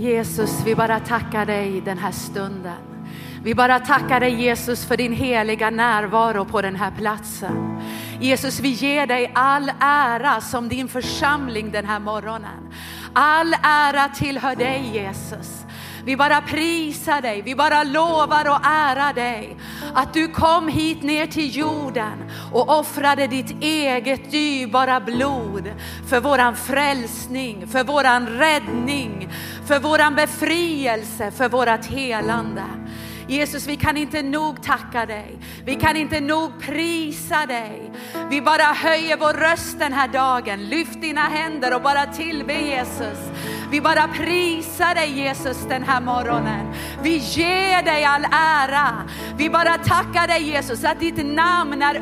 Jesus, 0.00 0.62
vi 0.64 0.74
bara 0.74 1.00
tackar 1.00 1.46
dig 1.46 1.80
den 1.80 1.98
här 1.98 2.12
stunden. 2.12 2.76
Vi 3.42 3.54
bara 3.54 3.78
tackar 3.78 4.20
dig 4.20 4.34
Jesus 4.42 4.84
för 4.84 4.96
din 4.96 5.12
heliga 5.12 5.70
närvaro 5.70 6.44
på 6.44 6.62
den 6.62 6.76
här 6.76 6.90
platsen. 6.90 7.80
Jesus, 8.20 8.60
vi 8.60 8.68
ger 8.68 9.06
dig 9.06 9.32
all 9.34 9.72
ära 9.80 10.40
som 10.40 10.68
din 10.68 10.88
församling 10.88 11.70
den 11.70 11.84
här 11.84 11.98
morgonen. 11.98 12.72
All 13.12 13.54
ära 13.62 14.08
tillhör 14.08 14.56
dig 14.56 14.90
Jesus. 14.94 15.59
Vi 16.10 16.16
bara 16.16 16.40
prisar 16.40 17.20
dig, 17.20 17.42
vi 17.42 17.54
bara 17.54 17.82
lovar 17.84 18.48
och 18.48 18.66
ärar 18.66 19.12
dig. 19.12 19.56
Att 19.94 20.14
du 20.14 20.28
kom 20.28 20.68
hit 20.68 21.02
ner 21.02 21.26
till 21.26 21.56
jorden 21.56 22.30
och 22.52 22.78
offrade 22.78 23.26
ditt 23.26 23.62
eget 23.62 24.30
dyrbara 24.30 25.00
blod 25.00 25.72
för 26.08 26.20
våran 26.20 26.56
frälsning, 26.56 27.66
för 27.66 27.84
våran 27.84 28.26
räddning, 28.26 29.28
för 29.66 29.78
våran 29.78 30.14
befrielse, 30.14 31.30
för 31.30 31.48
vårat 31.48 31.86
helande. 31.86 32.64
Jesus, 33.28 33.66
vi 33.66 33.76
kan 33.76 33.96
inte 33.96 34.22
nog 34.22 34.62
tacka 34.62 35.06
dig. 35.06 35.38
Vi 35.64 35.74
kan 35.74 35.96
inte 35.96 36.20
nog 36.20 36.60
prisa 36.60 37.46
dig. 37.46 37.92
Vi 38.30 38.42
bara 38.42 38.62
höjer 38.62 39.16
vår 39.16 39.32
röst 39.32 39.78
den 39.78 39.92
här 39.92 40.08
dagen. 40.08 40.64
Lyft 40.64 41.00
dina 41.00 41.20
händer 41.20 41.74
och 41.74 41.82
bara 41.82 42.06
tillbe 42.06 42.52
Jesus. 42.52 43.18
Vi 43.70 43.80
bara 43.80 44.08
prisar 44.08 44.94
dig 44.94 45.10
Jesus 45.10 45.66
den 45.68 45.82
här 45.82 46.00
morgonen. 46.00 46.74
Vi 47.02 47.16
ger 47.16 47.82
dig 47.82 48.04
all 48.04 48.24
ära. 48.32 49.08
Vi 49.36 49.50
bara 49.50 49.78
tackar 49.78 50.26
dig 50.26 50.42
Jesus 50.42 50.84
att 50.84 51.00
ditt 51.00 51.26
namn 51.26 51.82
är 51.82 51.94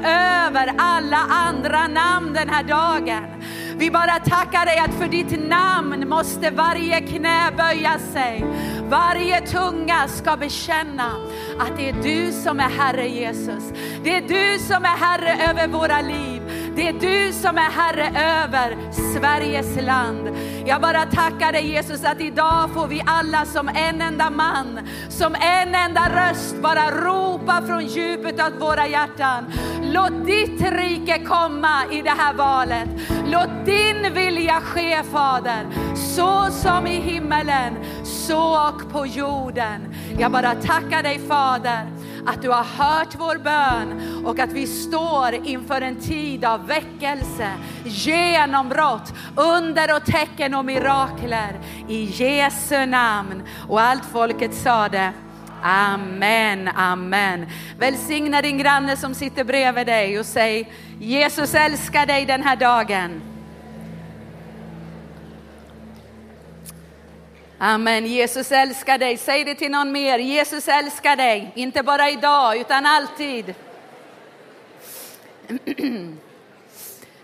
över 0.47 0.75
alla 0.79 1.17
andra 1.17 1.89
namn 1.89 2.33
den 2.33 2.49
här 2.49 2.63
dagen. 2.63 3.25
Vi 3.77 3.91
bara 3.91 4.19
tackar 4.19 4.67
dig 4.67 4.79
att 4.79 4.95
för 4.95 5.09
ditt 5.09 5.49
namn 5.49 6.09
måste 6.09 6.51
varje 6.51 7.01
knä 7.01 7.53
böja 7.57 7.99
sig. 8.13 8.45
Varje 8.89 9.41
tunga 9.41 10.09
ska 10.09 10.37
bekänna 10.37 11.11
att 11.61 11.77
det 11.77 11.89
är 11.89 12.03
du 12.03 12.33
som 12.33 12.61
är 12.61 12.69
Herre 12.69 13.09
Jesus. 13.09 13.65
Det 14.05 14.17
är 14.17 14.21
du 14.21 14.59
som 14.59 14.85
är 14.85 14.97
Herre 14.97 15.51
över 15.51 15.69
våra 15.69 16.01
liv. 16.01 16.43
Det 16.79 16.89
är 16.89 16.93
du 16.93 17.33
som 17.33 17.57
är 17.59 17.71
Herre 17.71 18.07
över 18.43 18.77
Sveriges 18.93 19.83
land. 19.83 20.29
Jag 20.67 20.81
bara 20.81 21.07
tackar 21.07 21.53
dig 21.53 21.67
Jesus 21.67 22.05
att 22.05 22.21
idag 22.21 22.71
får 22.75 22.87
vi 22.87 23.03
alla 23.07 23.45
som 23.45 23.69
en 23.69 24.01
enda 24.01 24.31
man, 24.31 24.81
som 25.09 25.35
en 25.35 25.75
enda 25.75 26.09
röst 26.09 26.63
bara 26.63 26.91
ropa 26.91 27.63
från 27.67 27.87
djupet 27.87 28.41
av 28.41 28.59
våra 28.59 28.87
hjärtan. 28.87 29.53
Låt 29.83 30.27
ditt 30.27 30.61
rike 30.61 31.19
komma 31.19 31.85
i 31.91 32.03
det 32.03 32.15
här 32.19 32.35
valet. 32.35 32.89
Låt 33.27 33.67
din 33.67 34.15
vilja 34.15 34.61
ske 34.61 35.03
Fader, 35.03 35.67
så 35.95 36.47
som 36.51 36.87
i 36.87 37.01
himmelen, 37.01 37.75
så 38.05 38.69
och 38.69 38.93
på 38.93 39.07
jorden. 39.07 39.95
Jag 40.19 40.33
bara 40.33 40.55
tackar 40.55 41.03
dig 41.03 41.19
Fader 41.29 41.87
att 42.29 42.43
du 42.43 42.49
har 42.49 42.65
hört 42.65 43.15
vår 43.19 43.39
bön 43.39 44.25
och 44.27 44.39
att 44.39 44.53
vi 44.53 44.67
står 44.67 45.35
inför 45.35 45.81
en 45.81 45.97
tid 45.97 46.45
av 46.45 46.67
väckelse, 46.67 47.53
genombrott, 47.85 49.13
under 49.37 49.97
och 49.97 50.05
tecken 50.05 50.55
och 50.55 50.65
mirakler. 50.65 51.61
I 51.89 52.05
Jesu 52.05 52.87
namn. 52.87 53.43
Och 53.69 53.81
allt 53.81 54.05
folket 54.05 54.55
sade. 54.55 55.13
Amen, 55.63 56.69
amen. 56.69 57.47
Välsigna 57.79 58.43
din 58.43 58.59
granne 58.59 58.97
som 58.97 59.15
sitter 59.15 59.45
bredvid 59.45 59.87
dig 59.87 60.19
och 60.19 60.27
säg 60.27 60.73
Jesus 61.01 61.55
älskar 61.55 62.07
dig 62.07 62.27
den 62.27 62.43
här 62.43 62.57
dagen. 62.57 63.28
Amen. 67.61 68.07
Jesus 68.07 68.53
älskar 68.53 68.99
dig. 68.99 69.17
Säg 69.17 69.45
det 69.45 69.55
till 69.55 69.71
någon 69.71 69.93
mer. 69.93 70.19
Jesus 70.19 70.69
älskar 70.69 71.17
dig. 71.17 71.53
Inte 71.55 71.83
bara 71.83 72.11
idag, 72.11 72.57
utan 72.57 72.87
alltid. 72.87 73.55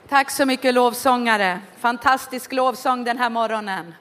Tack 0.08 0.30
så 0.30 0.46
mycket 0.46 0.74
lovsångare. 0.74 1.60
Fantastisk 1.78 2.52
lovsång 2.52 3.04
den 3.04 3.18
här 3.18 3.30
morgonen. 3.30 3.94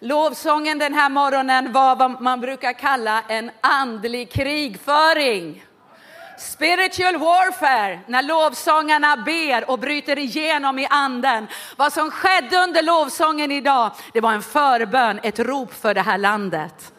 Lovsången 0.00 0.78
den 0.78 0.94
här 0.94 1.08
morgonen 1.08 1.72
var 1.72 1.96
vad 1.96 2.20
man 2.22 2.40
brukar 2.40 2.72
kalla 2.72 3.22
en 3.28 3.50
andlig 3.60 4.30
krigföring. 4.30 5.64
Spiritual 6.38 7.16
warfare, 7.16 8.00
när 8.06 8.22
lovsångarna 8.22 9.16
ber 9.16 9.70
och 9.70 9.78
bryter 9.78 10.18
igenom 10.18 10.78
i 10.78 10.86
anden. 10.90 11.46
Vad 11.76 11.92
som 11.92 12.10
skedde 12.10 12.56
under 12.56 12.82
lovsången 12.82 13.52
idag, 13.52 13.90
det 14.12 14.20
var 14.20 14.32
en 14.32 14.42
förbön, 14.42 15.20
ett 15.22 15.38
rop 15.38 15.74
för 15.74 15.94
det 15.94 16.00
här 16.00 16.18
landet. 16.18 16.92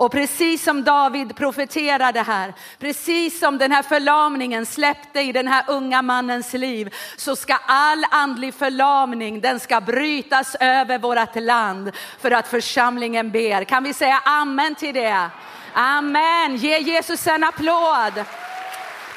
Och 0.00 0.12
precis 0.12 0.64
som 0.64 0.84
David 0.84 1.36
profeterade 1.36 2.22
här, 2.22 2.54
precis 2.78 3.40
som 3.40 3.58
den 3.58 3.72
här 3.72 3.82
förlamningen 3.82 4.66
släppte 4.66 5.20
i 5.20 5.32
den 5.32 5.48
här 5.48 5.64
unga 5.68 6.02
mannens 6.02 6.52
liv, 6.52 6.94
så 7.16 7.36
ska 7.36 7.58
all 7.66 8.04
andlig 8.10 8.54
förlamning, 8.54 9.40
den 9.40 9.60
ska 9.60 9.80
brytas 9.80 10.56
över 10.60 10.98
vårt 10.98 11.36
land 11.36 11.92
för 12.20 12.30
att 12.30 12.48
församlingen 12.48 13.30
ber. 13.30 13.64
Kan 13.64 13.84
vi 13.84 13.94
säga 13.94 14.20
amen 14.24 14.74
till 14.74 14.94
det? 14.94 15.30
Amen, 15.74 16.56
ge 16.56 16.78
Jesus 16.78 17.26
en 17.26 17.44
applåd. 17.44 18.24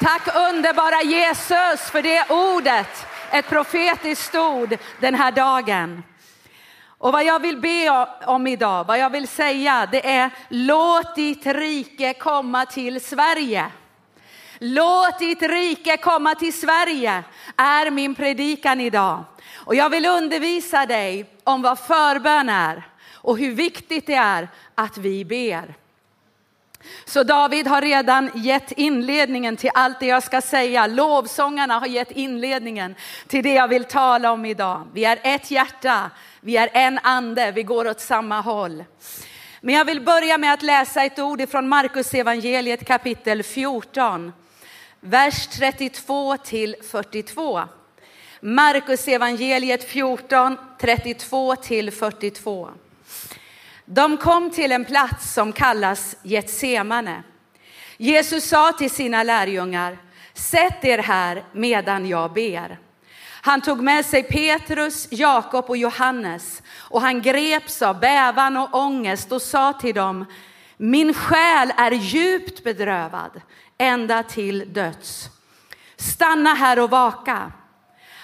Tack 0.04 0.36
underbara 0.36 1.02
Jesus 1.02 1.90
för 1.90 2.02
det 2.02 2.30
ordet, 2.30 3.06
ett 3.30 3.48
profetiskt 3.48 4.34
ord 4.34 4.76
den 5.00 5.14
här 5.14 5.32
dagen. 5.32 6.02
Och 6.86 7.12
vad 7.12 7.24
jag 7.24 7.38
vill 7.42 7.60
be 7.60 8.06
om 8.26 8.46
idag, 8.46 8.84
vad 8.84 8.98
jag 8.98 9.10
vill 9.10 9.28
säga, 9.28 9.88
det 9.92 10.10
är 10.10 10.30
låt 10.48 11.14
ditt 11.14 11.46
rike 11.46 12.14
komma 12.14 12.66
till 12.66 13.00
Sverige. 13.00 13.66
Låt 14.58 15.18
ditt 15.18 15.42
rike 15.42 15.96
komma 15.96 16.34
till 16.34 16.60
Sverige 16.60 17.24
är 17.56 17.90
min 17.90 18.14
predikan 18.14 18.80
idag. 18.80 19.24
Och 19.54 19.74
jag 19.74 19.90
vill 19.90 20.06
undervisa 20.06 20.86
dig 20.86 21.30
om 21.44 21.62
vad 21.62 21.78
förbön 21.78 22.48
är 22.48 22.88
och 23.12 23.38
hur 23.38 23.54
viktigt 23.54 24.06
det 24.06 24.14
är 24.14 24.48
att 24.74 24.98
vi 24.98 25.24
ber. 25.24 25.83
Så 27.04 27.22
David 27.22 27.66
har 27.66 27.80
redan 27.80 28.30
gett 28.34 28.72
inledningen 28.72 29.56
till 29.56 29.70
allt 29.74 30.00
det 30.00 30.06
jag 30.06 30.22
ska 30.22 30.40
säga. 30.40 30.86
Lovsångarna 30.86 31.78
har 31.78 31.86
gett 31.86 32.10
inledningen 32.10 32.94
till 33.26 33.44
det 33.44 33.54
jag 33.54 33.68
vill 33.68 33.84
tala 33.84 34.32
om 34.32 34.44
idag. 34.44 34.86
Vi 34.92 35.04
är 35.04 35.18
ett 35.22 35.50
hjärta, 35.50 36.10
vi 36.40 36.56
är 36.56 36.70
en 36.72 36.98
ande, 37.02 37.52
vi 37.52 37.62
går 37.62 37.88
åt 37.88 38.00
samma 38.00 38.40
håll. 38.40 38.84
Men 39.60 39.74
jag 39.74 39.84
vill 39.84 40.00
börja 40.00 40.38
med 40.38 40.52
att 40.52 40.62
läsa 40.62 41.04
ett 41.04 41.18
ord 41.18 41.48
från 41.50 41.68
Markus 41.68 42.14
evangeliet 42.14 42.86
kapitel 42.86 43.42
14, 43.42 44.32
vers 45.00 45.46
32 45.46 46.36
till 46.36 46.76
42. 46.90 47.62
Markus 48.40 49.08
evangeliet 49.08 49.84
14, 49.84 50.56
32 50.80 51.56
till 51.56 51.92
42. 51.92 52.68
De 53.84 54.16
kom 54.16 54.50
till 54.50 54.72
en 54.72 54.84
plats 54.84 55.34
som 55.34 55.52
kallas 55.52 56.16
Getsemane. 56.22 57.22
Jesus 57.96 58.44
sa 58.48 58.72
till 58.72 58.90
sina 58.90 59.22
lärjungar, 59.22 59.98
sätt 60.34 60.84
er 60.84 60.98
här 60.98 61.44
medan 61.52 62.08
jag 62.08 62.32
ber. 62.32 62.78
Han 63.42 63.60
tog 63.60 63.82
med 63.82 64.06
sig 64.06 64.22
Petrus, 64.22 65.08
Jakob 65.10 65.64
och 65.68 65.76
Johannes 65.76 66.62
och 66.76 67.00
han 67.00 67.22
greps 67.22 67.82
av 67.82 68.00
bävan 68.00 68.56
och 68.56 68.74
ångest 68.74 69.32
och 69.32 69.42
sa 69.42 69.72
till 69.72 69.94
dem, 69.94 70.24
min 70.76 71.14
själ 71.14 71.72
är 71.76 71.90
djupt 71.90 72.64
bedrövad 72.64 73.40
ända 73.78 74.22
till 74.22 74.72
döds. 74.72 75.28
Stanna 75.96 76.54
här 76.54 76.78
och 76.78 76.90
vaka. 76.90 77.52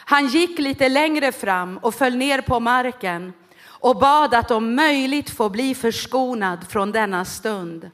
Han 0.04 0.26
gick 0.26 0.58
lite 0.58 0.88
längre 0.88 1.32
fram 1.32 1.78
och 1.78 1.94
föll 1.94 2.16
ner 2.16 2.40
på 2.40 2.60
marken 2.60 3.32
och 3.80 3.96
bad 3.96 4.34
att 4.34 4.50
om 4.50 4.74
möjligt 4.74 5.30
få 5.30 5.48
bli 5.48 5.74
förskonad 5.74 6.58
från 6.68 6.92
denna 6.92 7.24
stund. 7.24 7.90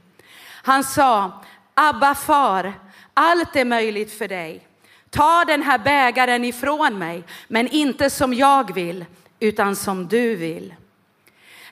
Han 0.49 0.85
sa, 0.85 1.43
Abba 1.75 2.15
far, 2.15 2.73
allt 3.15 3.57
är 3.57 3.65
möjligt 3.65 4.19
för 4.19 4.29
dig. 4.29 4.67
Ta 5.11 5.45
den 5.47 5.63
här 5.63 5.79
bägaren 5.79 6.45
ifrån 6.45 6.99
mig, 6.99 7.25
men 7.49 7.69
inte 7.69 8.11
som 8.11 8.35
jag 8.35 8.75
vill, 8.75 9.05
utan 9.41 9.77
som 9.77 10.09
du 10.09 10.37
vill. 10.37 10.75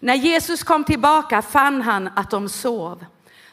När 0.01 0.15
Jesus 0.15 0.63
kom 0.63 0.85
tillbaka 0.85 1.43
fann 1.43 1.83
han 1.83 2.11
att 2.17 2.31
de 2.31 2.49
sov. 2.49 3.05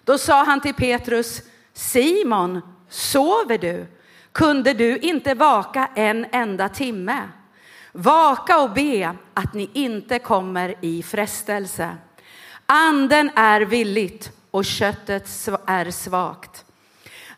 Då 0.04 0.18
sa 0.18 0.44
han 0.44 0.62
till 0.62 0.74
Petrus, 0.74 1.42
Simon, 1.74 2.62
sover 2.90 3.58
du? 3.58 3.86
Kunde 4.32 4.74
du 4.74 4.98
inte 4.98 5.34
vaka 5.34 5.90
en 5.96 6.26
enda 6.32 6.70
timme? 6.70 7.22
Vaka 7.92 8.60
och 8.60 8.72
be 8.72 9.16
att 9.34 9.54
ni 9.54 9.70
inte 9.74 10.20
kommer 10.20 10.76
i 10.82 11.04
frestelse. 11.04 11.98
Anden 12.66 13.32
är 13.36 13.62
villigt 13.62 14.32
och 14.52 14.66
köttet 14.66 15.48
är 15.66 15.92
svagt. 15.92 16.66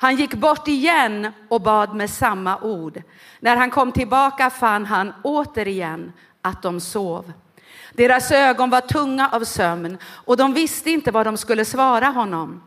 Han 0.03 0.15
gick 0.15 0.33
bort 0.33 0.67
igen 0.67 1.31
och 1.50 1.61
bad 1.61 1.95
med 1.95 2.09
samma 2.09 2.57
ord. 2.57 3.01
När 3.39 3.55
han 3.55 3.71
kom 3.71 3.91
tillbaka 3.91 4.50
fann 4.50 4.85
han 4.85 5.13
återigen 5.23 6.13
att 6.41 6.61
de 6.61 6.79
sov. 6.79 7.33
Deras 7.94 8.31
ögon 8.31 8.69
var 8.69 8.81
tunga 8.81 9.29
av 9.29 9.44
sömn 9.44 9.97
och 10.03 10.38
de 10.38 10.53
visste 10.53 10.91
inte 10.91 11.11
vad 11.11 11.25
de 11.25 11.38
skulle 11.38 11.65
svara 11.65 12.05
honom. 12.05 12.63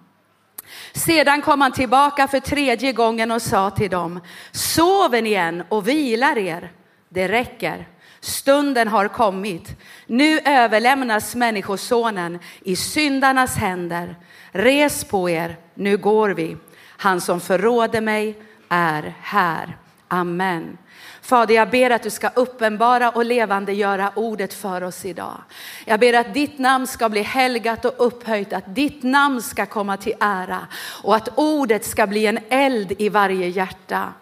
Sedan 0.95 1.43
kom 1.43 1.61
han 1.61 1.73
tillbaka 1.73 2.29
för 2.29 2.41
tredje 2.41 2.93
gången 2.93 3.31
och 3.31 3.43
sa 3.43 3.71
till 3.71 3.91
dem, 3.91 4.21
sover 4.53 5.23
ni 5.23 5.33
än 5.33 5.63
och 5.69 5.89
vilar 5.89 6.39
er? 6.39 6.73
Det 7.09 7.29
räcker. 7.29 7.89
Stunden 8.21 8.89
har 8.89 9.09
kommit. 9.09 9.81
Nu 10.07 10.41
överlämnas 10.45 11.35
Människosonen 11.35 12.39
i 12.61 12.77
syndarnas 12.77 13.57
händer. 13.57 14.17
Res 14.53 15.05
på 15.05 15.31
er, 15.31 15.57
nu 15.75 15.97
går 15.97 16.29
vi. 16.29 16.57
Han 16.97 17.21
som 17.21 17.41
förråder 17.41 18.01
mig 18.01 18.39
är 18.69 19.15
här. 19.21 19.77
Amen. 20.09 20.79
Fader, 21.23 21.55
jag 21.55 21.71
ber 21.71 21.91
att 21.91 22.03
du 22.03 22.11
ska 22.11 22.29
uppenbara 22.29 23.11
och 23.11 23.25
levande 23.25 23.73
göra 23.73 24.13
ordet 24.15 24.55
för 24.55 24.83
oss 24.83 25.05
idag. 25.05 25.43
Jag 25.85 26.01
ber 26.01 26.13
att 26.13 26.35
ditt 26.35 26.59
namn 26.59 26.87
ska 26.87 27.09
bli 27.09 27.23
helgat 27.23 27.85
och 27.85 28.07
upphöjt, 28.07 28.53
att 28.53 28.75
ditt 28.75 29.03
namn 29.03 29.43
ska 29.43 29.67
komma 29.67 29.97
till 29.97 30.15
ära 30.21 30.67
och 31.03 31.17
att 31.17 31.29
ordet 31.35 31.85
ska 31.85 32.07
bli 32.07 32.27
en 32.27 32.39
eld 32.49 32.93
i 32.99 33.09
varje 33.09 33.49
hjärta. 33.49 34.13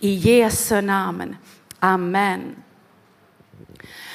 I 0.00 0.14
Jesu 0.14 0.80
namn. 0.80 1.36
Amen. 1.84 2.62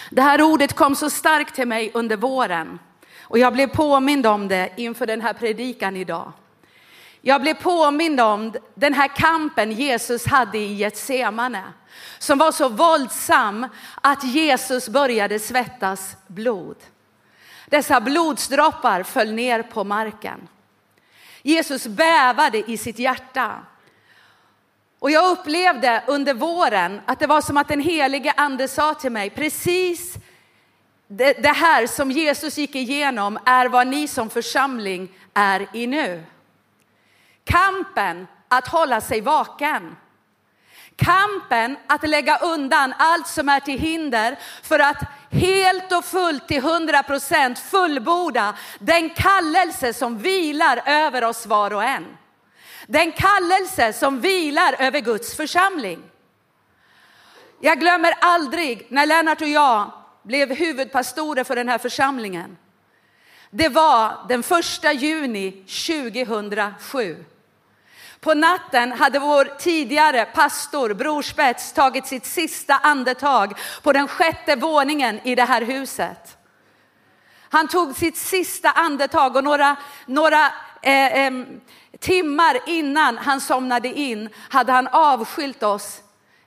Det 0.09 0.21
här 0.21 0.41
ordet 0.41 0.73
kom 0.73 0.95
så 0.95 1.09
starkt 1.09 1.55
till 1.55 1.67
mig 1.67 1.91
under 1.93 2.17
våren 2.17 2.79
och 3.21 3.39
jag 3.39 3.53
blev 3.53 3.67
påmind 3.67 4.25
om 4.25 4.47
det 4.47 4.69
inför 4.77 5.05
den 5.05 5.21
här 5.21 5.33
predikan 5.33 5.95
idag. 5.95 6.31
Jag 7.21 7.41
blev 7.41 7.53
påmind 7.53 8.21
om 8.21 8.53
den 8.75 8.93
här 8.93 9.07
kampen 9.07 9.71
Jesus 9.71 10.25
hade 10.25 10.57
i 10.57 10.73
Getsemane 10.73 11.63
som 12.19 12.37
var 12.37 12.51
så 12.51 12.69
våldsam 12.69 13.67
att 14.01 14.23
Jesus 14.23 14.89
började 14.89 15.39
svettas 15.39 16.15
blod. 16.27 16.77
Dessa 17.65 18.01
blodsdroppar 18.01 19.03
föll 19.03 19.33
ner 19.33 19.63
på 19.63 19.83
marken. 19.83 20.47
Jesus 21.41 21.87
bävade 21.87 22.71
i 22.71 22.77
sitt 22.77 22.99
hjärta. 22.99 23.59
Och 24.99 25.11
jag 25.11 25.31
upplevde 25.31 26.03
under 26.07 26.33
våren 26.33 27.01
att 27.05 27.19
det 27.19 27.27
var 27.27 27.41
som 27.41 27.57
att 27.57 27.67
den 27.67 27.81
helige 27.81 28.33
ande 28.37 28.67
sa 28.67 28.93
till 28.93 29.11
mig, 29.11 29.29
precis 29.29 30.17
det, 31.07 31.33
det 31.33 31.53
här 31.53 31.87
som 31.87 32.11
Jesus 32.11 32.57
gick 32.57 32.75
igenom 32.75 33.39
är 33.45 33.69
vad 33.69 33.87
ni 33.87 34.07
som 34.07 34.29
församling 34.29 35.09
är 35.33 35.67
i 35.73 35.87
nu. 35.87 36.23
Kampen 37.43 38.27
att 38.47 38.67
hålla 38.67 39.01
sig 39.01 39.21
vaken. 39.21 39.95
Kampen 40.95 41.77
att 41.87 42.09
lägga 42.09 42.37
undan 42.37 42.93
allt 42.97 43.27
som 43.27 43.49
är 43.49 43.59
till 43.59 43.79
hinder 43.79 44.39
för 44.63 44.79
att 44.79 45.03
helt 45.31 45.91
och 45.91 46.05
fullt 46.05 46.47
till 46.47 46.61
hundra 46.61 47.03
procent 47.03 47.59
fullborda 47.59 48.53
den 48.79 49.09
kallelse 49.09 49.93
som 49.93 50.17
vilar 50.17 50.81
över 50.85 51.23
oss 51.23 51.45
var 51.45 51.73
och 51.73 51.83
en. 51.83 52.16
Den 52.87 53.11
kallelse 53.11 53.93
som 53.93 54.21
vilar 54.21 54.75
över 54.79 54.99
Guds 54.99 55.35
församling. 55.35 56.03
Jag 57.61 57.79
glömmer 57.79 58.13
aldrig 58.21 58.87
när 58.89 59.05
Lennart 59.05 59.41
och 59.41 59.47
jag 59.47 59.91
blev 60.23 60.55
huvudpastorer 60.55 61.43
för 61.43 61.55
den 61.55 61.69
här 61.69 61.77
församlingen. 61.77 62.57
Det 63.49 63.69
var 63.69 64.25
den 64.27 64.43
första 64.43 64.93
juni 64.93 65.51
2007. 65.51 67.25
På 68.19 68.33
natten 68.33 68.91
hade 68.91 69.19
vår 69.19 69.45
tidigare 69.59 70.25
pastor, 70.25 70.93
Brorspets 70.93 71.73
tagit 71.73 72.07
sitt 72.07 72.25
sista 72.25 72.77
andetag 72.77 73.53
på 73.83 73.93
den 73.93 74.07
sjätte 74.07 74.55
våningen 74.55 75.19
i 75.23 75.35
det 75.35 75.43
här 75.43 75.61
huset. 75.61 76.36
Han 77.49 77.67
tog 77.67 77.95
sitt 77.95 78.17
sista 78.17 78.71
andetag 78.71 79.35
och 79.35 79.43
några, 79.43 79.75
några 80.05 80.45
eh, 80.81 81.25
eh, 81.25 81.31
timmar 81.99 82.59
innan 82.65 83.17
han 83.17 83.41
somnade 83.41 83.87
in 83.87 84.29
hade 84.49 84.71
han 84.71 84.87
avskilt 84.87 85.63
oss 85.63 86.01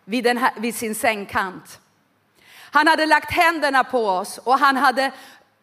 vid, 0.04 0.26
här, 0.26 0.52
vid 0.56 0.74
sin 0.74 0.94
sängkant. 0.94 1.80
Han 2.72 2.86
hade 2.86 3.06
lagt 3.06 3.32
händerna 3.32 3.84
på 3.84 4.08
oss 4.08 4.38
och 4.38 4.58
han 4.58 4.76
hade 4.76 5.12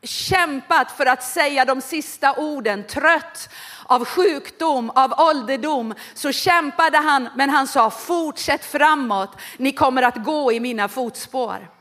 kämpat 0.04 0.92
för 0.92 1.06
att 1.06 1.24
säga 1.24 1.66
de 1.66 1.82
sista 1.82 2.34
orden, 2.34 2.84
trött 2.84 3.50
av 3.84 4.06
sjukdom, 4.06 4.90
av 4.90 5.14
ålderdom, 5.18 5.94
så 6.14 6.32
kämpade 6.32 6.98
han, 6.98 7.30
men 7.36 7.50
han 7.50 7.68
sa 7.68 7.90
fortsätt 7.90 8.66
framåt, 8.66 9.38
ni 9.58 9.72
kommer 9.72 10.04
att 10.04 10.24
gå 10.24 10.52
i 10.52 10.60
mina 10.60 10.88
fotspår. 10.88 11.77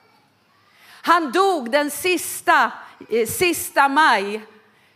Han 1.06 1.32
dog 1.32 1.70
den 1.70 1.90
sista, 1.90 2.72
eh, 3.10 3.26
sista 3.26 3.88
maj 3.88 4.40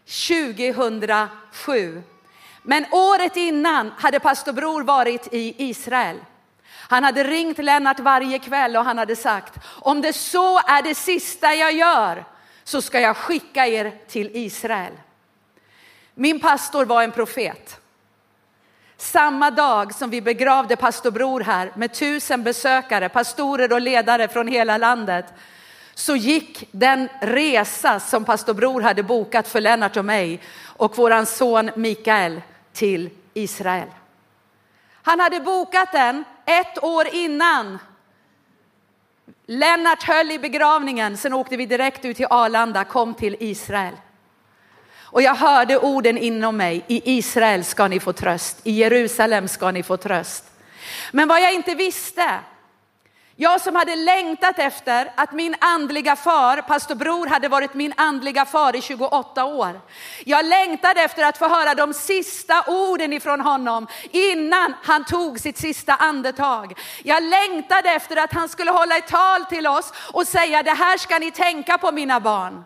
2007. 0.04 2.02
Men 2.62 2.86
året 2.92 3.36
innan 3.36 3.92
hade 3.98 4.20
pastor 4.20 4.52
Bror 4.52 4.82
varit 4.82 5.28
i 5.32 5.54
Israel. 5.68 6.16
Han 6.72 7.04
hade 7.04 7.24
ringt 7.24 7.58
Lennart 7.58 8.00
varje 8.00 8.38
kväll 8.38 8.76
och 8.76 8.84
han 8.84 8.98
hade 8.98 9.16
sagt, 9.16 9.54
om 9.64 10.00
det 10.00 10.12
så 10.12 10.58
är 10.58 10.82
det 10.82 10.94
sista 10.94 11.54
jag 11.54 11.72
gör 11.72 12.24
så 12.64 12.82
ska 12.82 13.00
jag 13.00 13.16
skicka 13.16 13.66
er 13.66 13.92
till 14.08 14.30
Israel. 14.34 14.92
Min 16.14 16.40
pastor 16.40 16.84
var 16.84 17.02
en 17.02 17.12
profet. 17.12 17.80
Samma 18.96 19.50
dag 19.50 19.94
som 19.94 20.10
vi 20.10 20.20
begravde 20.22 20.76
pastor 20.76 21.10
Bror 21.10 21.40
här 21.40 21.72
med 21.76 21.94
tusen 21.94 22.42
besökare, 22.42 23.08
pastorer 23.08 23.72
och 23.72 23.80
ledare 23.80 24.28
från 24.28 24.48
hela 24.48 24.78
landet, 24.78 25.24
så 26.00 26.16
gick 26.16 26.68
den 26.72 27.08
resa 27.20 28.00
som 28.00 28.24
pastor 28.24 28.54
Bror 28.54 28.80
hade 28.80 29.02
bokat 29.02 29.48
för 29.48 29.60
Lennart 29.60 29.96
och 29.96 30.04
mig 30.04 30.40
och 30.64 30.98
våran 30.98 31.26
son 31.26 31.70
Mikael 31.76 32.40
till 32.72 33.10
Israel. 33.34 33.88
Han 35.02 35.20
hade 35.20 35.40
bokat 35.40 35.92
den 35.92 36.24
ett 36.46 36.84
år 36.84 37.14
innan. 37.14 37.78
Lennart 39.46 40.02
höll 40.02 40.30
i 40.30 40.38
begravningen, 40.38 41.16
sen 41.16 41.32
åkte 41.32 41.56
vi 41.56 41.66
direkt 41.66 42.04
ut 42.04 42.16
till 42.16 42.26
Arlanda, 42.30 42.84
kom 42.84 43.14
till 43.14 43.36
Israel. 43.40 43.94
Och 45.02 45.22
jag 45.22 45.34
hörde 45.34 45.78
orden 45.78 46.18
inom 46.18 46.56
mig, 46.56 46.84
i 46.86 47.18
Israel 47.18 47.64
ska 47.64 47.88
ni 47.88 48.00
få 48.00 48.12
tröst, 48.12 48.60
i 48.62 48.72
Jerusalem 48.72 49.48
ska 49.48 49.70
ni 49.70 49.82
få 49.82 49.96
tröst. 49.96 50.44
Men 51.12 51.28
vad 51.28 51.42
jag 51.42 51.54
inte 51.54 51.74
visste, 51.74 52.40
jag 53.40 53.60
som 53.60 53.76
hade 53.76 53.96
längtat 53.96 54.58
efter 54.58 55.12
att 55.14 55.32
min 55.32 55.54
andliga 55.58 56.16
far, 56.16 56.62
pastor 56.62 56.94
Bror 56.94 57.26
hade 57.26 57.48
varit 57.48 57.74
min 57.74 57.92
andliga 57.96 58.44
far 58.44 58.76
i 58.76 58.80
28 58.80 59.44
år. 59.44 59.80
Jag 60.24 60.44
längtade 60.44 61.00
efter 61.00 61.24
att 61.24 61.38
få 61.38 61.48
höra 61.48 61.74
de 61.74 61.94
sista 61.94 62.64
orden 62.66 63.12
ifrån 63.12 63.40
honom 63.40 63.86
innan 64.10 64.74
han 64.82 65.04
tog 65.04 65.40
sitt 65.40 65.58
sista 65.58 65.94
andetag. 65.94 66.78
Jag 67.02 67.22
längtade 67.22 67.90
efter 67.90 68.16
att 68.16 68.32
han 68.32 68.48
skulle 68.48 68.70
hålla 68.70 68.96
ett 68.96 69.08
tal 69.08 69.44
till 69.44 69.66
oss 69.66 69.92
och 70.12 70.26
säga 70.26 70.62
det 70.62 70.70
här 70.70 70.98
ska 70.98 71.18
ni 71.18 71.30
tänka 71.30 71.78
på 71.78 71.92
mina 71.92 72.20
barn. 72.20 72.64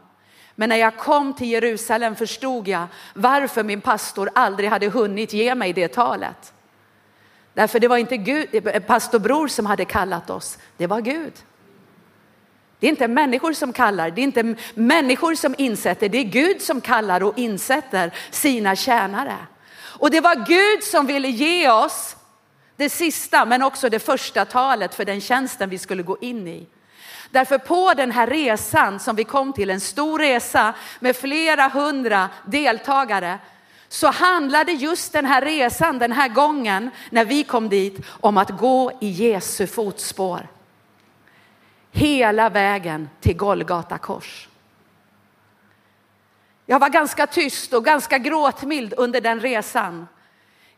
Men 0.54 0.68
när 0.68 0.76
jag 0.76 0.96
kom 0.96 1.34
till 1.34 1.50
Jerusalem 1.50 2.16
förstod 2.16 2.68
jag 2.68 2.86
varför 3.14 3.62
min 3.62 3.80
pastor 3.80 4.30
aldrig 4.34 4.70
hade 4.70 4.88
hunnit 4.88 5.32
ge 5.32 5.54
mig 5.54 5.72
det 5.72 5.88
talet. 5.88 6.53
Därför 7.54 7.80
det 7.80 7.88
var 7.88 7.96
inte 7.96 8.16
Gud, 8.16 8.48
eh, 8.52 8.82
pastor 8.82 9.18
Bror 9.18 9.48
som 9.48 9.66
hade 9.66 9.84
kallat 9.84 10.30
oss, 10.30 10.58
det 10.76 10.86
var 10.86 11.00
Gud. 11.00 11.32
Det 12.80 12.86
är 12.86 12.90
inte 12.90 13.08
människor 13.08 13.52
som 13.52 13.72
kallar, 13.72 14.10
det 14.10 14.20
är 14.20 14.22
inte 14.22 14.54
människor 14.74 15.34
som 15.34 15.54
insätter, 15.58 16.08
det 16.08 16.18
är 16.18 16.24
Gud 16.24 16.62
som 16.62 16.80
kallar 16.80 17.22
och 17.22 17.38
insätter 17.38 18.14
sina 18.30 18.76
tjänare. 18.76 19.36
Och 19.76 20.10
det 20.10 20.20
var 20.20 20.46
Gud 20.46 20.84
som 20.84 21.06
ville 21.06 21.28
ge 21.28 21.70
oss 21.70 22.16
det 22.76 22.90
sista 22.90 23.44
men 23.44 23.62
också 23.62 23.88
det 23.88 23.98
första 23.98 24.44
talet 24.44 24.94
för 24.94 25.04
den 25.04 25.20
tjänsten 25.20 25.70
vi 25.70 25.78
skulle 25.78 26.02
gå 26.02 26.18
in 26.20 26.48
i. 26.48 26.66
Därför 27.30 27.58
på 27.58 27.94
den 27.94 28.10
här 28.10 28.26
resan 28.26 29.00
som 29.00 29.16
vi 29.16 29.24
kom 29.24 29.52
till, 29.52 29.70
en 29.70 29.80
stor 29.80 30.18
resa 30.18 30.74
med 31.00 31.16
flera 31.16 31.68
hundra 31.68 32.28
deltagare, 32.46 33.38
så 33.94 34.10
handlade 34.10 34.72
just 34.72 35.12
den 35.12 35.26
här 35.26 35.40
resan, 35.40 35.98
den 35.98 36.12
här 36.12 36.28
gången 36.28 36.90
när 37.10 37.24
vi 37.24 37.44
kom 37.44 37.68
dit, 37.68 38.06
om 38.06 38.36
att 38.36 38.50
gå 38.50 38.92
i 39.00 39.08
Jesu 39.08 39.66
fotspår. 39.66 40.48
Hela 41.92 42.48
vägen 42.48 43.08
till 43.20 43.36
Golgata 43.36 43.98
kors. 43.98 44.48
Jag 46.66 46.78
var 46.78 46.88
ganska 46.88 47.26
tyst 47.26 47.72
och 47.72 47.84
ganska 47.84 48.18
gråtmild 48.18 48.94
under 48.96 49.20
den 49.20 49.40
resan. 49.40 50.08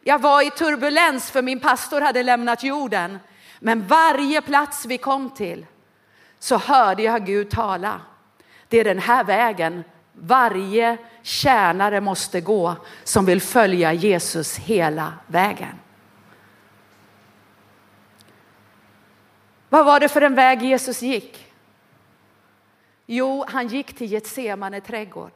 Jag 0.00 0.18
var 0.18 0.46
i 0.46 0.50
turbulens 0.50 1.30
för 1.30 1.42
min 1.42 1.60
pastor 1.60 2.00
hade 2.00 2.22
lämnat 2.22 2.62
jorden. 2.62 3.18
Men 3.58 3.86
varje 3.86 4.42
plats 4.42 4.86
vi 4.86 4.98
kom 4.98 5.30
till 5.30 5.66
så 6.38 6.58
hörde 6.58 7.02
jag 7.02 7.26
Gud 7.26 7.50
tala. 7.50 8.00
Det 8.68 8.80
är 8.80 8.84
den 8.84 8.98
här 8.98 9.24
vägen 9.24 9.84
varje 10.20 10.96
tjänare 11.22 12.00
måste 12.00 12.40
gå 12.40 12.76
som 13.04 13.26
vill 13.26 13.40
följa 13.40 13.92
Jesus 13.92 14.58
hela 14.58 15.12
vägen. 15.26 15.78
Vad 19.68 19.86
var 19.86 20.00
det 20.00 20.08
för 20.08 20.20
en 20.20 20.34
väg 20.34 20.62
Jesus 20.62 21.02
gick? 21.02 21.46
Jo, 23.06 23.44
han 23.48 23.68
gick 23.68 23.96
till 23.96 24.12
Getsemane 24.12 24.80
trädgård. 24.80 25.32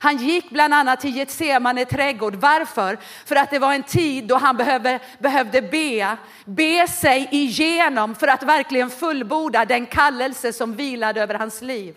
Han 0.00 0.16
gick 0.16 0.50
bland 0.50 0.74
annat 0.74 1.00
till 1.00 1.16
Getsemane 1.16 1.84
trädgård. 1.84 2.34
Varför? 2.34 2.98
För 3.24 3.36
att 3.36 3.50
det 3.50 3.58
var 3.58 3.74
en 3.74 3.82
tid 3.82 4.26
då 4.26 4.36
han 4.36 4.56
behövde, 4.56 5.00
behövde 5.18 5.62
be, 5.62 6.16
be 6.44 6.88
sig 6.88 7.28
igenom 7.30 8.14
för 8.14 8.26
att 8.26 8.42
verkligen 8.42 8.90
fullborda 8.90 9.64
den 9.64 9.86
kallelse 9.86 10.52
som 10.52 10.74
vilade 10.74 11.22
över 11.22 11.34
hans 11.34 11.62
liv. 11.62 11.94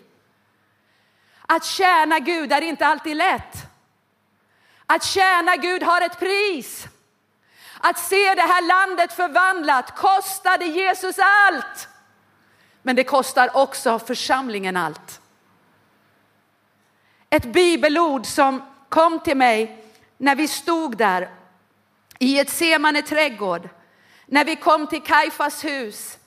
Att 1.54 1.64
tjäna 1.64 2.18
Gud 2.18 2.52
är 2.52 2.60
inte 2.60 2.86
alltid 2.86 3.16
lätt. 3.16 3.66
Att 4.86 5.04
tjäna 5.04 5.56
Gud 5.56 5.82
har 5.82 6.00
ett 6.00 6.18
pris. 6.18 6.86
Att 7.80 7.98
se 7.98 8.34
det 8.34 8.42
här 8.42 8.62
landet 8.62 9.12
förvandlat 9.12 9.96
kostade 9.96 10.64
Jesus 10.64 11.16
allt. 11.18 11.88
Men 12.82 12.96
det 12.96 13.04
kostar 13.04 13.56
också 13.56 13.98
församlingen 13.98 14.76
allt. 14.76 15.20
Ett 17.30 17.52
bibelord 17.52 18.26
som 18.26 18.62
kom 18.88 19.20
till 19.20 19.36
mig 19.36 19.84
när 20.16 20.34
vi 20.34 20.48
stod 20.48 20.96
där 20.96 21.30
i 22.18 22.38
ett 22.38 22.50
semane 22.50 23.02
trädgård, 23.02 23.68
när 24.26 24.44
vi 24.44 24.56
kom 24.56 24.86
till 24.86 25.02
Kajfas 25.02 25.64
hus, 25.64 26.18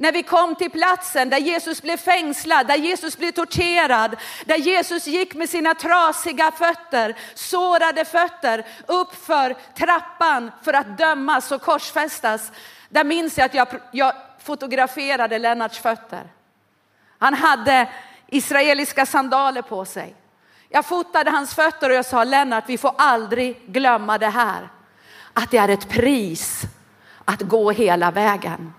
när 0.00 0.12
vi 0.12 0.22
kom 0.22 0.54
till 0.54 0.70
platsen 0.70 1.30
där 1.30 1.38
Jesus 1.38 1.82
blev 1.82 1.96
fängslad, 1.96 2.66
där 2.66 2.76
Jesus 2.76 3.18
blev 3.18 3.32
torterad, 3.32 4.16
där 4.44 4.56
Jesus 4.56 5.06
gick 5.06 5.34
med 5.34 5.50
sina 5.50 5.74
trasiga 5.74 6.50
fötter, 6.50 7.16
sårade 7.34 8.04
fötter 8.04 8.66
uppför 8.86 9.56
trappan 9.74 10.50
för 10.62 10.72
att 10.72 10.98
dömas 10.98 11.52
och 11.52 11.62
korsfästas. 11.62 12.52
Där 12.88 13.04
minns 13.04 13.38
jag 13.38 13.44
att 13.44 13.54
jag, 13.54 13.68
jag 13.92 14.12
fotograferade 14.42 15.38
Lennarts 15.38 15.78
fötter. 15.78 16.22
Han 17.18 17.34
hade 17.34 17.88
israeliska 18.26 19.06
sandaler 19.06 19.62
på 19.62 19.84
sig. 19.84 20.14
Jag 20.68 20.84
fotade 20.84 21.30
hans 21.30 21.54
fötter 21.54 21.90
och 21.90 21.96
jag 21.96 22.06
sa 22.06 22.24
Lennart, 22.24 22.64
vi 22.66 22.78
får 22.78 22.94
aldrig 22.98 23.66
glömma 23.66 24.18
det 24.18 24.28
här. 24.28 24.68
Att 25.32 25.50
det 25.50 25.58
är 25.58 25.68
ett 25.68 25.88
pris 25.88 26.62
att 27.24 27.40
gå 27.40 27.70
hela 27.70 28.10
vägen. 28.10 28.72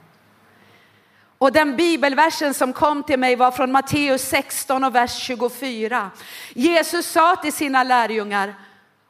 Och 1.42 1.52
den 1.52 1.76
bibelversen 1.76 2.54
som 2.54 2.74
kom 2.74 3.04
till 3.04 3.20
mig 3.20 3.36
var 3.36 3.52
från 3.52 3.72
Matteus 3.72 4.22
16 4.22 4.84
och 4.84 4.96
vers 4.96 5.16
24. 5.16 6.12
Jesus 6.54 7.06
sa 7.06 7.36
till 7.36 7.54
sina 7.54 7.84
lärjungar, 7.84 8.56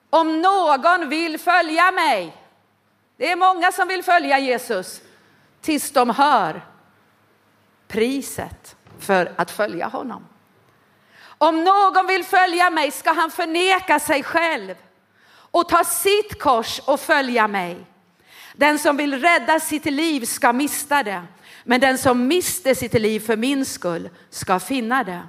om 0.10 0.42
någon 0.42 1.10
vill 1.10 1.40
följa 1.40 1.92
mig, 1.92 2.38
det 3.18 3.32
är 3.32 3.36
många 3.36 3.72
som 3.72 3.88
vill 3.88 4.04
följa 4.04 4.40
Jesus, 4.40 5.02
tills 5.62 5.92
de 5.92 6.10
hör 6.10 6.62
priset 7.88 8.76
för 9.00 9.34
att 9.36 9.52
följa 9.52 9.88
honom. 9.88 10.28
Om 11.24 11.64
någon 11.64 12.08
vill 12.08 12.24
följa 12.24 12.70
mig 12.70 12.92
ska 12.92 13.14
han 13.14 13.32
förneka 13.32 14.00
sig 14.00 14.24
själv 14.24 14.76
och 15.34 15.70
ta 15.70 15.84
sitt 15.84 16.42
kors 16.42 16.80
och 16.80 17.00
följa 17.00 17.48
mig. 17.48 17.86
Den 18.54 18.80
som 18.80 18.98
vill 18.98 19.22
rädda 19.22 19.60
sitt 19.60 19.86
liv 19.86 20.26
ska 20.26 20.54
mista 20.54 21.04
det, 21.04 21.24
men 21.64 21.82
den 21.82 21.98
som 21.98 22.28
mister 22.28 22.74
sitt 22.74 22.94
liv 22.94 23.20
för 23.20 23.38
min 23.38 23.66
skull 23.66 24.10
ska 24.30 24.60
finna 24.60 25.04
det. 25.04 25.22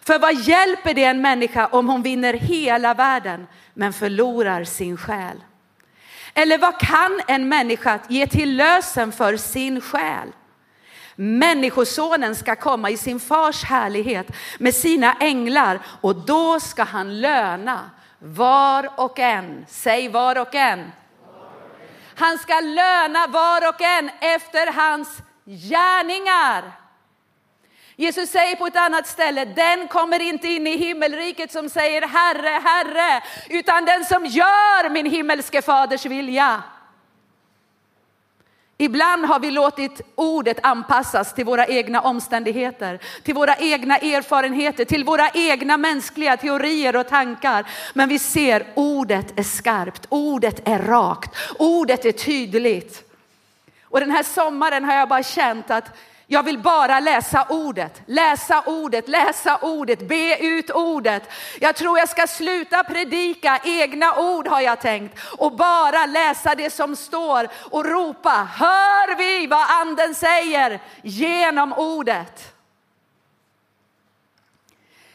För 0.00 0.18
vad 0.18 0.34
hjälper 0.34 0.94
det 0.94 1.04
en 1.04 1.20
människa 1.20 1.66
om 1.66 1.88
hon 1.88 2.02
vinner 2.02 2.34
hela 2.34 2.94
världen 2.94 3.46
men 3.74 3.92
förlorar 3.92 4.64
sin 4.64 4.96
själ? 4.96 5.44
Eller 6.34 6.58
vad 6.58 6.80
kan 6.80 7.20
en 7.26 7.48
människa 7.48 7.98
ge 8.08 8.26
till 8.26 8.56
lösen 8.56 9.12
för 9.12 9.36
sin 9.36 9.80
själ? 9.80 10.28
Människosonen 11.16 12.34
ska 12.34 12.56
komma 12.56 12.90
i 12.90 12.96
sin 12.96 13.20
fars 13.20 13.64
härlighet 13.64 14.26
med 14.58 14.74
sina 14.74 15.16
änglar 15.20 15.80
och 16.00 16.16
då 16.16 16.60
ska 16.60 16.82
han 16.82 17.20
löna 17.20 17.90
var 18.18 18.90
och 18.96 19.18
en. 19.18 19.66
Säg 19.68 20.08
var 20.08 20.38
och 20.38 20.54
en. 20.54 20.92
Han 22.16 22.38
ska 22.38 22.60
löna 22.60 23.26
var 23.26 23.68
och 23.68 23.80
en 23.80 24.10
efter 24.20 24.72
hans 24.72 25.08
gärningar. 25.44 26.72
Jesus 27.96 28.30
säger 28.30 28.56
på 28.56 28.66
ett 28.66 28.76
annat 28.76 29.06
ställe, 29.06 29.44
den 29.44 29.88
kommer 29.88 30.22
inte 30.22 30.48
in 30.48 30.66
i 30.66 30.76
himmelriket 30.76 31.52
som 31.52 31.68
säger 31.68 32.02
Herre, 32.02 32.60
Herre, 32.64 33.22
utan 33.48 33.84
den 33.84 34.04
som 34.04 34.26
gör 34.26 34.90
min 34.90 35.06
himmelske 35.06 35.62
faders 35.62 36.06
vilja. 36.06 36.62
Ibland 38.78 39.24
har 39.24 39.40
vi 39.40 39.50
låtit 39.50 40.00
ordet 40.14 40.58
anpassas 40.62 41.34
till 41.34 41.44
våra 41.44 41.66
egna 41.66 42.00
omständigheter, 42.00 42.98
till 43.22 43.34
våra 43.34 43.56
egna 43.56 43.96
erfarenheter, 43.96 44.84
till 44.84 45.04
våra 45.04 45.30
egna 45.30 45.76
mänskliga 45.76 46.36
teorier 46.36 46.96
och 46.96 47.08
tankar. 47.08 47.66
Men 47.94 48.08
vi 48.08 48.18
ser 48.18 48.66
ordet 48.74 49.38
är 49.38 49.42
skarpt, 49.42 50.06
ordet 50.08 50.68
är 50.68 50.78
rakt, 50.78 51.36
ordet 51.58 52.04
är 52.04 52.12
tydligt. 52.12 53.10
Och 53.82 54.00
den 54.00 54.10
här 54.10 54.22
sommaren 54.22 54.84
har 54.84 54.94
jag 54.94 55.08
bara 55.08 55.22
känt 55.22 55.70
att 55.70 55.96
jag 56.26 56.42
vill 56.42 56.58
bara 56.58 57.00
läsa 57.00 57.46
ordet, 57.48 58.02
läsa 58.06 58.62
ordet, 58.66 59.08
läsa 59.08 59.58
ordet, 59.62 60.08
be 60.08 60.38
ut 60.38 60.70
ordet. 60.70 61.22
Jag 61.60 61.76
tror 61.76 61.98
jag 61.98 62.08
ska 62.08 62.26
sluta 62.26 62.84
predika 62.84 63.60
egna 63.64 64.16
ord 64.16 64.48
har 64.48 64.60
jag 64.60 64.80
tänkt 64.80 65.18
och 65.38 65.56
bara 65.56 66.06
läsa 66.06 66.54
det 66.54 66.70
som 66.70 66.96
står 66.96 67.48
och 67.70 67.84
ropa, 67.84 68.48
hör 68.56 69.16
vi 69.16 69.46
vad 69.46 69.70
anden 69.70 70.14
säger 70.14 70.80
genom 71.02 71.72
ordet. 71.72 72.54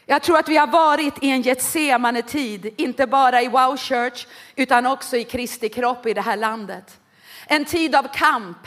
Jag 0.06 0.22
tror 0.22 0.38
att 0.38 0.48
vi 0.48 0.56
har 0.56 0.66
varit 0.66 1.22
i 1.22 1.30
en 1.30 1.42
Getsemane 1.42 2.22
tid, 2.22 2.74
inte 2.76 3.06
bara 3.06 3.42
i 3.42 3.48
Wow 3.48 3.76
Church 3.76 4.26
utan 4.56 4.86
också 4.86 5.16
i 5.16 5.24
Kristi 5.24 5.68
kropp 5.68 6.06
i 6.06 6.14
det 6.14 6.20
här 6.20 6.36
landet. 6.36 7.00
En 7.46 7.64
tid 7.64 7.94
av 7.94 8.08
kamp, 8.14 8.58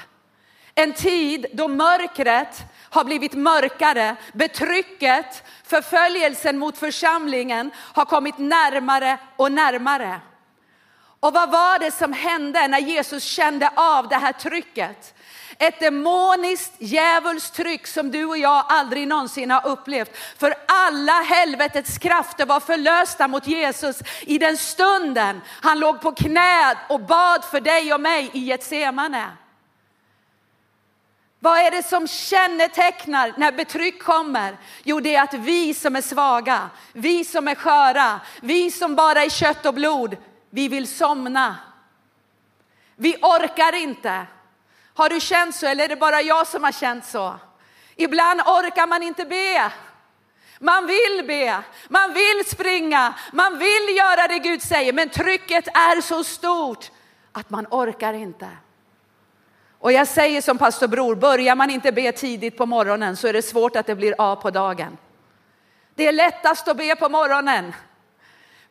en 0.76 0.94
tid 0.94 1.46
då 1.54 1.68
mörkret 1.68 2.64
har 2.90 3.04
blivit 3.04 3.34
mörkare, 3.34 4.16
betrycket, 4.34 5.44
förföljelsen 5.64 6.58
mot 6.58 6.78
församlingen 6.78 7.72
har 7.78 8.06
kommit 8.06 8.38
närmare 8.38 9.18
och 9.36 9.52
närmare. 9.52 10.22
Och 11.20 11.34
vad 11.34 11.52
var 11.52 11.80
det 11.80 11.92
som 11.92 12.14
hände 12.14 12.68
när 12.68 12.80
Jesus 12.80 13.24
kände 13.24 13.70
av 13.76 14.08
det 14.08 14.16
här 14.16 14.34
trycket? 14.34 15.14
Ett 15.58 15.80
demoniskt 15.80 16.74
djävulstryck 16.80 17.88
som 17.88 18.12
du 18.12 18.26
och 18.26 18.38
jag 18.38 18.66
aldrig 18.70 19.08
någonsin 19.08 19.52
har 19.52 19.68
upplevt. 19.68 20.18
För 20.38 20.56
alla 20.68 21.14
helvetets 21.14 21.98
krafter 21.98 22.46
var 22.46 22.60
förlösta 22.60 23.28
mot 23.28 23.48
Jesus 23.48 24.00
i 24.22 24.38
den 24.38 24.58
stunden 24.58 25.42
han 25.48 25.80
låg 25.80 26.02
på 26.02 26.12
knä 26.12 26.78
och 26.90 27.00
bad 27.00 27.44
för 27.46 27.62
dig 27.62 27.94
och 27.94 28.02
mig 28.02 28.30
i 28.34 28.40
Getsemane. 28.40 29.30
Vad 31.44 31.60
är 31.60 31.72
det 31.72 31.84
som 31.84 32.08
kännetecknar 32.08 33.34
när 33.38 33.52
betryck 33.52 34.04
kommer? 34.04 34.58
Jo, 34.84 35.00
det 35.00 35.16
är 35.16 35.24
att 35.24 35.34
vi 35.34 35.74
som 35.74 35.96
är 35.96 36.02
svaga, 36.02 36.70
vi 36.94 37.26
som 37.26 37.48
är 37.48 37.56
sköra, 37.56 38.20
vi 38.42 38.72
som 38.72 38.96
bara 38.96 39.24
är 39.24 39.30
kött 39.30 39.66
och 39.66 39.74
blod, 39.74 40.18
vi 40.50 40.68
vill 40.68 40.88
somna. 40.88 41.56
Vi 42.96 43.16
orkar 43.22 43.76
inte. 43.76 44.26
Har 44.94 45.10
du 45.10 45.20
känt 45.20 45.56
så 45.56 45.66
eller 45.66 45.84
är 45.84 45.88
det 45.88 45.96
bara 45.96 46.22
jag 46.22 46.48
som 46.48 46.64
har 46.64 46.72
känt 46.72 47.06
så? 47.06 47.36
Ibland 47.96 48.42
orkar 48.42 48.88
man 48.88 49.04
inte 49.04 49.26
be. 49.26 49.72
Man 50.60 50.88
vill 50.88 51.24
be, 51.28 51.64
man 51.88 52.14
vill 52.14 52.44
springa, 52.46 53.14
man 53.34 53.58
vill 53.58 53.98
göra 53.98 54.28
det 54.28 54.40
Gud 54.40 54.62
säger, 54.62 54.94
men 54.94 55.10
trycket 55.10 55.68
är 55.68 56.02
så 56.02 56.24
stort 56.24 56.92
att 57.32 57.50
man 57.50 57.68
orkar 57.70 58.14
inte. 58.14 58.48
Och 59.84 59.92
jag 59.92 60.08
säger 60.08 60.42
som 60.42 60.58
pastor 60.58 60.88
Bror, 60.88 61.16
börjar 61.16 61.56
man 61.56 61.70
inte 61.70 61.92
be 61.92 62.12
tidigt 62.12 62.58
på 62.58 62.66
morgonen 62.66 63.18
så 63.18 63.28
är 63.28 63.34
det 63.34 63.42
svårt 63.42 63.76
att 63.76 63.86
det 63.86 63.96
blir 63.96 64.16
av 64.18 64.36
på 64.36 64.50
dagen. 64.50 64.98
Det 65.96 66.08
är 66.08 66.12
lättast 66.12 66.68
att 66.68 66.78
be 66.78 66.96
på 66.96 67.10
morgonen. 67.10 67.74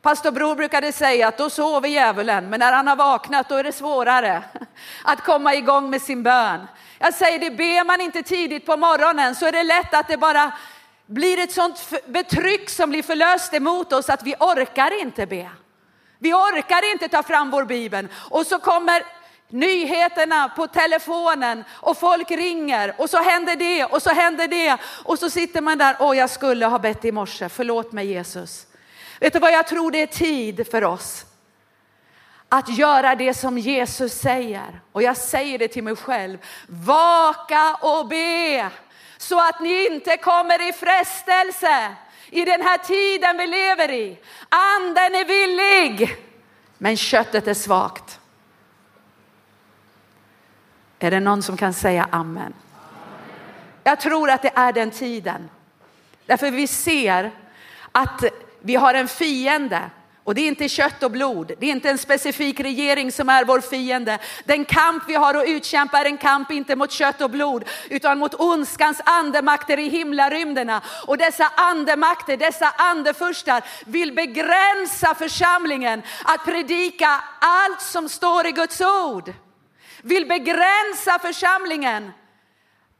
Pastor 0.02 0.30
Bror 0.30 0.54
brukade 0.54 0.92
säga 0.92 1.28
att 1.28 1.38
då 1.38 1.50
sover 1.50 1.88
djävulen, 1.88 2.50
men 2.50 2.60
när 2.60 2.72
han 2.72 2.86
har 2.86 2.96
vaknat 2.96 3.48
då 3.48 3.54
är 3.54 3.64
det 3.64 3.72
svårare 3.72 4.42
att 5.04 5.24
komma 5.24 5.54
igång 5.54 5.90
med 5.90 6.02
sin 6.02 6.22
bön. 6.22 6.66
Jag 6.98 7.14
säger 7.14 7.38
det, 7.38 7.50
ber 7.50 7.84
man 7.84 8.00
inte 8.00 8.22
tidigt 8.22 8.66
på 8.66 8.76
morgonen 8.76 9.34
så 9.34 9.46
är 9.46 9.52
det 9.52 9.62
lätt 9.62 9.94
att 9.94 10.08
det 10.08 10.16
bara 10.16 10.52
blir 11.06 11.38
ett 11.38 11.52
sånt 11.52 11.92
betryck 12.06 12.70
som 12.70 12.90
blir 12.90 13.02
förlöst 13.02 13.54
emot 13.54 13.92
oss 13.92 14.08
att 14.08 14.22
vi 14.22 14.34
orkar 14.34 15.00
inte 15.00 15.26
be. 15.26 15.50
Vi 16.18 16.32
orkar 16.34 16.92
inte 16.92 17.08
ta 17.08 17.22
fram 17.22 17.50
vår 17.50 17.64
bibel 17.64 18.08
och 18.30 18.46
så 18.46 18.58
kommer 18.58 19.02
nyheterna 19.52 20.48
på 20.48 20.66
telefonen 20.66 21.64
och 21.70 21.98
folk 21.98 22.30
ringer 22.30 22.94
och 22.98 23.10
så 23.10 23.16
händer 23.16 23.56
det 23.56 23.84
och 23.84 24.02
så 24.02 24.10
händer 24.10 24.48
det 24.48 24.76
och 25.04 25.18
så 25.18 25.30
sitter 25.30 25.60
man 25.60 25.78
där, 25.78 25.96
åh 26.00 26.16
jag 26.16 26.30
skulle 26.30 26.66
ha 26.66 26.78
bett 26.78 27.04
i 27.04 27.12
morse, 27.12 27.48
förlåt 27.48 27.92
mig 27.92 28.06
Jesus. 28.06 28.66
Vet 29.20 29.32
du 29.32 29.38
vad 29.38 29.52
jag 29.52 29.66
tror 29.66 29.90
det 29.90 30.02
är 30.02 30.06
tid 30.06 30.66
för 30.70 30.84
oss? 30.84 31.24
Att 32.48 32.78
göra 32.78 33.14
det 33.14 33.34
som 33.34 33.58
Jesus 33.58 34.12
säger. 34.12 34.80
Och 34.92 35.02
jag 35.02 35.16
säger 35.16 35.58
det 35.58 35.68
till 35.68 35.84
mig 35.84 35.96
själv, 35.96 36.38
vaka 36.66 37.74
och 37.80 38.08
be 38.08 38.70
så 39.18 39.40
att 39.40 39.60
ni 39.60 39.86
inte 39.86 40.16
kommer 40.16 40.68
i 40.68 40.72
frestelse 40.72 41.94
i 42.30 42.44
den 42.44 42.62
här 42.62 42.78
tiden 42.78 43.38
vi 43.38 43.46
lever 43.46 43.90
i. 43.90 44.18
Anden 44.48 45.14
är 45.14 45.24
villig, 45.24 46.16
men 46.78 46.96
köttet 46.96 47.46
är 47.46 47.54
svagt. 47.54 48.18
Är 51.02 51.10
det 51.10 51.20
någon 51.20 51.42
som 51.42 51.56
kan 51.56 51.72
säga 51.72 52.08
amen? 52.10 52.52
Jag 53.84 54.00
tror 54.00 54.30
att 54.30 54.42
det 54.42 54.52
är 54.54 54.72
den 54.72 54.90
tiden. 54.90 55.50
Därför 56.26 56.50
vi 56.50 56.66
ser 56.66 57.30
att 57.92 58.24
vi 58.60 58.74
har 58.74 58.94
en 58.94 59.08
fiende 59.08 59.80
och 60.24 60.34
det 60.34 60.40
är 60.40 60.48
inte 60.48 60.68
kött 60.68 61.02
och 61.02 61.10
blod, 61.10 61.52
det 61.58 61.66
är 61.66 61.70
inte 61.70 61.90
en 61.90 61.98
specifik 61.98 62.60
regering 62.60 63.12
som 63.12 63.28
är 63.28 63.44
vår 63.44 63.60
fiende. 63.60 64.18
Den 64.44 64.64
kamp 64.64 65.02
vi 65.08 65.14
har 65.14 65.34
att 65.34 65.48
utkämpa 65.48 65.98
är 65.98 66.04
en 66.04 66.16
kamp 66.16 66.50
inte 66.50 66.76
mot 66.76 66.92
kött 66.92 67.20
och 67.20 67.30
blod, 67.30 67.64
utan 67.90 68.18
mot 68.18 68.40
ondskans 68.40 69.00
andemakter 69.04 69.78
i 69.78 69.88
himlarymderna. 69.88 70.82
Och 71.06 71.18
dessa 71.18 71.52
andemakter, 71.56 72.36
dessa 72.36 72.74
andefurstar 72.76 73.64
vill 73.84 74.12
begränsa 74.12 75.14
församlingen 75.14 76.02
att 76.24 76.44
predika 76.44 77.20
allt 77.38 77.80
som 77.80 78.08
står 78.08 78.46
i 78.46 78.52
Guds 78.52 78.80
ord. 78.80 79.32
Vill 80.02 80.26
begränsa 80.26 81.18
församlingen 81.20 82.12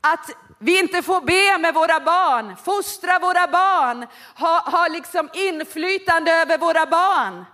att 0.01 0.31
vi 0.59 0.79
inte 0.79 1.03
får 1.03 1.21
be 1.21 1.59
med 1.59 1.75
våra 1.75 2.01
barn, 2.01 2.57
fostra 2.65 3.19
våra 3.19 3.47
barn, 3.47 4.07
ha, 4.35 4.71
ha 4.71 4.89
liksom 4.89 5.29
inflytande 5.33 6.33
över 6.33 6.59
våra 6.59 6.87
barn. 6.87 7.45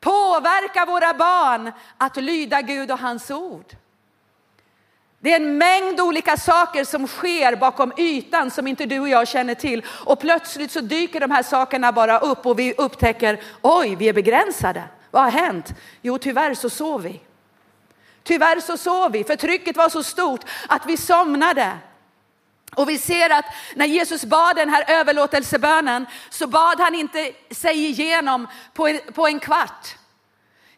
Påverka 0.00 0.86
våra 0.86 1.14
barn 1.14 1.72
att 1.98 2.16
lyda 2.16 2.62
Gud 2.62 2.90
och 2.90 2.98
hans 2.98 3.30
ord. 3.30 3.76
Det 5.20 5.32
är 5.32 5.36
en 5.36 5.58
mängd 5.58 6.00
olika 6.00 6.36
saker 6.36 6.84
som 6.84 7.06
sker 7.06 7.56
bakom 7.56 7.92
ytan 7.96 8.50
som 8.50 8.66
inte 8.66 8.86
du 8.86 9.00
och 9.00 9.08
jag 9.08 9.28
känner 9.28 9.54
till. 9.54 9.84
Och 10.04 10.20
plötsligt 10.20 10.70
så 10.70 10.80
dyker 10.80 11.20
de 11.20 11.30
här 11.30 11.42
sakerna 11.42 11.92
bara 11.92 12.18
upp 12.18 12.46
och 12.46 12.58
vi 12.58 12.74
upptäcker, 12.74 13.40
oj, 13.62 13.96
vi 13.96 14.08
är 14.08 14.12
begränsade. 14.12 14.82
Vad 15.10 15.22
har 15.22 15.30
hänt? 15.30 15.74
Jo, 16.02 16.18
tyvärr 16.18 16.54
så 16.54 16.70
sov 16.70 17.02
vi. 17.02 17.20
Tyvärr 18.28 18.60
så 18.60 18.76
sov 18.76 19.12
vi, 19.12 19.24
för 19.24 19.36
trycket 19.36 19.76
var 19.76 19.88
så 19.88 20.02
stort 20.02 20.44
att 20.68 20.86
vi 20.86 20.96
somnade. 20.96 21.78
Och 22.74 22.88
vi 22.88 22.98
ser 22.98 23.30
att 23.30 23.44
när 23.74 23.86
Jesus 23.86 24.24
bad 24.24 24.56
den 24.56 24.68
här 24.68 24.84
överlåtelsebönen 24.88 26.06
så 26.30 26.46
bad 26.46 26.80
han 26.80 26.94
inte 26.94 27.32
sig 27.50 27.86
igenom 27.86 28.46
på 28.74 28.88
en, 28.88 29.00
på 29.14 29.26
en 29.26 29.40
kvart. 29.40 29.96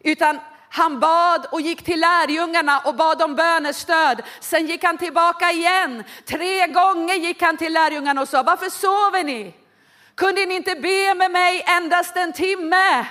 Utan 0.01 0.39
han 0.69 1.01
bad 1.01 1.47
och 1.53 1.61
gick 1.61 1.83
till 1.83 2.01
lärjungarna 2.01 2.79
och 2.79 2.95
bad 2.95 3.23
om 3.23 3.35
bönestöd. 3.35 4.23
Sen 4.41 4.67
gick 4.67 4.85
han 4.85 4.99
tillbaka 4.99 5.51
igen. 5.51 6.05
Tre 6.25 6.67
gånger 6.67 7.15
gick 7.15 7.43
han 7.43 7.57
till 7.57 7.73
lärjungarna 7.73 8.21
och 8.21 8.29
sa, 8.29 8.43
varför 8.43 8.71
sover 8.71 9.25
ni? 9.25 9.55
Kunde 10.15 10.47
ni 10.47 10.55
inte 10.55 10.75
be 10.75 11.15
med 11.15 11.31
mig 11.31 11.65
endast 11.67 12.17
en 12.17 12.33
timme? 12.33 13.07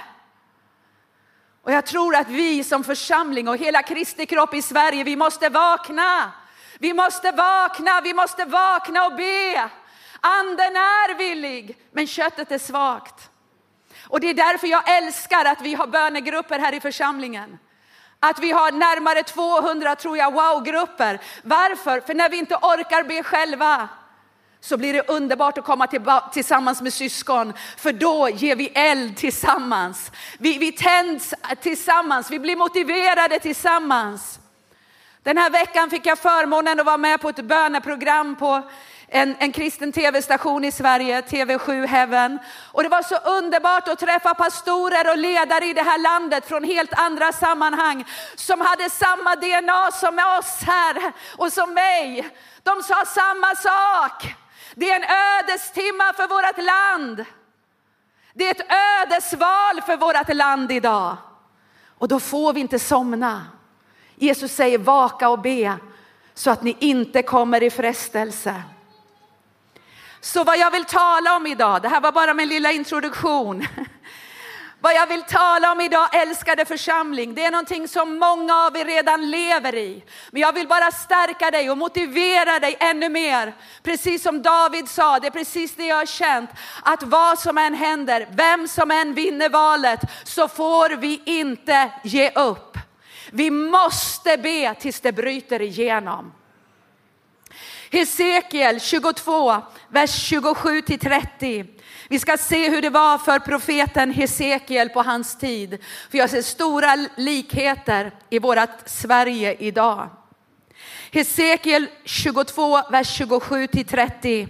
Och 1.69 1.75
jag 1.75 1.85
tror 1.85 2.15
att 2.15 2.27
vi 2.27 2.63
som 2.63 2.83
församling 2.83 3.47
och 3.47 3.57
hela 3.57 3.83
Kristi 3.83 4.25
kropp 4.25 4.53
i 4.53 4.61
Sverige, 4.61 5.03
vi 5.03 5.15
måste 5.15 5.49
vakna. 5.49 6.31
Vi 6.79 6.93
måste 6.93 7.31
vakna, 7.31 8.01
vi 8.01 8.13
måste 8.13 8.45
vakna 8.45 9.05
och 9.05 9.15
be. 9.15 9.69
Anden 10.19 10.75
är 10.75 11.17
villig, 11.17 11.77
men 11.91 12.07
köttet 12.07 12.51
är 12.51 12.57
svagt. 12.57 13.29
Och 14.07 14.19
det 14.19 14.29
är 14.29 14.33
därför 14.33 14.67
jag 14.67 14.97
älskar 14.97 15.45
att 15.45 15.61
vi 15.61 15.73
har 15.73 15.87
bönegrupper 15.87 16.59
här 16.59 16.73
i 16.73 16.79
församlingen. 16.79 17.59
Att 18.19 18.39
vi 18.39 18.51
har 18.51 18.71
närmare 18.71 19.23
200, 19.23 19.95
tror 19.95 20.17
jag, 20.17 20.33
wow-grupper. 20.33 21.19
Varför? 21.43 21.99
För 21.99 22.13
när 22.13 22.29
vi 22.29 22.37
inte 22.37 22.55
orkar 22.55 23.03
be 23.03 23.23
själva, 23.23 23.89
så 24.61 24.77
blir 24.77 24.93
det 24.93 25.09
underbart 25.09 25.57
att 25.57 25.65
komma 25.65 25.87
tillsammans 26.33 26.81
med 26.81 26.93
syskon, 26.93 27.53
för 27.77 27.93
då 27.93 28.29
ger 28.29 28.55
vi 28.55 28.67
eld 28.67 29.17
tillsammans. 29.17 30.11
Vi, 30.37 30.57
vi 30.57 30.71
tänds 30.71 31.33
tillsammans, 31.61 32.31
vi 32.31 32.39
blir 32.39 32.55
motiverade 32.55 33.39
tillsammans. 33.39 34.39
Den 35.23 35.37
här 35.37 35.49
veckan 35.49 35.89
fick 35.89 36.05
jag 36.05 36.19
förmånen 36.19 36.79
att 36.79 36.85
vara 36.85 36.97
med 36.97 37.21
på 37.21 37.29
ett 37.29 37.45
böneprogram 37.45 38.35
på 38.35 38.61
en, 39.07 39.35
en 39.39 39.51
kristen 39.51 39.91
tv-station 39.91 40.65
i 40.65 40.71
Sverige, 40.71 41.21
TV7 41.21 41.87
Heaven. 41.87 42.39
Och 42.71 42.83
det 42.83 42.89
var 42.89 43.01
så 43.01 43.15
underbart 43.15 43.87
att 43.87 43.99
träffa 43.99 44.33
pastorer 44.33 45.11
och 45.11 45.17
ledare 45.17 45.65
i 45.65 45.73
det 45.73 45.81
här 45.81 45.97
landet 45.97 46.45
från 46.45 46.63
helt 46.63 46.93
andra 46.93 47.31
sammanhang 47.31 48.05
som 48.35 48.61
hade 48.61 48.89
samma 48.89 49.35
DNA 49.35 49.91
som 49.91 50.19
oss 50.39 50.61
här 50.61 51.11
och 51.37 51.53
som 51.53 51.73
mig. 51.73 52.29
De 52.63 52.83
sa 52.83 53.05
samma 53.05 53.55
sak. 53.55 54.35
Det 54.75 54.89
är 54.89 54.95
en 54.95 55.09
ödestimma 55.39 56.13
för 56.13 56.27
vårt 56.27 56.57
land. 56.65 57.25
Det 58.33 58.47
är 58.47 58.51
ett 58.51 58.71
ödesval 59.03 59.81
för 59.85 59.97
vårt 59.97 60.35
land 60.35 60.71
idag. 60.71 61.17
Och 61.97 62.07
då 62.07 62.19
får 62.19 62.53
vi 62.53 62.59
inte 62.59 62.79
somna. 62.79 63.45
Jesus 64.15 64.51
säger 64.51 64.77
vaka 64.77 65.29
och 65.29 65.39
be 65.39 65.77
så 66.33 66.51
att 66.51 66.63
ni 66.63 66.77
inte 66.79 67.21
kommer 67.21 67.63
i 67.63 67.69
frestelse. 67.69 68.63
Så 70.21 70.43
vad 70.43 70.57
jag 70.57 70.71
vill 70.71 70.85
tala 70.85 71.35
om 71.35 71.47
idag, 71.47 71.81
det 71.81 71.89
här 71.89 72.01
var 72.01 72.11
bara 72.11 72.33
min 72.33 72.49
lilla 72.49 72.71
introduktion. 72.71 73.67
Vad 74.81 74.95
jag 74.95 75.07
vill 75.07 75.23
tala 75.23 75.71
om 75.71 75.81
idag, 75.81 76.15
älskade 76.15 76.65
församling, 76.65 77.35
det 77.35 77.45
är 77.45 77.51
någonting 77.51 77.87
som 77.87 78.19
många 78.19 78.55
av 78.55 78.77
er 78.77 78.85
redan 78.85 79.31
lever 79.31 79.75
i. 79.75 80.03
Men 80.31 80.41
jag 80.41 80.53
vill 80.53 80.67
bara 80.67 80.91
stärka 80.91 81.51
dig 81.51 81.71
och 81.71 81.77
motivera 81.77 82.59
dig 82.59 82.77
ännu 82.79 83.09
mer. 83.09 83.53
Precis 83.83 84.23
som 84.23 84.41
David 84.41 84.89
sa, 84.89 85.19
det 85.19 85.27
är 85.27 85.31
precis 85.31 85.75
det 85.75 85.85
jag 85.85 85.95
har 85.95 86.05
känt. 86.05 86.49
Att 86.83 87.03
vad 87.03 87.39
som 87.39 87.57
än 87.57 87.73
händer, 87.73 88.27
vem 88.31 88.67
som 88.67 88.91
än 88.91 89.13
vinner 89.13 89.49
valet, 89.49 89.99
så 90.23 90.47
får 90.47 90.89
vi 90.89 91.21
inte 91.25 91.91
ge 92.03 92.31
upp. 92.31 92.77
Vi 93.31 93.51
måste 93.51 94.37
be 94.37 94.73
tills 94.73 94.99
det 94.99 95.11
bryter 95.11 95.61
igenom. 95.61 96.33
Hesekiel 97.91 98.79
22, 98.79 99.55
vers 99.87 100.23
27 100.23 100.81
till 100.81 100.99
30. 100.99 101.65
Vi 102.11 102.19
ska 102.19 102.37
se 102.37 102.69
hur 102.69 102.81
det 102.81 102.89
var 102.89 103.17
för 103.17 103.39
profeten 103.39 104.11
Hesekiel 104.11 104.89
på 104.89 105.01
hans 105.01 105.37
tid. 105.37 105.77
För 106.11 106.17
jag 106.17 106.29
ser 106.29 106.41
stora 106.41 107.07
likheter 107.15 108.11
i 108.29 108.39
vårt 108.39 108.69
Sverige 108.85 109.55
idag. 109.59 110.09
Hesekiel 111.11 111.87
22, 112.03 112.81
vers 112.91 113.09
27 113.09 113.67
till 113.67 113.85
30. 113.85 114.47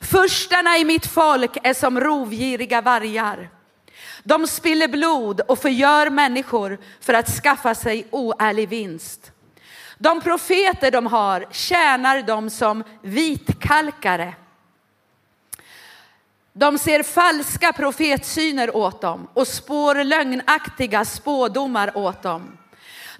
Förstarna 0.00 0.78
i 0.78 0.84
mitt 0.84 1.06
folk 1.06 1.56
är 1.62 1.74
som 1.74 2.00
rovgiriga 2.00 2.80
vargar. 2.80 3.50
De 4.22 4.46
spiller 4.46 4.88
blod 4.88 5.40
och 5.40 5.58
förgör 5.58 6.10
människor 6.10 6.78
för 7.00 7.14
att 7.14 7.28
skaffa 7.28 7.74
sig 7.74 8.06
oärlig 8.10 8.68
vinst. 8.68 9.32
De 9.98 10.20
profeter 10.20 10.90
de 10.90 11.06
har 11.06 11.46
tjänar 11.50 12.22
dem 12.22 12.50
som 12.50 12.84
vitkalkare. 13.02 14.34
De 16.58 16.78
ser 16.78 17.02
falska 17.02 17.72
profetsyner 17.72 18.76
åt 18.76 19.00
dem 19.00 19.28
och 19.34 19.48
spår 19.48 20.04
lögnaktiga 20.04 21.04
spådomar 21.04 21.96
åt 21.96 22.22
dem. 22.22 22.58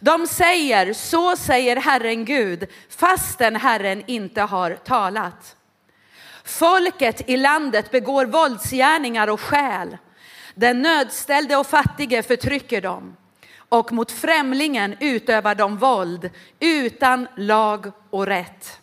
De 0.00 0.26
säger, 0.26 0.92
så 0.92 1.36
säger 1.36 1.76
Herren 1.76 2.24
Gud, 2.24 2.66
fastän 2.88 3.56
Herren 3.56 4.02
inte 4.06 4.42
har 4.42 4.70
talat. 4.70 5.56
Folket 6.44 7.28
i 7.28 7.36
landet 7.36 7.90
begår 7.90 8.26
våldsgärningar 8.26 9.28
och 9.28 9.40
skäl. 9.40 9.96
Den 10.54 10.82
nödställde 10.82 11.56
och 11.56 11.66
fattige 11.66 12.22
förtrycker 12.22 12.80
dem 12.80 13.16
och 13.68 13.92
mot 13.92 14.12
främlingen 14.12 14.96
utövar 15.00 15.54
de 15.54 15.76
våld 15.76 16.30
utan 16.60 17.28
lag 17.36 17.92
och 18.10 18.26
rätt. 18.26 18.80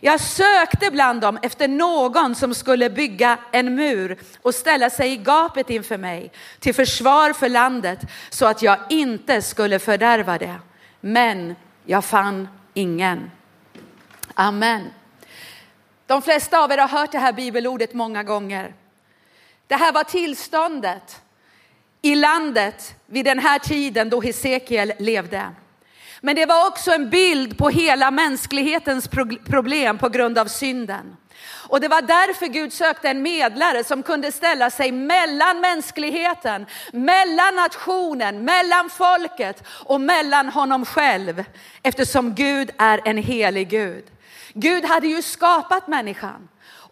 Jag 0.00 0.20
sökte 0.20 0.90
bland 0.90 1.20
dem 1.20 1.38
efter 1.42 1.68
någon 1.68 2.34
som 2.34 2.54
skulle 2.54 2.90
bygga 2.90 3.38
en 3.52 3.74
mur 3.74 4.18
och 4.42 4.54
ställa 4.54 4.90
sig 4.90 5.12
i 5.12 5.16
gapet 5.16 5.70
inför 5.70 5.98
mig 5.98 6.32
till 6.58 6.74
försvar 6.74 7.32
för 7.32 7.48
landet 7.48 7.98
så 8.30 8.46
att 8.46 8.62
jag 8.62 8.78
inte 8.88 9.42
skulle 9.42 9.78
fördärva 9.78 10.38
det. 10.38 10.54
Men 11.00 11.56
jag 11.84 12.04
fann 12.04 12.48
ingen. 12.74 13.30
Amen. 14.34 14.90
De 16.06 16.22
flesta 16.22 16.58
av 16.58 16.72
er 16.72 16.78
har 16.78 16.88
hört 16.88 17.12
det 17.12 17.18
här 17.18 17.32
bibelordet 17.32 17.94
många 17.94 18.22
gånger. 18.22 18.74
Det 19.66 19.76
här 19.76 19.92
var 19.92 20.04
tillståndet 20.04 21.22
i 22.02 22.14
landet 22.14 22.94
vid 23.06 23.24
den 23.24 23.38
här 23.38 23.58
tiden 23.58 24.10
då 24.10 24.20
Hesekiel 24.20 24.92
levde. 24.98 25.50
Men 26.20 26.36
det 26.36 26.46
var 26.46 26.66
också 26.66 26.90
en 26.92 27.10
bild 27.10 27.58
på 27.58 27.68
hela 27.68 28.10
mänsklighetens 28.10 29.08
problem 29.48 29.98
på 29.98 30.08
grund 30.08 30.38
av 30.38 30.46
synden. 30.46 31.16
Och 31.68 31.80
det 31.80 31.88
var 31.88 32.02
därför 32.02 32.46
Gud 32.46 32.72
sökte 32.72 33.08
en 33.08 33.22
medlare 33.22 33.84
som 33.84 34.02
kunde 34.02 34.32
ställa 34.32 34.70
sig 34.70 34.92
mellan 34.92 35.60
mänskligheten, 35.60 36.66
mellan 36.92 37.54
nationen, 37.54 38.44
mellan 38.44 38.90
folket 38.90 39.62
och 39.68 40.00
mellan 40.00 40.48
honom 40.48 40.84
själv. 40.84 41.44
Eftersom 41.82 42.34
Gud 42.34 42.70
är 42.78 43.00
en 43.04 43.16
helig 43.16 43.68
Gud. 43.68 44.04
Gud 44.52 44.84
hade 44.84 45.08
ju 45.08 45.22
skapat 45.22 45.88
människan, 45.88 46.48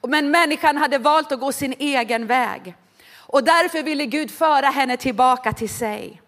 men 0.08 0.30
människan 0.30 0.76
hade 0.76 0.98
valt 0.98 1.32
att 1.32 1.40
gå 1.40 1.52
sin 1.52 1.74
egen 1.78 2.26
väg. 2.26 2.74
Och 3.16 3.44
därför 3.44 3.82
ville 3.82 4.06
Gud 4.06 4.30
föra 4.30 4.66
henne 4.66 4.96
tillbaka 4.96 5.52
till 5.52 5.68
sig. 5.68 6.22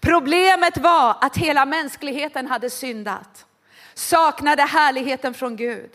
Problemet 0.00 0.78
var 0.78 1.16
att 1.20 1.36
hela 1.36 1.66
mänskligheten 1.66 2.46
hade 2.46 2.70
syndat, 2.70 3.46
saknade 3.94 4.62
härligheten 4.62 5.34
från 5.34 5.56
Gud. 5.56 5.90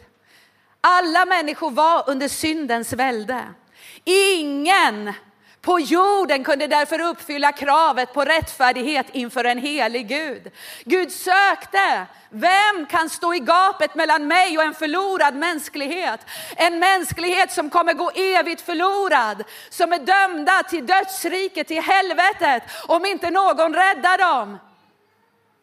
Alla 0.82 1.26
människor 1.26 1.72
var 1.72 2.10
under 2.10 2.28
syndens 2.28 2.94
välde. 2.94 3.44
Ingen 4.04 5.14
på 5.64 5.80
jorden 5.80 6.44
kunde 6.44 6.68
därför 6.68 7.02
uppfylla 7.02 7.52
kravet 7.52 8.14
på 8.14 8.26
rättfärdighet 8.26 9.06
inför 9.12 9.44
en 9.44 9.58
helig 9.58 10.08
Gud. 10.08 10.52
Gud 10.86 11.12
sökte, 11.12 12.06
vem 12.30 12.86
kan 12.90 13.10
stå 13.10 13.34
i 13.34 13.40
gapet 13.40 13.96
mellan 13.96 14.28
mig 14.28 14.58
och 14.58 14.64
en 14.64 14.74
förlorad 14.74 15.36
mänsklighet? 15.36 16.20
En 16.56 16.80
mänsklighet 16.80 17.52
som 17.52 17.70
kommer 17.70 17.94
gå 17.94 18.10
evigt 18.10 18.62
förlorad, 18.62 19.44
som 19.70 19.94
är 19.94 20.00
dömda 20.00 20.64
till 20.64 20.86
dödsriket, 20.86 21.68
till 21.68 21.82
helvetet, 21.82 22.64
om 22.88 23.06
inte 23.06 23.30
någon 23.32 23.74
räddar 23.74 24.18
dem. 24.18 24.58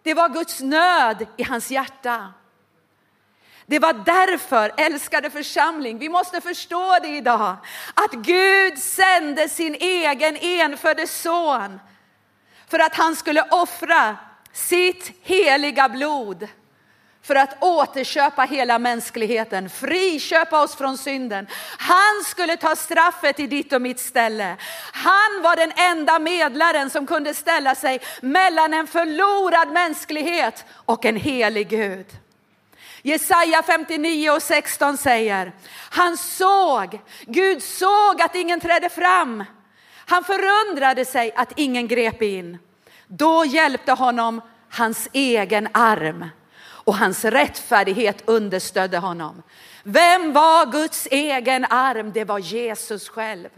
Det 0.02 0.14
var 0.14 0.28
Guds 0.28 0.60
nöd 0.60 1.26
i 1.36 1.42
hans 1.42 1.70
hjärta. 1.70 2.32
Det 3.70 3.78
var 3.78 3.92
därför, 3.92 4.72
älskade 4.76 5.30
församling, 5.30 5.98
vi 5.98 6.08
måste 6.08 6.40
förstå 6.40 6.98
det 7.02 7.08
idag, 7.08 7.56
att 7.94 8.12
Gud 8.12 8.78
sände 8.78 9.48
sin 9.48 9.74
egen 9.74 10.36
enfödde 10.36 11.06
son 11.06 11.80
för 12.68 12.78
att 12.78 12.94
han 12.94 13.16
skulle 13.16 13.42
offra 13.42 14.16
sitt 14.52 15.12
heliga 15.22 15.88
blod 15.88 16.48
för 17.22 17.34
att 17.34 17.62
återköpa 17.62 18.42
hela 18.42 18.78
mänskligheten, 18.78 19.70
friköpa 19.70 20.62
oss 20.62 20.76
från 20.76 20.98
synden. 20.98 21.46
Han 21.78 22.24
skulle 22.26 22.56
ta 22.56 22.76
straffet 22.76 23.40
i 23.40 23.46
ditt 23.46 23.72
och 23.72 23.82
mitt 23.82 24.00
ställe. 24.00 24.56
Han 24.92 25.42
var 25.42 25.56
den 25.56 25.72
enda 25.76 26.18
medlaren 26.18 26.90
som 26.90 27.06
kunde 27.06 27.34
ställa 27.34 27.74
sig 27.74 28.00
mellan 28.20 28.74
en 28.74 28.86
förlorad 28.86 29.72
mänsklighet 29.72 30.64
och 30.72 31.04
en 31.04 31.16
helig 31.16 31.68
Gud. 31.68 32.06
Jesaja 33.02 33.62
59 33.62 34.30
och 34.30 34.42
16 34.42 34.96
säger, 34.96 35.52
han 35.90 36.16
såg, 36.16 37.00
Gud 37.26 37.62
såg 37.62 38.22
att 38.22 38.34
ingen 38.34 38.60
trädde 38.60 38.88
fram. 38.88 39.44
Han 40.06 40.24
förundrade 40.24 41.04
sig 41.04 41.32
att 41.36 41.52
ingen 41.56 41.88
grep 41.88 42.22
in. 42.22 42.58
Då 43.06 43.44
hjälpte 43.44 43.92
honom 43.92 44.40
hans 44.70 45.08
egen 45.12 45.68
arm 45.72 46.28
och 46.62 46.96
hans 46.96 47.24
rättfärdighet 47.24 48.22
understödde 48.26 48.98
honom. 48.98 49.42
Vem 49.82 50.32
var 50.32 50.72
Guds 50.72 51.08
egen 51.10 51.64
arm? 51.64 52.12
Det 52.12 52.24
var 52.24 52.38
Jesus 52.38 53.08
själv. 53.08 53.48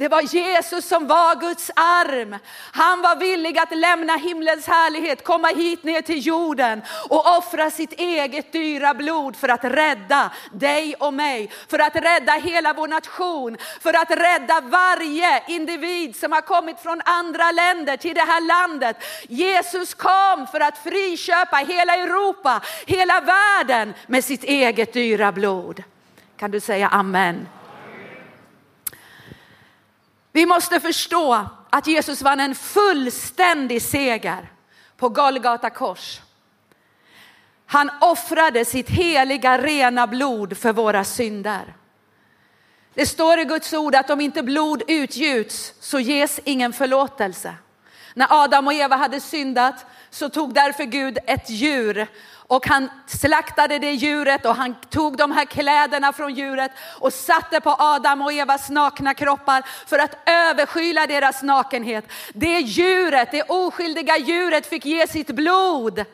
Det 0.00 0.08
var 0.08 0.22
Jesus 0.22 0.88
som 0.88 1.06
var 1.06 1.40
Guds 1.40 1.70
arm. 1.76 2.36
Han 2.72 3.02
var 3.02 3.16
villig 3.16 3.58
att 3.58 3.76
lämna 3.78 4.16
himlens 4.16 4.66
härlighet, 4.66 5.24
komma 5.24 5.48
hit 5.48 5.84
ner 5.84 6.02
till 6.02 6.26
jorden 6.26 6.82
och 7.08 7.36
offra 7.36 7.70
sitt 7.70 7.92
eget 7.92 8.52
dyra 8.52 8.94
blod 8.94 9.36
för 9.36 9.48
att 9.48 9.64
rädda 9.64 10.30
dig 10.52 10.94
och 10.94 11.14
mig, 11.14 11.50
för 11.68 11.78
att 11.78 11.96
rädda 11.96 12.32
hela 12.32 12.72
vår 12.72 12.88
nation, 12.88 13.56
för 13.80 13.94
att 13.94 14.10
rädda 14.10 14.60
varje 14.60 15.42
individ 15.46 16.16
som 16.16 16.32
har 16.32 16.40
kommit 16.40 16.80
från 16.80 17.00
andra 17.04 17.52
länder 17.52 17.96
till 17.96 18.14
det 18.14 18.20
här 18.20 18.40
landet. 18.40 18.96
Jesus 19.28 19.94
kom 19.94 20.46
för 20.52 20.60
att 20.60 20.78
friköpa 20.78 21.56
hela 21.56 21.96
Europa, 21.96 22.60
hela 22.86 23.20
världen 23.20 23.94
med 24.06 24.24
sitt 24.24 24.44
eget 24.44 24.92
dyra 24.92 25.32
blod. 25.32 25.82
Kan 26.36 26.50
du 26.50 26.60
säga 26.60 26.88
amen? 26.88 27.46
Vi 30.32 30.46
måste 30.46 30.80
förstå 30.80 31.46
att 31.70 31.86
Jesus 31.86 32.22
vann 32.22 32.40
en 32.40 32.54
fullständig 32.54 33.82
seger 33.82 34.52
på 34.96 35.08
Golgata 35.08 35.70
kors. 35.70 36.20
Han 37.66 37.90
offrade 38.00 38.64
sitt 38.64 38.90
heliga 38.90 39.58
rena 39.58 40.06
blod 40.06 40.56
för 40.56 40.72
våra 40.72 41.04
synder. 41.04 41.74
Det 42.94 43.06
står 43.06 43.38
i 43.38 43.44
Guds 43.44 43.72
ord 43.72 43.94
att 43.94 44.10
om 44.10 44.20
inte 44.20 44.42
blod 44.42 44.82
utgjuts 44.88 45.74
så 45.80 46.00
ges 46.00 46.40
ingen 46.44 46.72
förlåtelse. 46.72 47.54
När 48.14 48.26
Adam 48.30 48.66
och 48.66 48.72
Eva 48.72 48.96
hade 48.96 49.20
syndat 49.20 49.86
så 50.10 50.28
tog 50.28 50.54
därför 50.54 50.84
Gud 50.84 51.18
ett 51.26 51.50
djur 51.50 52.06
och 52.50 52.66
han 52.66 52.90
slaktade 53.06 53.78
det 53.78 53.92
djuret 53.92 54.46
och 54.46 54.56
han 54.56 54.74
tog 54.74 55.16
de 55.16 55.32
här 55.32 55.44
kläderna 55.44 56.12
från 56.12 56.34
djuret 56.34 56.70
och 56.98 57.12
satte 57.12 57.60
på 57.60 57.76
Adam 57.78 58.22
och 58.22 58.32
Evas 58.32 58.70
nakna 58.70 59.14
kroppar 59.14 59.62
för 59.86 59.98
att 59.98 60.28
överskyla 60.28 61.06
deras 61.06 61.42
nakenhet. 61.42 62.04
Det 62.32 62.58
djuret, 62.58 63.28
det 63.32 63.42
oskyldiga 63.42 64.18
djuret 64.18 64.66
fick 64.66 64.84
ge 64.84 65.06
sitt 65.06 65.30
blod 65.30 66.04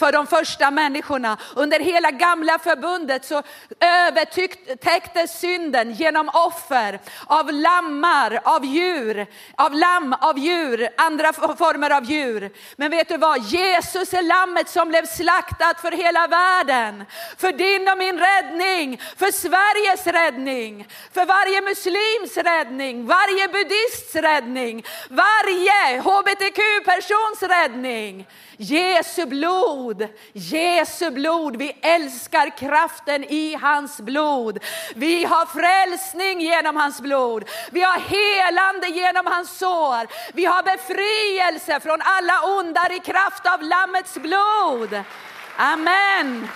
för 0.00 0.12
de 0.12 0.26
första 0.26 0.70
människorna. 0.70 1.36
Under 1.56 1.80
hela 1.80 2.10
gamla 2.10 2.58
förbundet 2.58 3.24
så 3.24 3.42
övertäcktes 3.80 5.40
synden 5.40 5.92
genom 5.92 6.28
offer 6.28 7.00
av 7.26 7.52
lammar, 7.52 8.40
av 8.44 8.64
djur, 8.64 9.26
av 9.56 9.74
lamm, 9.74 10.12
av 10.20 10.38
djur, 10.38 10.88
andra 10.96 11.32
former 11.32 11.90
av 11.90 12.04
djur. 12.04 12.50
Men 12.76 12.90
vet 12.90 13.08
du 13.08 13.16
vad? 13.16 13.38
Jesus 13.42 14.14
är 14.14 14.22
lammet 14.22 14.68
som 14.68 14.88
blev 14.88 15.06
slaktat 15.06 15.80
för 15.80 15.92
hela 15.92 16.26
världen. 16.26 17.04
För 17.38 17.52
din 17.52 17.88
och 17.88 17.98
min 17.98 18.18
räddning, 18.18 19.00
för 19.16 19.30
Sveriges 19.32 20.06
räddning, 20.06 20.88
för 21.14 21.26
varje 21.26 21.60
muslims 21.60 22.36
räddning, 22.36 23.06
varje 23.06 23.48
buddhists 23.48 24.14
räddning, 24.14 24.84
varje 25.08 26.00
hbtq-persons 26.00 27.42
räddning. 27.42 28.26
Jesu 28.62 29.26
blod, 29.26 30.08
Jesu 30.32 31.10
blod. 31.10 31.56
Vi 31.56 31.76
älskar 31.82 32.58
kraften 32.58 33.24
i 33.24 33.54
hans 33.54 34.00
blod. 34.00 34.58
Vi 34.94 35.24
har 35.24 35.46
frälsning 35.46 36.40
genom 36.40 36.76
hans 36.76 37.00
blod. 37.00 37.44
Vi 37.70 37.82
har 37.82 37.98
helande 37.98 38.88
genom 38.88 39.26
hans 39.26 39.58
sår. 39.58 40.06
Vi 40.32 40.44
har 40.44 40.62
befrielse 40.62 41.80
från 41.80 41.98
alla 42.02 42.58
ondar 42.58 42.96
i 42.96 42.98
kraft 42.98 43.46
av 43.46 43.62
Lammets 43.62 44.14
blod. 44.14 45.02
Amen. 45.56 46.48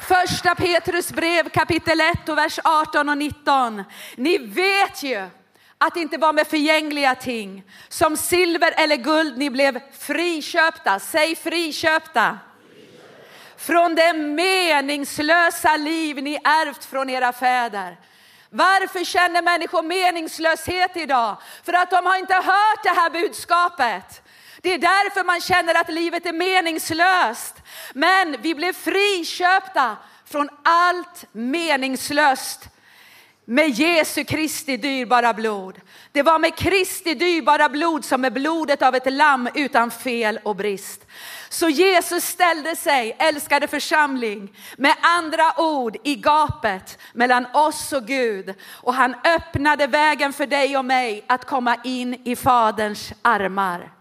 Första 0.00 0.54
Petrus 0.54 1.12
brev 1.12 1.48
kapitel 1.48 2.00
1 2.00 2.28
och 2.28 2.38
vers 2.38 2.58
18 2.64 3.08
och 3.08 3.18
19. 3.18 3.84
Ni 4.16 4.38
vet 4.38 5.02
ju 5.02 5.28
att 5.78 5.94
det 5.94 6.00
inte 6.00 6.18
var 6.18 6.32
med 6.32 6.46
förgängliga 6.46 7.14
ting, 7.14 7.62
som 7.88 8.16
silver 8.16 8.74
eller 8.76 8.96
guld 8.96 9.38
ni 9.38 9.50
blev 9.50 9.80
friköpta, 9.98 10.98
säg 10.98 11.36
friköpta. 11.36 12.38
Från 13.56 13.94
det 13.94 14.12
meningslösa 14.12 15.76
liv 15.76 16.22
ni 16.22 16.34
ärvt 16.34 16.84
från 16.84 17.10
era 17.10 17.32
fäder. 17.32 17.96
Varför 18.50 19.04
känner 19.04 19.42
människor 19.42 19.82
meningslöshet 19.82 20.96
idag? 20.96 21.36
För 21.64 21.72
att 21.72 21.90
de 21.90 22.06
har 22.06 22.16
inte 22.16 22.34
hört 22.34 22.82
det 22.82 23.00
här 23.00 23.10
budskapet. 23.10 24.22
Det 24.62 24.74
är 24.74 24.78
därför 24.78 25.24
man 25.24 25.40
känner 25.40 25.74
att 25.74 25.92
livet 25.92 26.26
är 26.26 26.32
meningslöst. 26.32 27.54
Men 27.92 28.36
vi 28.40 28.54
blev 28.54 28.72
friköpta 28.72 29.96
från 30.24 30.48
allt 30.64 31.24
meningslöst 31.32 32.68
med 33.50 33.70
Jesu 33.70 34.24
Kristi 34.24 34.76
dyrbara 34.76 35.32
blod. 35.32 35.80
Det 36.12 36.22
var 36.22 36.38
med 36.38 36.56
Kristi 36.56 37.14
dyrbara 37.14 37.68
blod 37.68 38.04
som 38.04 38.20
med 38.20 38.32
blodet 38.32 38.82
av 38.82 38.94
ett 38.94 39.12
lamm 39.12 39.48
utan 39.54 39.90
fel 39.90 40.40
och 40.44 40.56
brist. 40.56 41.06
Så 41.48 41.68
Jesus 41.68 42.24
ställde 42.24 42.76
sig, 42.76 43.16
älskade 43.18 43.68
församling, 43.68 44.56
med 44.76 44.94
andra 45.00 45.60
ord 45.60 45.96
i 46.04 46.14
gapet 46.14 46.98
mellan 47.12 47.46
oss 47.54 47.92
och 47.92 48.06
Gud. 48.06 48.54
Och 48.70 48.94
han 48.94 49.14
öppnade 49.24 49.86
vägen 49.86 50.32
för 50.32 50.46
dig 50.46 50.76
och 50.76 50.84
mig 50.84 51.24
att 51.26 51.44
komma 51.44 51.76
in 51.84 52.14
i 52.24 52.36
Faderns 52.36 53.12
armar. 53.22 53.92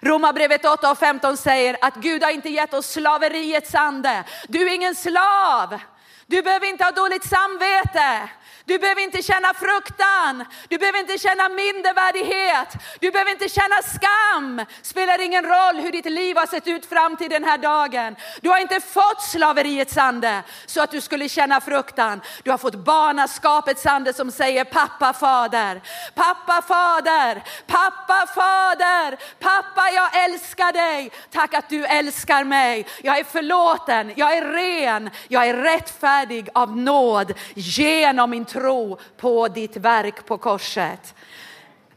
Romarbrevet 0.00 0.64
8 0.64 0.90
och 0.90 0.98
15 0.98 1.36
säger 1.36 1.76
att 1.80 1.94
Gud 1.94 2.22
har 2.22 2.30
inte 2.30 2.48
gett 2.48 2.74
oss 2.74 2.92
slaveriets 2.92 3.74
ande. 3.74 4.24
Du 4.48 4.68
är 4.68 4.74
ingen 4.74 4.94
slav. 4.94 5.78
Du 6.26 6.42
behöver 6.42 6.66
inte 6.66 6.84
ha 6.84 6.90
dåligt 6.90 7.24
samvete. 7.28 8.30
Du 8.66 8.78
behöver 8.78 9.02
inte 9.02 9.22
känna 9.22 9.54
fruktan, 9.54 10.44
du 10.68 10.78
behöver 10.78 10.98
inte 10.98 11.18
känna 11.18 11.48
mindervärdighet, 11.48 12.68
du 13.00 13.10
behöver 13.10 13.30
inte 13.30 13.48
känna 13.48 13.82
skam. 13.82 14.66
Spelar 14.82 15.20
ingen 15.20 15.44
roll 15.44 15.76
hur 15.76 15.92
ditt 15.92 16.04
liv 16.04 16.36
har 16.36 16.46
sett 16.46 16.66
ut 16.66 16.86
fram 16.86 17.16
till 17.16 17.30
den 17.30 17.44
här 17.44 17.58
dagen. 17.58 18.16
Du 18.40 18.48
har 18.48 18.58
inte 18.58 18.80
fått 18.80 19.22
slaveriets 19.22 19.96
ande 19.96 20.42
så 20.66 20.82
att 20.82 20.90
du 20.90 21.00
skulle 21.00 21.28
känna 21.28 21.60
fruktan. 21.60 22.20
Du 22.42 22.50
har 22.50 22.58
fått 22.58 22.74
barnaskapets 22.74 23.86
ande 23.86 24.12
som 24.12 24.30
säger 24.30 24.64
pappa 24.64 25.12
fader, 25.12 25.82
pappa 26.14 26.62
fader, 26.62 27.42
pappa 27.66 28.26
fader, 28.34 29.18
pappa 29.40 29.90
jag 29.94 30.24
älskar 30.24 30.72
dig. 30.72 31.10
Tack 31.30 31.54
att 31.54 31.68
du 31.68 31.86
älskar 31.86 32.44
mig. 32.44 32.86
Jag 33.02 33.18
är 33.18 33.24
förlåten, 33.24 34.12
jag 34.16 34.36
är 34.36 34.42
ren, 34.42 35.10
jag 35.28 35.48
är 35.48 35.54
rättfärdig 35.54 36.48
av 36.54 36.76
nåd 36.76 37.32
genom 37.54 38.30
min 38.30 38.44
tro 38.54 38.98
på 39.16 39.48
ditt 39.48 39.76
verk 39.76 40.26
på 40.26 40.38
korset. 40.38 41.14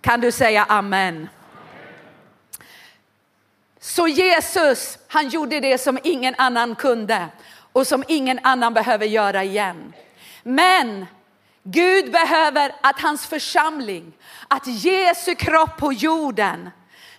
Kan 0.02 0.22
du 0.22 0.32
säga 0.32 0.63
amen? 0.63 1.30
Så 3.80 4.08
Jesus, 4.08 4.98
han 5.08 5.30
gjorde 5.30 5.60
det 5.60 5.78
som 5.78 6.00
ingen 6.04 6.36
annan 6.38 6.76
kunde 6.76 7.28
och 7.72 7.88
som 7.88 8.04
ingen 8.08 8.39
annan 8.43 8.74
behöver 8.74 9.06
göra 9.06 9.43
igen. 9.43 9.93
Men 10.43 11.06
Gud 11.63 12.12
behöver 12.12 12.76
att 12.82 13.02
hans 13.02 13.26
församling, 13.26 14.13
att 14.48 14.67
Jesu 14.67 15.36
kropp 15.36 15.78
på 15.78 15.93
jorden 15.93 16.70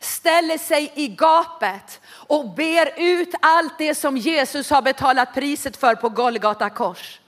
ställer 0.00 0.58
sig 0.58 0.92
i 0.94 1.08
gapet 1.08 2.00
och 2.08 2.54
ber 2.54 2.92
ut 2.96 3.34
allt 3.42 3.78
det 3.78 3.94
som 3.94 4.16
Jesus 4.16 4.70
har 4.70 4.82
betalat 4.82 5.34
priset 5.34 5.76
för 5.76 5.94
på 5.94 6.08
Golgata 6.08 6.70
kors. 6.70 7.20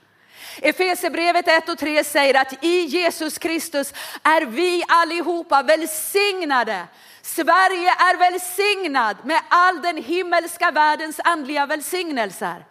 Efesierbrevet 0.57 1.47
1 1.47 1.69
och 1.69 1.77
3 1.77 2.03
säger 2.03 2.41
att 2.41 2.63
i 2.63 2.85
Jesus 2.85 3.37
Kristus 3.37 3.93
är 4.23 4.45
vi 4.45 4.83
allihopa 4.87 5.63
välsignade. 5.63 6.87
Sverige 7.21 7.89
är 7.89 8.17
välsignad 8.17 9.17
med 9.23 9.41
all 9.49 9.81
den 9.81 9.97
himmelska 9.97 10.71
världens 10.71 11.19
andliga 11.23 11.65
välsignelser. 11.65 12.65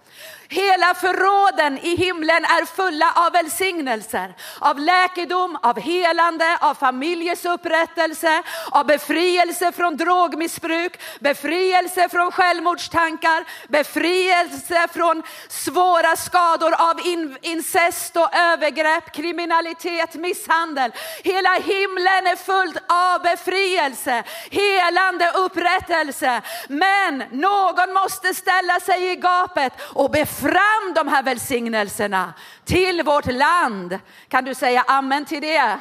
Hela 0.53 0.95
förråden 0.95 1.79
i 1.79 1.97
himlen 1.97 2.45
är 2.45 2.65
fulla 2.65 3.13
av 3.15 3.33
välsignelser, 3.33 4.35
av 4.59 4.79
läkedom, 4.79 5.59
av 5.63 5.81
helande, 5.81 6.59
av 6.61 6.75
familjers 6.75 7.45
upprättelse, 7.45 8.43
av 8.71 8.87
befrielse 8.87 9.73
från 9.73 9.97
drogmissbruk, 9.97 11.01
befrielse 11.21 12.09
från 12.09 12.33
självmordstankar, 12.33 13.45
befrielse 13.69 14.89
från 14.93 15.23
svåra 15.49 16.17
skador 16.17 16.75
av 16.91 17.01
incest 17.43 18.17
och 18.17 18.37
övergrepp, 18.37 19.13
kriminalitet, 19.13 20.15
misshandel. 20.15 20.93
Hela 21.25 21.55
himlen 21.55 22.27
är 22.27 22.37
fullt 22.37 22.77
av 22.89 23.23
befrielse, 23.23 24.23
helande, 24.51 25.33
upprättelse. 25.35 26.43
Men 26.69 27.25
någon 27.31 27.93
måste 27.93 28.35
ställa 28.35 28.81
sig 28.81 29.13
i 29.13 29.17
gapet 29.17 29.73
och 29.81 30.11
befria 30.11 30.40
fram 30.41 30.95
de 30.95 31.09
här 31.09 31.23
välsignelserna 31.23 32.35
till 32.65 33.03
vårt 33.03 33.27
land. 33.27 33.99
Kan 34.29 34.45
du 34.45 34.55
säga 34.55 34.85
amen 34.87 35.25
till 35.25 35.41
det? 35.43 35.79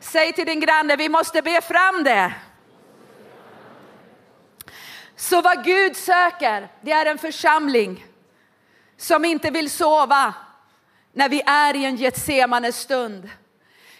Säg 0.00 0.32
till 0.32 0.46
din 0.46 0.60
granne, 0.60 0.96
vi 0.96 1.08
måste 1.08 1.42
be 1.42 1.60
fram 1.60 2.04
det. 2.04 2.34
Så 5.16 5.40
vad 5.40 5.64
Gud 5.64 5.96
söker, 5.96 6.68
det 6.80 6.92
är 6.92 7.06
en 7.06 7.18
församling 7.18 8.06
som 8.96 9.24
inte 9.24 9.50
vill 9.50 9.70
sova 9.70 10.34
när 11.12 11.28
vi 11.28 11.42
är 11.46 11.76
i 11.76 11.84
en 11.84 11.96
Getsemane 11.96 12.72
stund. 12.72 13.30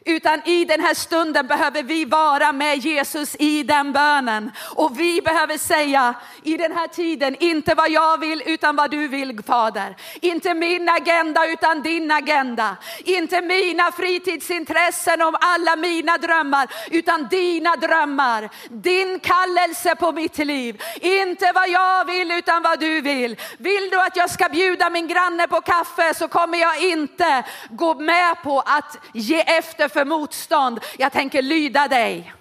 Utan 0.07 0.49
i 0.49 0.65
den 0.65 0.81
här 0.81 0.95
stunden 0.95 1.47
behöver 1.47 1.83
vi 1.83 2.05
vara 2.05 2.53
med 2.53 2.79
Jesus 2.79 3.37
i 3.39 3.63
den 3.63 3.93
bönen. 3.93 4.51
Och 4.75 5.01
vi 5.01 5.23
behöver 5.23 5.59
säga 5.59 6.15
i 6.43 6.57
den 6.57 6.73
här 6.73 6.87
tiden, 6.89 7.37
inte 7.41 7.75
vad 7.75 7.91
jag 7.91 8.21
vill 8.21 8.43
utan 8.47 8.77
vad 8.77 8.91
du 8.91 9.09
vill 9.09 9.43
Fader. 9.47 9.97
Inte 10.21 10.55
min 10.55 10.89
agenda 10.89 11.47
utan 11.47 11.83
din 11.83 12.11
agenda. 12.11 12.77
Inte 12.99 13.41
mina 13.41 13.93
fritidsintressen 13.93 15.23
och 15.23 15.35
alla 15.41 15.77
mina 15.77 16.19
drömmar 16.19 16.69
utan 16.91 17.29
dina 17.29 17.77
drömmar. 17.77 18.51
Din 18.69 19.21
kallelse 19.21 19.95
på 19.95 20.13
mitt 20.13 20.39
liv. 20.39 20.83
Inte 21.01 21.53
vad 21.55 21.69
jag 21.69 22.05
vill 22.05 22.31
utan 22.31 22.63
vad 22.63 22.81
du 22.81 23.01
vill. 23.01 23.37
Vill 23.59 23.91
du 23.91 24.01
att 24.01 24.17
jag 24.17 24.31
ska 24.31 24.49
bjuda 24.49 24.91
min 24.91 25.09
granne 25.09 25.49
på 25.49 25.61
kaffe 25.61 26.15
så 26.15 26.29
kommer 26.29 26.59
jag 26.59 26.83
inte 26.83 27.45
gå 27.71 27.95
med 27.95 28.43
på 28.43 28.61
att 28.61 28.99
ge 29.13 29.41
efter 29.41 29.94
för 29.95 30.05
motstånd. 30.05 30.81
Jag 30.99 31.13
tänker 31.13 31.43
lyda 31.43 31.89
dig. 31.89 32.33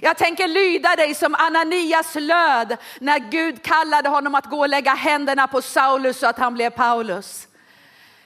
Jag 0.00 0.16
tänker 0.16 0.48
lyda 0.48 0.96
dig 0.96 1.14
som 1.14 1.34
Ananias 1.34 2.14
löd 2.14 2.76
när 3.00 3.18
Gud 3.18 3.62
kallade 3.62 4.08
honom 4.08 4.34
att 4.34 4.46
gå 4.50 4.58
och 4.58 4.68
lägga 4.68 4.94
händerna 4.94 5.46
på 5.46 5.62
Saulus 5.62 6.18
så 6.18 6.26
att 6.26 6.38
han 6.38 6.54
blev 6.54 6.70
Paulus. 6.70 7.46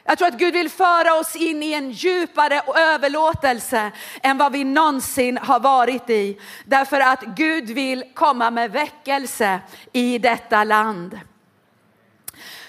Jag 0.05 0.19
tror 0.19 0.29
att 0.29 0.39
Gud 0.39 0.55
vill 0.55 0.71
föra 0.71 1.15
oss 1.15 1.37
in 1.37 1.63
i 1.63 1.73
en 1.73 1.91
djupare 1.91 2.63
överlåtelse 2.77 3.91
än 4.23 4.39
vad 4.39 4.53
vi 4.53 4.65
någonsin 4.65 5.39
har 5.39 5.61
varit 5.61 6.11
i. 6.11 6.41
Därför 6.65 7.01
att 7.01 7.23
Gud 7.23 7.71
vill 7.71 8.05
komma 8.15 8.51
med 8.51 8.73
väckelse 8.73 9.61
i 9.93 10.19
detta 10.19 10.65
land. 10.65 11.21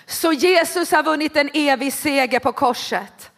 Så 0.05 0.33
Jesus 0.33 0.91
har 0.91 1.03
vunnit 1.03 1.37
en 1.37 1.49
evig 1.53 1.93
seger 1.93 2.39
på 2.39 2.51
korset. 2.51 3.31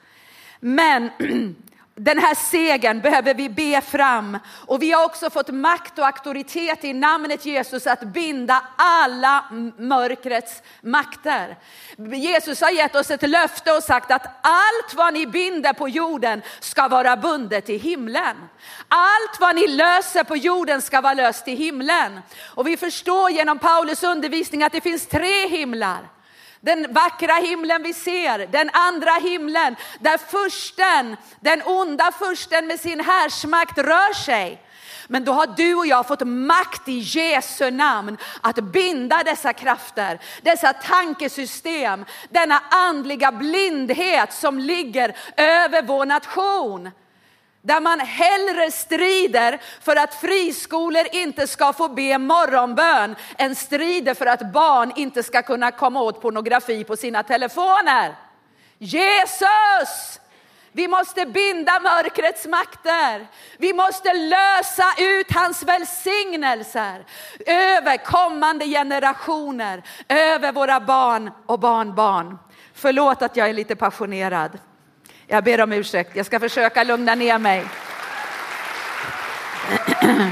Men 0.60 1.10
den 2.00 2.18
här 2.20 2.36
segern 2.36 3.02
behöver 3.02 3.34
vi 3.34 3.50
be 3.50 3.82
fram 3.82 4.38
och 4.66 4.82
vi 4.82 4.92
har 4.92 5.06
också 5.06 5.30
fått 5.30 5.50
makt 5.50 6.00
och 6.00 6.06
auktoritet 6.06 6.84
i 6.84 6.94
namnet 6.94 7.46
Jesus 7.46 7.88
att 7.88 8.04
binda 8.04 8.62
alla 8.76 9.46
mörkrets 9.78 10.62
makter. 10.82 11.58
Jesus 12.16 12.62
har 12.62 12.70
gett 12.70 12.96
oss 12.96 13.12
ett 13.12 13.30
löfte 13.30 13.72
och 13.72 13.84
sagt 13.84 14.12
att 14.12 14.26
allt 14.42 14.94
vad 14.94 15.14
ni 15.14 15.28
binder 15.28 15.74
på 15.74 15.90
jorden 15.90 16.42
ska 16.60 16.88
vara 16.88 17.18
bundet 17.18 17.70
i 17.70 17.78
himlen. 17.78 18.38
Allt 18.88 19.40
vad 19.40 19.56
ni 19.56 19.68
löser 19.68 20.24
på 20.24 20.38
jorden 20.38 20.82
ska 20.82 21.02
vara 21.02 21.14
löst 21.14 21.48
i 21.48 21.56
himlen. 21.56 22.20
Och 22.56 22.68
vi 22.68 22.78
förstår 22.78 23.30
genom 23.30 23.60
Paulus 23.60 24.04
undervisning 24.04 24.64
att 24.64 24.72
det 24.72 24.82
finns 24.82 25.08
tre 25.08 25.48
himlar. 25.48 26.17
Den 26.68 26.94
vackra 26.94 27.34
himlen 27.34 27.84
vi 27.84 27.94
ser, 27.94 28.48
den 28.48 28.70
andra 28.74 29.12
himlen 29.12 29.76
där 30.00 30.18
försten, 30.18 31.18
den 31.40 31.62
onda 31.66 32.12
försten 32.20 32.68
med 32.68 32.80
sin 32.80 33.00
härsmakt 33.00 33.78
rör 33.78 34.14
sig. 34.14 34.62
Men 35.08 35.26
då 35.26 35.32
har 35.32 35.48
du 35.48 35.76
och 35.76 35.88
jag 35.88 36.08
fått 36.08 36.28
makt 36.28 36.88
i 36.88 36.98
Jesu 36.98 37.72
namn 37.72 38.18
att 38.42 38.56
binda 38.56 39.24
dessa 39.24 39.54
krafter, 39.54 40.20
dessa 40.42 40.74
tankesystem, 40.74 42.06
denna 42.30 42.62
andliga 42.70 43.32
blindhet 43.32 44.34
som 44.34 44.60
ligger 44.60 45.16
över 45.38 45.82
vår 45.82 46.06
nation 46.06 46.92
där 47.68 47.82
man 47.82 48.00
hellre 48.00 48.72
strider 48.72 49.62
för 49.82 49.96
att 49.96 50.14
friskolor 50.14 51.04
inte 51.12 51.48
ska 51.48 51.74
få 51.74 51.88
be 51.88 52.18
morgonbön 52.18 53.16
än 53.38 53.56
strider 53.56 54.14
för 54.14 54.26
att 54.26 54.54
barn 54.54 54.92
inte 54.96 55.24
ska 55.24 55.42
kunna 55.42 55.72
komma 55.72 56.02
åt 56.02 56.22
pornografi 56.22 56.84
på 56.84 56.96
sina 56.96 57.24
telefoner. 57.24 58.16
Jesus! 58.78 60.20
Vi 60.72 60.88
måste 60.88 61.26
binda 61.26 61.80
mörkrets 61.80 62.46
makter. 62.46 63.28
Vi 63.58 63.74
måste 63.74 64.14
lösa 64.14 64.86
ut 64.98 65.32
hans 65.32 65.64
välsignelser 65.64 67.06
över 67.46 67.98
kommande 67.98 68.66
generationer, 68.66 69.84
över 70.10 70.52
våra 70.52 70.80
barn 70.80 71.32
och 71.46 71.60
barnbarn. 71.60 72.38
Förlåt 72.74 73.22
att 73.22 73.36
jag 73.38 73.50
är 73.50 73.54
lite 73.54 73.76
passionerad. 73.76 74.60
Jag 75.30 75.44
ber 75.44 75.62
om 75.62 75.72
ursäkt, 75.72 76.16
jag 76.16 76.26
ska 76.26 76.40
försöka 76.40 76.84
lugna 76.84 77.16
ner 77.16 77.38
mig. 77.38 77.66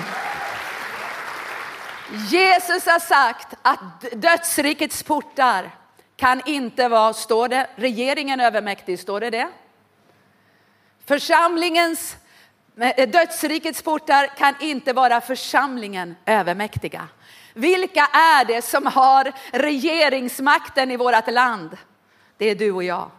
Jesus 2.29 2.86
har 2.86 2.99
sagt 2.99 3.53
att 3.62 4.01
dödsrikets 4.12 5.03
portar 5.03 5.71
kan 6.15 6.41
inte 6.45 6.88
vara, 6.88 7.13
står 7.13 7.47
det, 7.47 7.67
regeringen 7.75 8.39
övermäktig, 8.39 8.99
står 8.99 9.19
det 9.19 9.29
det? 9.29 9.47
Församlingens, 11.05 12.17
eh, 12.79 13.10
dödsrikets 13.10 13.81
portar 13.81 14.27
kan 14.38 14.55
inte 14.60 14.93
vara 14.93 15.21
församlingen 15.21 16.15
övermäktiga. 16.25 17.08
Vilka 17.53 18.05
är 18.05 18.45
det 18.45 18.62
som 18.62 18.86
har 18.86 19.31
regeringsmakten 19.51 20.91
i 20.91 20.97
vårt 20.97 21.31
land? 21.31 21.77
Det 22.38 22.45
är 22.45 22.55
du 22.55 22.71
och 22.71 22.84
jag. 22.84 23.12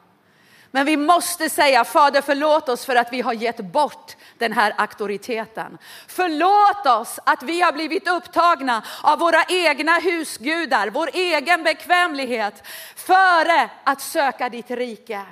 Men 0.77 0.87
vi 0.87 0.97
måste 0.97 1.51
säga 1.51 1.85
Fader 1.85 2.23
förlåt 2.23 2.69
oss 2.69 2.87
för 2.87 2.97
att 2.97 3.13
vi 3.13 3.21
har 3.21 3.33
gett 3.33 3.61
bort 3.61 4.17
den 4.39 4.53
här 4.53 4.75
auktoriteten. 4.77 5.79
Förlåt 6.07 6.87
oss 6.87 7.19
att 7.25 7.43
vi 7.43 7.61
har 7.61 7.73
blivit 7.73 8.09
upptagna 8.09 8.83
av 9.03 9.19
våra 9.19 9.45
egna 9.49 9.99
husgudar, 9.99 10.91
vår 10.91 11.11
egen 11.13 11.63
bekvämlighet 11.63 12.63
före 12.97 13.71
att 13.85 14.01
söka 14.01 14.49
ditt 14.49 14.71
rike. 14.71 15.23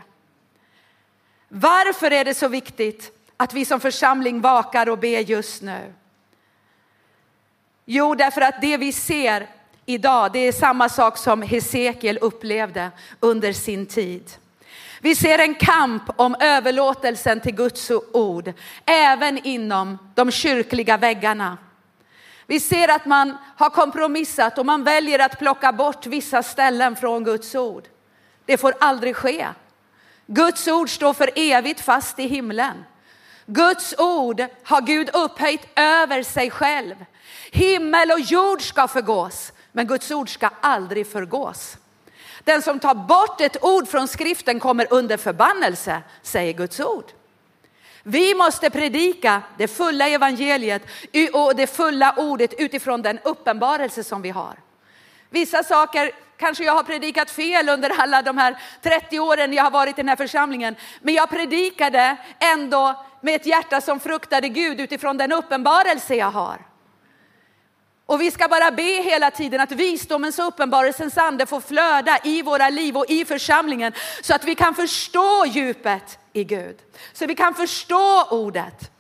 Varför 1.49 2.11
är 2.11 2.25
det 2.25 2.35
så 2.35 2.49
viktigt 2.49 3.13
att 3.37 3.55
vi 3.55 3.65
som 3.65 3.81
församling 3.81 4.41
vakar 4.41 4.89
och 4.89 4.99
ber 4.99 5.21
just 5.21 5.63
nu? 5.63 5.93
Jo, 7.85 8.15
därför 8.15 8.41
att 8.41 8.61
det 8.61 8.77
vi 8.77 8.93
ser 8.93 9.49
idag, 9.87 10.33
det 10.33 10.39
är 10.39 10.53
samma 10.53 10.89
sak 10.89 11.19
som 11.19 11.43
Hesekiel 11.43 12.19
upplevde 12.19 12.91
under 13.21 13.53
sin 13.53 13.87
tid. 13.87 14.31
Vi 15.05 15.15
ser 15.15 15.39
en 15.39 15.55
kamp 15.55 16.03
om 16.17 16.37
överlåtelsen 16.41 17.41
till 17.41 17.55
Guds 17.55 17.91
ord, 18.13 18.53
även 18.87 19.39
inom 19.47 19.99
de 20.15 20.31
kyrkliga 20.31 20.97
väggarna. 20.97 21.59
Vi 22.47 22.61
ser 22.61 22.89
att 22.89 23.07
man 23.07 23.37
har 23.57 23.71
kompromissat 23.71 24.59
och 24.59 24.67
man 24.67 24.85
väljer 24.85 25.19
att 25.19 25.39
plocka 25.39 25.73
bort 25.73 26.07
vissa 26.07 26.43
ställen 26.43 26.97
från 26.97 27.25
Guds 27.25 27.55
ord. 27.55 27.85
Det 28.45 28.57
får 28.57 28.75
aldrig 28.81 29.17
ske. 29.17 29.47
Guds 30.27 30.69
ord 30.69 30.91
står 30.91 31.13
för 31.13 31.31
evigt 31.35 31.81
fast 31.81 32.19
i 32.19 32.27
himlen. 32.27 32.85
Guds 33.47 33.95
ord 33.99 34.45
har 34.65 34.81
Gud 34.81 35.11
upphöjt 35.15 35.69
över 35.77 36.23
sig 36.23 36.51
själv. 36.51 37.05
Himmel 37.53 38.11
och 38.11 38.21
jord 38.21 38.63
ska 38.63 38.89
förgås, 38.89 39.53
men 39.73 39.87
Guds 39.87 40.11
ord 40.11 40.31
ska 40.31 40.51
aldrig 40.61 41.13
förgås. 41.13 41.77
Den 42.45 42.63
som 42.63 42.79
tar 42.81 42.95
bort 42.95 43.41
ett 43.41 43.65
ord 43.65 43.89
från 43.89 44.09
skriften 44.09 44.61
kommer 44.61 44.87
under 44.91 45.17
förbannelse, 45.17 46.03
säger 46.23 46.53
Guds 46.53 46.81
ord. 46.81 47.05
Vi 48.03 48.35
måste 48.35 48.71
predika 48.71 49.43
det 49.59 49.69
fulla 49.69 50.09
evangeliet 50.09 50.83
och 51.33 51.57
det 51.57 51.67
fulla 51.67 52.15
ordet 52.17 52.55
utifrån 52.59 53.03
den 53.03 53.19
uppenbarelse 53.19 54.05
som 54.05 54.23
vi 54.23 54.31
har. 54.31 54.55
Vissa 55.31 55.63
saker 55.63 56.11
kanske 56.37 56.65
jag 56.65 56.73
har 56.73 56.83
predikat 56.83 57.31
fel 57.31 57.69
under 57.69 57.91
alla 57.91 58.23
de 58.23 58.39
här 58.39 58.57
30 58.83 59.21
åren 59.21 59.53
jag 59.53 59.65
har 59.65 59.71
varit 59.71 59.99
i 59.99 60.03
den 60.03 60.09
här 60.09 60.17
församlingen. 60.17 60.77
Men 61.01 61.15
jag 61.15 61.31
predikade 61.31 62.17
ändå 62.39 63.05
med 63.21 63.35
ett 63.35 63.47
hjärta 63.47 63.81
som 63.81 64.01
fruktade 64.01 64.49
Gud 64.49 64.81
utifrån 64.81 65.17
den 65.17 65.33
uppenbarelse 65.33 66.15
jag 66.15 66.31
har. 66.31 66.59
Och 68.07 68.21
vi 68.21 68.31
ska 68.31 68.49
bara 68.49 68.71
be 68.71 69.03
hela 69.03 69.31
tiden 69.31 69.61
att 69.61 69.73
visdomens 69.73 70.39
och 70.39 70.47
uppenbarelsens 70.47 71.19
ande 71.19 71.47
får 71.47 71.61
flöda 71.61 72.19
i 72.25 72.43
våra 72.43 72.71
liv 72.71 72.97
och 72.97 73.11
i 73.11 73.25
församlingen 73.25 73.93
så 74.23 74.35
att 74.35 74.45
vi 74.45 74.55
kan 74.55 74.75
förstå 74.75 75.45
djupet 75.47 76.19
i 76.33 76.45
Gud. 76.45 76.77
Så 77.13 77.27
vi 77.27 77.35
kan 77.35 77.55
förstå 77.55 78.25
ordet. 78.31 78.91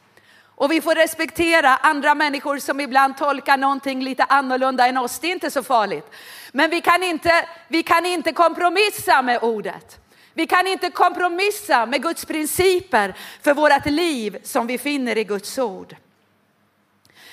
Och 0.57 0.73
vi 0.73 0.81
får 0.81 0.95
respektera 0.95 1.77
andra 1.77 2.15
människor 2.15 2.59
som 2.59 2.81
ibland 2.81 3.17
tolkar 3.17 3.57
någonting 3.57 4.03
lite 4.03 4.25
annorlunda 4.25 4.87
än 4.87 4.99
oss. 4.99 5.19
Det 5.19 5.27
är 5.27 5.33
inte 5.33 5.51
så 5.51 5.63
farligt. 5.63 6.07
Men 6.53 6.71
vi 6.71 6.81
kan 6.81 7.03
inte, 7.03 7.49
vi 7.69 7.83
kan 7.83 8.07
inte 8.07 8.33
kompromissa 8.33 9.23
med 9.23 9.39
ordet. 9.43 9.99
Vi 10.35 10.47
kan 10.47 10.67
inte 10.67 10.91
kompromissa 10.91 11.87
med 11.87 12.03
Guds 12.03 12.25
principer 12.25 13.15
för 13.43 13.55
vårt 13.55 13.87
liv 13.87 14.39
som 14.43 14.67
vi 14.67 14.79
finner 14.79 15.19
i 15.19 15.25
Guds 15.25 15.59
ord. 15.59 15.97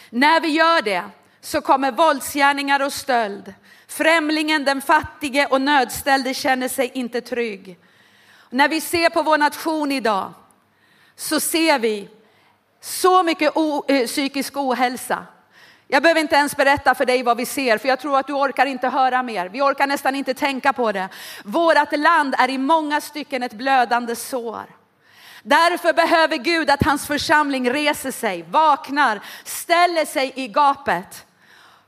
När 0.10 0.40
vi 0.40 0.48
gör 0.48 0.82
det 0.82 1.04
så 1.42 1.62
kommer 1.62 1.92
våldsgärningar 1.92 2.80
och 2.80 2.94
stöld. 2.94 3.54
Främlingen, 3.88 4.66
den 4.66 4.82
fattige 4.82 5.48
och 5.50 5.62
nödställde 5.62 6.34
känner 6.34 6.68
sig 6.68 6.92
inte 6.94 7.22
trygg. 7.22 7.78
När 8.50 8.68
vi 8.68 8.82
ser 8.82 9.10
på 9.10 9.24
vår 9.24 9.38
nation 9.38 9.92
idag 9.92 10.34
så 11.16 11.40
ser 11.40 11.80
vi 11.80 12.10
så 12.82 13.24
mycket 13.24 13.58
o, 13.58 13.86
eh, 13.88 14.08
psykisk 14.08 14.58
ohälsa. 14.58 15.26
Jag 15.88 16.04
behöver 16.04 16.22
inte 16.22 16.36
ens 16.36 16.56
berätta 16.56 16.96
för 16.96 17.06
dig 17.06 17.24
vad 17.24 17.38
vi 17.38 17.46
ser, 17.46 17.78
för 17.78 17.88
jag 17.88 18.00
tror 18.00 18.20
att 18.20 18.28
du 18.28 18.34
orkar 18.34 18.66
inte 18.66 18.90
höra 18.90 19.24
mer. 19.24 19.50
Vi 19.50 19.62
orkar 19.62 19.88
nästan 19.88 20.16
inte 20.16 20.34
tänka 20.34 20.74
på 20.74 20.92
det. 20.92 21.10
Vårat 21.44 22.00
land 22.00 22.36
är 22.38 22.50
i 22.50 22.58
många 22.58 23.02
stycken 23.02 23.44
ett 23.44 23.54
blödande 23.54 24.16
sår. 24.16 24.66
Därför 25.44 25.94
behöver 25.94 26.38
Gud 26.38 26.70
att 26.70 26.84
hans 26.84 27.08
församling 27.08 27.70
reser 27.70 28.12
sig, 28.12 28.46
vaknar, 28.50 29.20
ställer 29.44 30.06
sig 30.06 30.34
i 30.36 30.48
gapet 30.48 31.26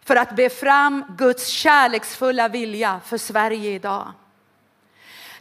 för 0.06 0.16
att 0.16 0.36
be 0.36 0.50
fram 0.50 1.06
Guds 1.18 1.48
kärleksfulla 1.48 2.48
vilja 2.48 3.00
för 3.06 3.18
Sverige 3.18 3.72
idag. 3.72 4.12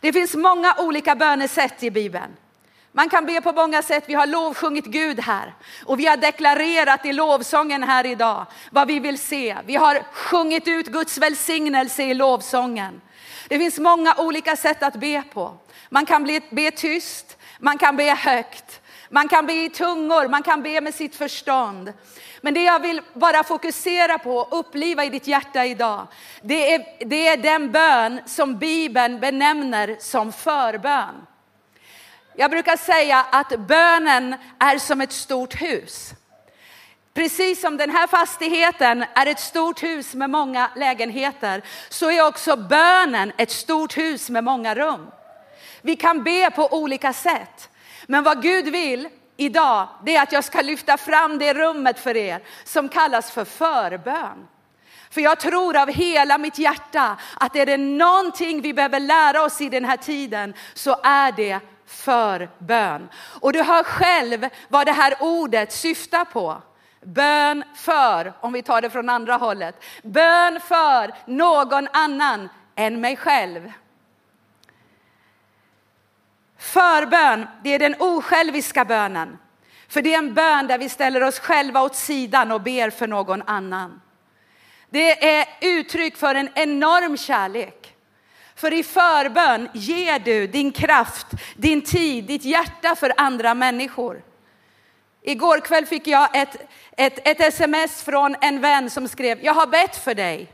Det 0.00 0.12
finns 0.12 0.34
många 0.34 0.74
olika 0.78 1.14
bönesätt 1.14 1.82
i 1.82 1.90
Bibeln. 1.90 2.36
Man 2.92 3.08
kan 3.08 3.26
be 3.26 3.40
på 3.40 3.52
många 3.52 3.82
sätt. 3.82 4.04
Vi 4.06 4.14
har 4.14 4.26
lovsjungit 4.26 4.84
Gud 4.84 5.20
här 5.20 5.54
och 5.84 6.00
vi 6.00 6.06
har 6.06 6.16
deklarerat 6.16 7.06
i 7.06 7.12
lovsången 7.12 7.82
här 7.82 8.06
idag 8.06 8.46
vad 8.70 8.88
vi 8.88 8.98
vill 8.98 9.18
se. 9.18 9.56
Vi 9.66 9.76
har 9.76 10.02
sjungit 10.12 10.68
ut 10.68 10.86
Guds 10.86 11.18
välsignelse 11.18 12.02
i 12.02 12.14
lovsången. 12.14 13.00
Det 13.48 13.58
finns 13.58 13.78
många 13.78 14.14
olika 14.14 14.56
sätt 14.56 14.82
att 14.82 14.94
be 14.94 15.22
på. 15.32 15.56
Man 15.90 16.06
kan 16.06 16.40
be 16.50 16.70
tyst, 16.70 17.36
man 17.58 17.78
kan 17.78 17.96
be 17.96 18.14
högt, 18.14 18.80
man 19.12 19.28
kan 19.28 19.46
be 19.46 19.52
i 19.52 19.68
tungor, 19.68 20.28
man 20.28 20.42
kan 20.42 20.62
be 20.62 20.80
med 20.80 20.94
sitt 20.94 21.16
förstånd. 21.16 21.92
Men 22.40 22.54
det 22.54 22.62
jag 22.62 22.80
vill 22.80 23.00
bara 23.14 23.44
fokusera 23.44 24.18
på 24.18 24.36
och 24.36 24.58
uppliva 24.58 25.04
i 25.04 25.10
ditt 25.10 25.26
hjärta 25.26 25.64
idag, 25.64 26.06
det 26.42 26.74
är, 26.74 27.06
det 27.06 27.28
är 27.28 27.36
den 27.36 27.72
bön 27.72 28.20
som 28.26 28.58
Bibeln 28.58 29.20
benämner 29.20 29.96
som 30.00 30.32
förbön. 30.32 31.26
Jag 32.36 32.50
brukar 32.50 32.76
säga 32.76 33.26
att 33.30 33.48
bönen 33.58 34.36
är 34.58 34.78
som 34.78 35.00
ett 35.00 35.12
stort 35.12 35.62
hus. 35.62 36.12
Precis 37.14 37.60
som 37.60 37.76
den 37.76 37.90
här 37.90 38.06
fastigheten 38.06 39.04
är 39.14 39.26
ett 39.26 39.40
stort 39.40 39.82
hus 39.82 40.14
med 40.14 40.30
många 40.30 40.70
lägenheter 40.76 41.62
så 41.88 42.10
är 42.10 42.26
också 42.26 42.56
bönen 42.56 43.32
ett 43.36 43.50
stort 43.50 43.98
hus 43.98 44.30
med 44.30 44.44
många 44.44 44.74
rum. 44.74 45.10
Vi 45.82 45.96
kan 45.96 46.24
be 46.24 46.50
på 46.50 46.72
olika 46.72 47.12
sätt. 47.12 47.68
Men 48.12 48.24
vad 48.24 48.42
Gud 48.42 48.68
vill 48.68 49.08
idag, 49.36 49.88
det 50.04 50.16
är 50.16 50.22
att 50.22 50.32
jag 50.32 50.44
ska 50.44 50.60
lyfta 50.60 50.96
fram 50.96 51.38
det 51.38 51.54
rummet 51.54 51.98
för 51.98 52.16
er 52.16 52.42
som 52.64 52.88
kallas 52.88 53.30
för 53.30 53.44
förbön. 53.44 54.48
För 55.10 55.20
jag 55.20 55.40
tror 55.40 55.76
av 55.76 55.88
hela 55.88 56.38
mitt 56.38 56.58
hjärta 56.58 57.16
att 57.40 57.56
är 57.56 57.66
det 57.66 57.76
någonting 57.76 58.60
vi 58.60 58.74
behöver 58.74 59.00
lära 59.00 59.42
oss 59.42 59.60
i 59.60 59.68
den 59.68 59.84
här 59.84 59.96
tiden 59.96 60.54
så 60.74 60.96
är 61.02 61.32
det 61.32 61.60
förbön. 61.86 63.08
Och 63.40 63.52
du 63.52 63.62
hör 63.62 63.82
själv 63.82 64.48
vad 64.68 64.86
det 64.86 64.92
här 64.92 65.14
ordet 65.20 65.72
syftar 65.72 66.24
på. 66.24 66.62
Bön 67.02 67.64
för, 67.74 68.32
om 68.40 68.52
vi 68.52 68.62
tar 68.62 68.80
det 68.80 68.90
från 68.90 69.08
andra 69.08 69.36
hållet, 69.36 69.84
bön 70.02 70.60
för 70.60 71.14
någon 71.26 71.88
annan 71.92 72.48
än 72.76 73.00
mig 73.00 73.16
själv. 73.16 73.72
Förbön, 76.62 77.46
det 77.62 77.74
är 77.74 77.78
den 77.78 77.94
osjälviska 77.98 78.84
bönen. 78.84 79.38
För 79.88 80.02
det 80.02 80.14
är 80.14 80.18
en 80.18 80.34
bön 80.34 80.66
där 80.66 80.78
vi 80.78 80.88
ställer 80.88 81.22
oss 81.22 81.38
själva 81.38 81.82
åt 81.82 81.96
sidan 81.96 82.52
och 82.52 82.60
ber 82.60 82.90
för 82.90 83.06
någon 83.06 83.42
annan. 83.42 84.00
Det 84.90 85.38
är 85.38 85.46
uttryck 85.60 86.16
för 86.16 86.34
en 86.34 86.48
enorm 86.54 87.16
kärlek. 87.16 87.94
För 88.54 88.72
i 88.72 88.82
förbön 88.82 89.68
ger 89.74 90.18
du 90.18 90.46
din 90.46 90.72
kraft, 90.72 91.26
din 91.56 91.82
tid, 91.82 92.24
ditt 92.24 92.44
hjärta 92.44 92.96
för 92.96 93.12
andra 93.16 93.54
människor. 93.54 94.22
Igår 95.22 95.60
kväll 95.60 95.86
fick 95.86 96.06
jag 96.06 96.36
ett, 96.36 96.56
ett, 96.96 97.28
ett 97.28 97.40
sms 97.40 98.02
från 98.02 98.36
en 98.40 98.60
vän 98.60 98.90
som 98.90 99.08
skrev, 99.08 99.44
jag 99.44 99.54
har 99.54 99.66
bett 99.66 99.96
för 99.96 100.14
dig. 100.14 100.52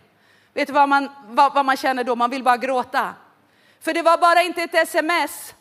Vet 0.55 0.67
du 0.67 0.73
vad 0.73 0.89
man, 0.89 1.09
vad, 1.27 1.55
vad 1.55 1.65
man 1.65 1.77
känner 1.77 2.05
då? 2.05 2.17
Man 2.17 2.31
vill 2.31 2.43
bara 2.43 2.57
gråta. 2.57 3.15
För 3.81 3.95
det 3.95 4.03
var 4.03 4.19
bara 4.19 4.43
inte 4.43 4.63
ett 4.63 4.75
sms, 4.75 5.55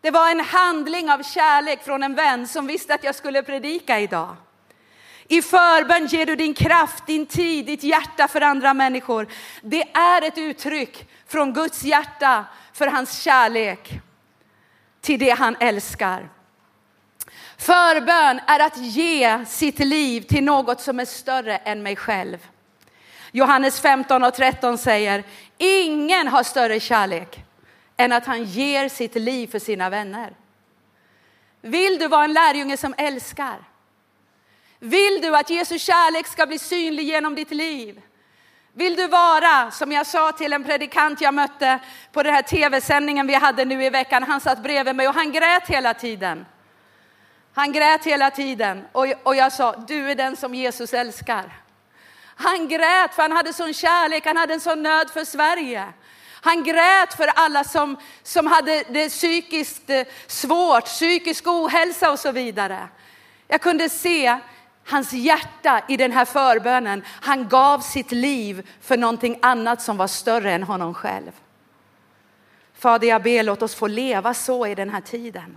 det 0.00 0.10
var 0.10 0.30
en 0.30 0.40
handling 0.40 1.10
av 1.10 1.22
kärlek 1.22 1.84
från 1.84 2.02
en 2.02 2.14
vän 2.14 2.48
som 2.48 2.66
visste 2.66 2.94
att 2.94 3.04
jag 3.04 3.14
skulle 3.14 3.42
predika 3.42 4.00
idag. 4.00 4.36
I 5.28 5.42
förbön 5.42 6.06
ger 6.06 6.26
du 6.26 6.36
din 6.36 6.54
kraft, 6.54 7.06
din 7.06 7.26
tid, 7.26 7.66
ditt 7.66 7.82
hjärta 7.82 8.28
för 8.28 8.40
andra 8.40 8.74
människor. 8.74 9.28
Det 9.62 9.82
är 9.82 10.22
ett 10.22 10.38
uttryck 10.38 11.08
från 11.26 11.52
Guds 11.52 11.82
hjärta 11.82 12.44
för 12.72 12.86
hans 12.86 13.22
kärlek 13.22 14.00
till 15.00 15.20
det 15.20 15.30
han 15.30 15.56
älskar. 15.60 16.28
Förbön 17.58 18.40
är 18.46 18.60
att 18.60 18.76
ge 18.76 19.44
sitt 19.46 19.78
liv 19.78 20.20
till 20.20 20.44
något 20.44 20.80
som 20.80 21.00
är 21.00 21.04
större 21.04 21.56
än 21.56 21.82
mig 21.82 21.96
själv. 21.96 22.38
Johannes 23.32 23.80
15 23.80 24.24
och 24.24 24.34
13 24.34 24.78
säger, 24.78 25.24
ingen 25.58 26.28
har 26.28 26.42
större 26.42 26.80
kärlek 26.80 27.44
än 28.00 28.12
att 28.12 28.26
han 28.26 28.44
ger 28.44 28.88
sitt 28.88 29.14
liv 29.14 29.46
för 29.46 29.58
sina 29.58 29.90
vänner. 29.90 30.34
Vill 31.60 31.98
du 31.98 32.08
vara 32.08 32.24
en 32.24 32.32
lärjunge 32.32 32.76
som 32.76 32.94
älskar? 32.98 33.58
Vill 34.78 35.20
du 35.22 35.36
att 35.36 35.50
Jesu 35.50 35.78
kärlek 35.78 36.26
ska 36.26 36.46
bli 36.46 36.58
synlig 36.58 37.04
genom 37.04 37.34
ditt 37.34 37.50
liv? 37.50 38.02
Vill 38.72 38.96
du 38.96 39.08
vara, 39.08 39.70
som 39.70 39.92
jag 39.92 40.06
sa 40.06 40.32
till 40.32 40.52
en 40.52 40.64
predikant 40.64 41.20
jag 41.20 41.34
mötte 41.34 41.78
på 42.12 42.22
den 42.22 42.34
här 42.34 42.42
tv-sändningen 42.42 43.26
vi 43.26 43.34
hade 43.34 43.64
nu 43.64 43.84
i 43.84 43.90
veckan, 43.90 44.22
han 44.22 44.40
satt 44.40 44.62
bredvid 44.62 44.96
mig 44.96 45.08
och 45.08 45.14
han 45.14 45.32
grät 45.32 45.66
hela 45.66 45.94
tiden. 45.94 46.46
Han 47.54 47.72
grät 47.72 48.04
hela 48.04 48.30
tiden 48.30 48.84
och, 48.92 49.06
och 49.22 49.36
jag 49.36 49.52
sa, 49.52 49.76
du 49.76 50.10
är 50.10 50.14
den 50.14 50.36
som 50.36 50.54
Jesus 50.54 50.94
älskar. 50.94 51.52
Han 52.36 52.68
grät 52.68 53.14
för 53.14 53.22
han 53.22 53.32
hade 53.32 53.52
sån 53.52 53.74
kärlek, 53.74 54.26
han 54.26 54.36
hade 54.36 54.54
en 54.54 54.60
sån 54.60 54.82
nöd 54.82 55.10
för 55.10 55.24
Sverige. 55.24 55.92
Han 56.40 56.64
grät 56.64 57.14
för 57.16 57.26
alla 57.34 57.64
som, 57.64 57.96
som 58.22 58.46
hade 58.46 58.84
det 58.88 59.08
psykiskt 59.08 59.90
eh, 59.90 60.02
svårt, 60.26 60.84
psykisk 60.84 61.46
ohälsa 61.46 62.10
och 62.10 62.18
så 62.18 62.32
vidare. 62.32 62.88
Jag 63.48 63.60
kunde 63.60 63.88
se 63.88 64.38
hans 64.84 65.12
hjärta 65.12 65.82
i 65.88 65.96
den 65.96 66.12
här 66.12 66.24
förbönen. 66.24 67.04
Han 67.06 67.48
gav 67.48 67.80
sitt 67.80 68.12
liv 68.12 68.68
för 68.80 68.96
någonting 68.96 69.38
annat 69.42 69.82
som 69.82 69.96
var 69.96 70.06
större 70.06 70.52
än 70.52 70.62
honom 70.62 70.94
själv. 70.94 71.32
Fader, 72.74 73.08
jag 73.08 73.22
ber 73.22 73.42
låt 73.42 73.62
oss 73.62 73.74
få 73.74 73.86
leva 73.86 74.34
så 74.34 74.66
i 74.66 74.74
den 74.74 74.90
här 74.90 75.00
tiden. 75.00 75.56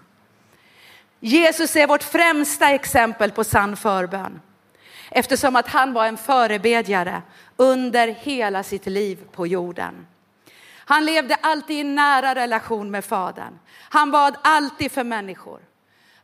Jesus 1.19 1.75
är 1.75 1.87
vårt 1.87 2.03
främsta 2.03 2.69
exempel 2.69 3.31
på 3.31 3.43
sann 3.43 3.77
förbön 3.77 4.41
eftersom 5.09 5.55
att 5.55 5.67
han 5.67 5.93
var 5.93 6.05
en 6.05 6.17
förebedjare 6.17 7.21
under 7.57 8.07
hela 8.07 8.63
sitt 8.63 8.85
liv 8.85 9.19
på 9.31 9.47
jorden. 9.47 10.07
Han 10.85 11.05
levde 11.05 11.35
alltid 11.35 11.79
i 11.79 11.83
nära 11.83 12.35
relation 12.35 12.91
med 12.91 13.05
Fadern. 13.05 13.59
Han 13.89 14.11
bad 14.11 14.35
alltid 14.41 14.91
för 14.91 15.03
människor. 15.03 15.59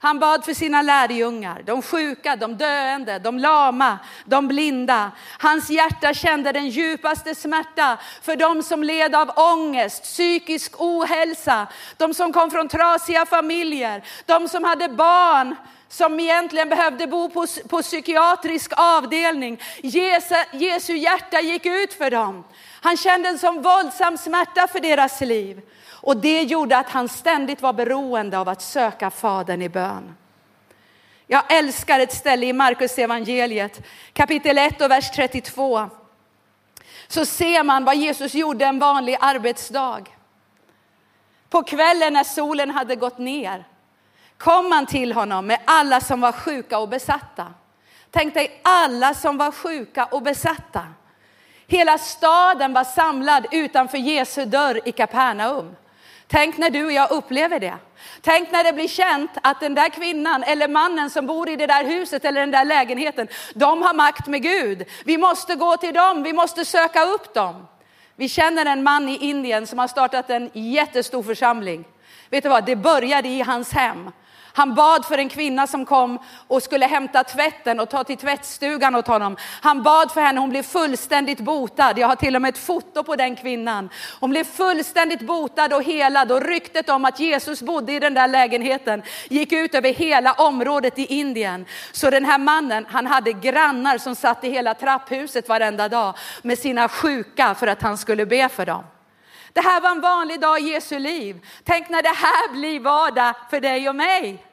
Han 0.01 0.20
bad 0.20 0.45
för 0.45 0.53
sina 0.53 0.82
lärjungar, 0.82 1.64
de 1.66 1.82
sjuka, 1.82 2.36
de 2.36 2.57
döende, 2.57 3.20
de 3.20 3.39
lama, 3.39 3.99
de 4.26 4.47
blinda. 4.47 5.12
Hans 5.39 5.70
hjärta 5.70 6.14
kände 6.14 6.51
den 6.51 6.70
djupaste 6.70 7.36
smärta 7.36 7.97
för 8.22 8.36
de 8.36 8.64
som 8.64 8.84
led 8.84 9.16
av 9.16 9.32
ångest, 9.36 10.03
psykisk 10.03 10.82
ohälsa, 10.82 11.68
de 11.97 12.14
som 12.14 12.34
kom 12.34 12.51
från 12.51 12.68
trasiga 12.68 13.26
familjer, 13.26 14.03
de 14.26 14.47
som 14.47 14.64
hade 14.64 14.89
barn 14.89 15.55
som 15.88 16.20
egentligen 16.20 16.70
behövde 16.70 17.07
bo 17.07 17.30
på, 17.30 17.47
på 17.70 17.82
psykiatrisk 17.82 18.72
avdelning. 18.78 19.62
Jesu, 19.84 20.36
Jesu 20.53 20.93
hjärta 20.93 21.41
gick 21.41 21.66
ut 21.66 21.93
för 21.93 22.12
dem. 22.12 22.43
Han 22.82 22.97
kände 22.97 23.30
en 23.30 23.39
sån 23.39 23.61
våldsam 23.61 24.17
smärta 24.17 24.67
för 24.67 24.80
deras 24.80 25.21
liv. 25.21 25.61
Och 26.01 26.17
det 26.17 26.43
gjorde 26.43 26.77
att 26.77 26.89
han 26.89 27.09
ständigt 27.09 27.61
var 27.61 27.73
beroende 27.73 28.39
av 28.39 28.49
att 28.49 28.61
söka 28.61 29.09
Fadern 29.09 29.61
i 29.61 29.69
bön. 29.69 30.15
Jag 31.27 31.53
älskar 31.53 31.99
ett 31.99 32.13
ställe 32.13 32.45
i 32.45 32.53
Markus 32.53 32.97
evangeliet 32.97 33.86
kapitel 34.13 34.57
1 34.57 34.82
och 34.82 34.91
vers 34.91 35.11
32. 35.11 35.89
Så 37.07 37.25
ser 37.25 37.63
man 37.63 37.86
vad 37.86 37.95
Jesus 37.95 38.34
gjorde 38.34 38.65
en 38.65 38.80
vanlig 38.80 39.17
arbetsdag. 39.19 40.01
På 41.49 41.63
kvällen 41.63 42.13
när 42.13 42.23
solen 42.23 42.71
hade 42.71 42.95
gått 42.95 43.17
ner 43.17 43.63
kom 44.38 44.71
han 44.71 44.86
till 44.86 45.13
honom 45.13 45.47
med 45.47 45.59
alla 45.65 46.01
som 46.01 46.21
var 46.21 46.32
sjuka 46.32 46.80
och 46.80 46.89
besatta. 46.89 47.53
Tänk 48.11 48.34
dig 48.34 48.61
alla 48.63 49.13
som 49.13 49.38
var 49.38 49.51
sjuka 49.51 50.05
och 50.05 50.21
besatta. 50.21 50.86
Hela 51.72 51.97
staden 51.97 52.74
var 52.74 52.84
samlad 52.84 53.45
utanför 53.51 53.97
Jesu 53.97 54.45
dörr 54.45 54.80
i 54.86 54.91
Kapernaum. 54.91 55.76
Tänk 56.28 56.57
när 56.57 56.70
du 56.70 56.86
och 56.86 56.91
jag 56.91 57.11
upplever 57.11 57.59
det. 57.59 57.78
Tänk 58.22 58.51
när 58.51 58.63
det 58.63 58.74
blir 58.74 58.88
känt 58.88 59.32
att 59.43 59.59
den 59.59 59.76
där 59.76 59.89
kvinnan 59.89 60.43
eller 60.43 60.67
mannen 60.67 61.09
som 61.09 61.28
bor 61.28 61.49
i 61.49 61.55
det 61.55 61.67
där 61.67 61.84
huset 61.84 62.26
eller 62.26 62.41
den 62.41 62.51
där 62.51 62.65
lägenheten, 62.65 63.28
de 63.55 63.82
har 63.82 63.93
makt 63.93 64.28
med 64.28 64.43
Gud. 64.43 64.86
Vi 65.05 65.17
måste 65.17 65.55
gå 65.55 65.78
till 65.78 65.93
dem, 65.93 66.24
vi 66.24 66.34
måste 66.34 66.65
söka 66.65 67.05
upp 67.05 67.34
dem. 67.34 67.67
Vi 68.15 68.30
känner 68.30 68.65
en 68.65 68.84
man 68.84 69.09
i 69.09 69.17
Indien 69.17 69.67
som 69.67 69.80
har 69.80 69.88
startat 69.88 70.30
en 70.30 70.49
jättestor 70.53 71.24
församling. 71.24 71.86
Vet 72.30 72.43
du 72.43 72.49
vad, 72.49 72.65
det 72.65 72.76
började 72.76 73.28
i 73.28 73.41
hans 73.41 73.74
hem. 73.74 74.11
Han 74.54 74.76
bad 74.76 75.06
för 75.06 75.18
en 75.18 75.30
kvinna 75.30 75.68
som 75.68 75.86
kom 75.86 76.20
och 76.47 76.64
skulle 76.64 76.86
hämta 76.86 77.24
tvätten 77.24 77.80
och 77.80 77.89
ta 77.89 78.04
till 78.04 78.18
tvättstugan 78.18 78.95
åt 78.95 79.08
honom. 79.08 79.38
Han 79.62 79.84
bad 79.84 80.12
för 80.12 80.22
henne, 80.22 80.39
hon 80.39 80.50
blev 80.50 80.64
fullständigt 80.64 81.39
botad. 81.39 81.93
Jag 81.97 82.08
har 82.08 82.16
till 82.16 82.36
och 82.36 82.41
med 82.41 82.50
ett 82.50 82.58
foto 82.58 83.04
på 83.04 83.16
den 83.16 83.36
kvinnan. 83.36 83.89
Hon 84.20 84.30
blev 84.30 84.43
fullständigt 84.43 85.22
botad 85.22 85.74
och 85.74 85.84
helad 85.84 86.32
och 86.32 86.41
ryktet 86.41 86.89
om 86.89 87.06
att 87.06 87.20
Jesus 87.20 87.62
bodde 87.62 87.93
i 87.93 88.00
den 88.00 88.14
där 88.14 88.28
lägenheten 88.28 89.04
gick 89.30 89.52
ut 89.52 89.76
över 89.76 89.93
hela 89.93 90.34
området 90.34 91.00
i 91.00 91.06
Indien. 91.06 91.66
Så 91.91 92.10
den 92.10 92.26
här 92.26 92.38
mannen, 92.38 92.86
han 92.89 93.08
hade 93.08 93.34
grannar 93.34 93.97
som 93.97 94.16
satt 94.16 94.43
i 94.43 94.50
hela 94.50 94.74
trapphuset 94.74 95.50
varenda 95.50 95.89
dag 95.89 96.14
med 96.41 96.60
sina 96.60 96.89
sjuka 96.89 97.56
för 97.56 97.68
att 97.68 97.82
han 97.82 97.97
skulle 97.97 98.26
be 98.26 98.50
för 98.50 98.66
dem. 98.66 98.84
Det 99.54 99.62
här 99.62 99.82
var 99.82 99.91
en 99.91 100.02
vanlig 100.02 100.39
dag 100.39 100.62
i 100.62 100.70
Jesu 100.70 101.00
liv. 101.00 101.47
Tänk 101.64 101.89
när 101.89 102.02
det 102.02 102.16
här 102.16 102.52
blir 102.52 102.80
vardag 102.80 103.36
för 103.50 103.60
dig 103.60 103.89
och 103.89 103.95
mig. 103.95 104.45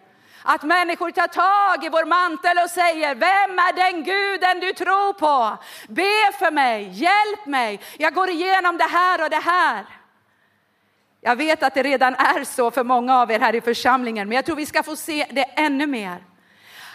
Att 0.43 0.63
människor 0.63 1.11
tar 1.11 1.27
tag 1.27 1.85
i 1.85 1.89
vår 1.89 2.05
mantel 2.05 2.59
och 2.65 2.71
säger, 2.71 3.15
vem 3.15 3.59
är 3.59 3.73
den 3.73 4.05
guden 4.05 4.61
du 4.61 4.73
tror 4.73 5.13
på? 5.13 5.65
Be 5.89 6.33
för 6.39 6.51
mig, 6.51 6.89
hjälp 6.93 7.47
mig, 7.47 7.81
jag 7.99 8.15
går 8.15 8.31
igenom 8.31 8.77
det 8.77 8.85
här 8.85 9.25
och 9.25 9.31
det 9.31 9.37
här. 9.37 9.85
Jag 11.21 11.37
vet 11.37 11.63
att 11.63 11.75
det 11.75 11.83
redan 11.83 12.15
är 12.15 12.45
så 12.45 12.71
för 12.71 12.85
många 12.85 13.17
av 13.17 13.31
er 13.31 13.41
här 13.41 13.55
i 13.55 13.61
församlingen, 13.61 14.29
men 14.29 14.37
jag 14.37 14.45
tror 14.45 14.57
vi 14.57 14.67
ska 14.67 14.83
få 14.83 14.97
se 14.97 15.27
det 15.31 15.43
ännu 15.43 15.87
mer. 15.87 16.25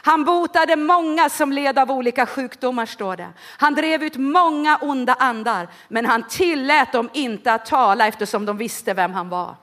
Han 0.04 0.24
botade 0.24 0.76
många 0.76 1.30
som 1.30 1.52
led 1.52 1.80
av 1.80 1.92
olika 1.92 2.26
sjukdomar, 2.26 2.86
står 2.86 3.18
det. 3.18 3.30
Han 3.58 3.76
drev 3.76 4.04
ut 4.04 4.18
många 4.18 4.78
onda 4.78 5.14
andar, 5.14 5.68
men 5.88 6.06
han 6.06 6.24
tillät 6.24 6.92
dem 6.92 7.10
inte 7.14 7.54
att 7.54 7.66
tala 7.66 8.08
eftersom 8.08 8.46
de 8.46 8.58
visste 8.58 8.94
vem 8.94 9.14
han 9.14 9.30
var. 9.30 9.56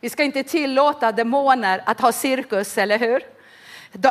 Vi 0.00 0.10
ska 0.10 0.22
inte 0.22 0.42
tillåta 0.42 1.12
demoner 1.12 1.82
att 1.86 2.00
ha 2.00 2.12
cirkus, 2.12 2.78
eller 2.78 2.98
hur? 2.98 3.22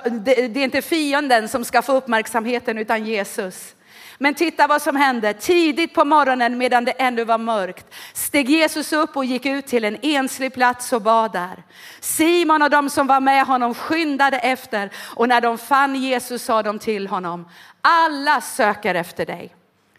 Det 0.10 0.40
är 0.40 0.58
inte 0.58 0.82
fienden 0.82 1.50
som 1.50 1.66
ska 1.66 1.82
få 1.82 1.94
uppmärksamheten 1.94 2.78
utan 2.78 3.06
Jesus. 3.06 3.76
Men 4.18 4.34
titta 4.34 4.68
vad 4.68 4.82
som 4.82 4.95
hände. 4.95 5.34
Tidigt 5.34 5.93
på 5.93 6.05
morgonen 6.05 6.57
medan 6.57 6.86
det 6.86 6.91
ännu 6.91 7.24
var 7.24 7.38
mörkt 7.38 7.93
steg 8.13 8.49
Jesus 8.49 8.93
upp 8.93 9.18
och 9.18 9.26
gick 9.26 9.45
ut 9.45 9.68
till 9.68 9.86
en 9.86 9.97
enslig 10.01 10.53
plats 10.53 10.93
och 10.93 11.01
bad 11.01 11.32
där. 11.32 11.63
Simon 11.99 12.61
och 12.61 12.70
de 12.70 12.89
som 12.89 13.07
var 13.07 13.20
med 13.20 13.45
honom 13.45 13.74
skyndade 13.74 14.39
efter 14.39 14.89
och 15.15 15.28
när 15.28 15.41
de 15.41 15.57
fann 15.57 15.95
Jesus 15.95 16.43
sa 16.43 16.63
de 16.63 16.80
till 16.80 17.07
honom, 17.07 17.49
alla 17.82 18.41
söker 18.41 18.95
efter 18.95 19.26
dig. 19.26 19.55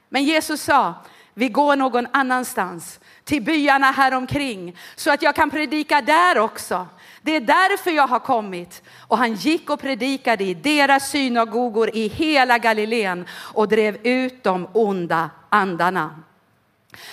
Men 0.08 0.24
Jesus 0.24 0.62
sa, 0.62 0.94
vi 1.34 1.48
går 1.48 1.76
någon 1.76 2.06
annanstans 2.12 3.00
till 3.24 3.42
byarna 3.42 3.90
här 3.90 4.14
omkring 4.14 4.76
så 4.96 5.10
att 5.10 5.22
jag 5.22 5.34
kan 5.34 5.50
predika 5.50 6.00
där 6.00 6.38
också. 6.38 6.86
Det 7.22 7.36
är 7.36 7.40
därför 7.40 7.90
jag 7.90 8.06
har 8.06 8.18
kommit. 8.18 8.82
Och 9.08 9.18
han 9.18 9.34
gick 9.34 9.70
och 9.70 9.80
predikade 9.80 10.44
i 10.44 10.54
deras 10.54 11.10
synagogor 11.10 11.96
i 11.96 12.08
hela 12.08 12.58
Galileen 12.58 13.26
och 13.54 13.68
drev 13.68 13.96
ut 14.06 14.44
de 14.44 14.68
onda 14.72 15.30
andarna. 15.48 16.22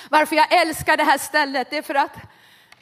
Varför 0.10 0.36
jag 0.36 0.62
älskar 0.62 0.98
det 0.98 1.04
här 1.04 1.18
stället, 1.18 1.70
det 1.70 1.78
är 1.78 1.82
för 1.82 1.96
att 1.96 2.16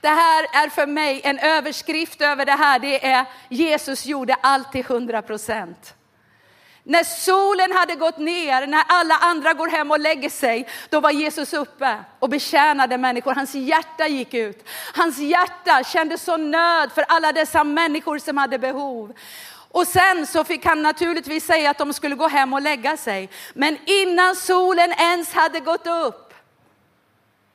det 0.01 0.07
här 0.07 0.65
är 0.65 0.69
för 0.69 0.87
mig 0.87 1.21
en 1.23 1.39
överskrift 1.39 2.21
över 2.21 2.45
det 2.45 2.51
här. 2.51 2.79
Det 2.79 3.05
är 3.05 3.25
Jesus 3.49 4.05
gjorde 4.05 4.33
allt 4.33 4.71
till 4.71 4.85
hundra 4.85 5.21
procent. 5.21 5.95
När 6.85 7.03
solen 7.03 7.71
hade 7.71 7.95
gått 7.95 8.17
ner, 8.17 8.67
när 8.67 8.83
alla 8.87 9.15
andra 9.15 9.53
går 9.53 9.67
hem 9.67 9.91
och 9.91 9.99
lägger 9.99 10.29
sig, 10.29 10.67
då 10.89 10.99
var 10.99 11.11
Jesus 11.11 11.53
uppe 11.53 11.99
och 12.19 12.29
betjänade 12.29 12.97
människor. 12.97 13.35
Hans 13.35 13.55
hjärta 13.55 14.07
gick 14.07 14.33
ut. 14.33 14.67
Hans 14.93 15.17
hjärta 15.17 15.83
kände 15.83 16.17
så 16.17 16.37
nöd 16.37 16.91
för 16.91 17.05
alla 17.07 17.31
dessa 17.31 17.63
människor 17.63 18.17
som 18.17 18.37
hade 18.37 18.59
behov. 18.59 19.13
Och 19.73 19.87
sen 19.87 20.27
så 20.27 20.43
fick 20.43 20.65
han 20.65 20.81
naturligtvis 20.81 21.45
säga 21.45 21.69
att 21.69 21.77
de 21.77 21.93
skulle 21.93 22.15
gå 22.15 22.27
hem 22.27 22.53
och 22.53 22.61
lägga 22.61 22.97
sig. 22.97 23.29
Men 23.53 23.77
innan 23.85 24.35
solen 24.35 24.91
ens 24.91 25.33
hade 25.33 25.59
gått 25.59 25.87
upp 25.87 26.22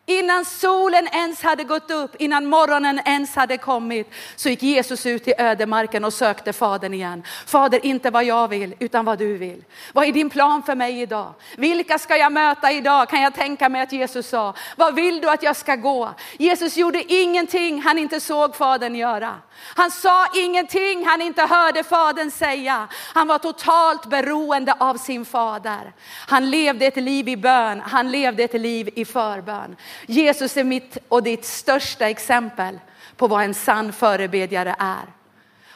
Innan 0.08 0.44
solen 0.44 1.08
ens 1.12 1.42
hade 1.42 1.64
gått 1.64 1.90
upp, 1.90 2.16
innan 2.18 2.46
morgonen 2.46 3.00
ens 3.04 3.34
hade 3.34 3.58
kommit, 3.58 4.10
så 4.36 4.48
gick 4.48 4.62
Jesus 4.62 5.06
ut 5.06 5.28
i 5.28 5.34
ödemarken 5.38 6.04
och 6.04 6.12
sökte 6.12 6.52
Fadern 6.52 6.94
igen. 6.94 7.22
Fader, 7.46 7.86
inte 7.86 8.10
vad 8.10 8.24
jag 8.24 8.48
vill, 8.48 8.74
utan 8.78 9.04
vad 9.04 9.18
du 9.18 9.36
vill. 9.36 9.64
Vad 9.92 10.08
är 10.08 10.12
din 10.12 10.30
plan 10.30 10.62
för 10.62 10.74
mig 10.74 11.00
idag? 11.00 11.34
Vilka 11.56 11.98
ska 11.98 12.16
jag 12.16 12.32
möta 12.32 12.72
idag? 12.72 13.08
Kan 13.08 13.22
jag 13.22 13.34
tänka 13.34 13.68
mig 13.68 13.82
att 13.82 13.92
Jesus 13.92 14.28
sa. 14.28 14.54
Vad 14.76 14.94
vill 14.94 15.20
du 15.20 15.30
att 15.30 15.42
jag 15.42 15.56
ska 15.56 15.76
gå? 15.76 16.14
Jesus 16.38 16.76
gjorde 16.76 17.12
ingenting 17.12 17.82
han 17.82 17.98
inte 17.98 18.20
såg 18.20 18.56
Fadern 18.56 18.94
göra. 18.94 19.34
Han 19.60 19.90
sa 19.90 20.26
ingenting 20.34 21.06
han 21.06 21.22
inte 21.22 21.42
hörde 21.42 21.84
Fadern 21.84 22.30
säga. 22.30 22.88
Han 23.14 23.28
var 23.28 23.38
totalt 23.38 24.06
beroende 24.06 24.74
av 24.78 24.96
sin 24.96 25.24
fader. 25.24 25.92
Han 26.26 26.50
levde 26.50 26.86
ett 26.86 26.96
liv 26.96 27.28
i 27.28 27.36
bön, 27.36 27.80
han 27.80 28.10
levde 28.10 28.42
ett 28.42 28.60
liv 28.60 28.90
i 28.94 29.04
förbön. 29.04 29.76
Jesus 30.06 30.56
är 30.56 30.64
mitt 30.64 30.98
och 31.08 31.22
ditt 31.22 31.44
största 31.44 32.08
exempel 32.08 32.78
på 33.16 33.26
vad 33.26 33.44
en 33.44 33.54
sann 33.54 33.92
förebedjare 33.92 34.76
är. 34.78 35.18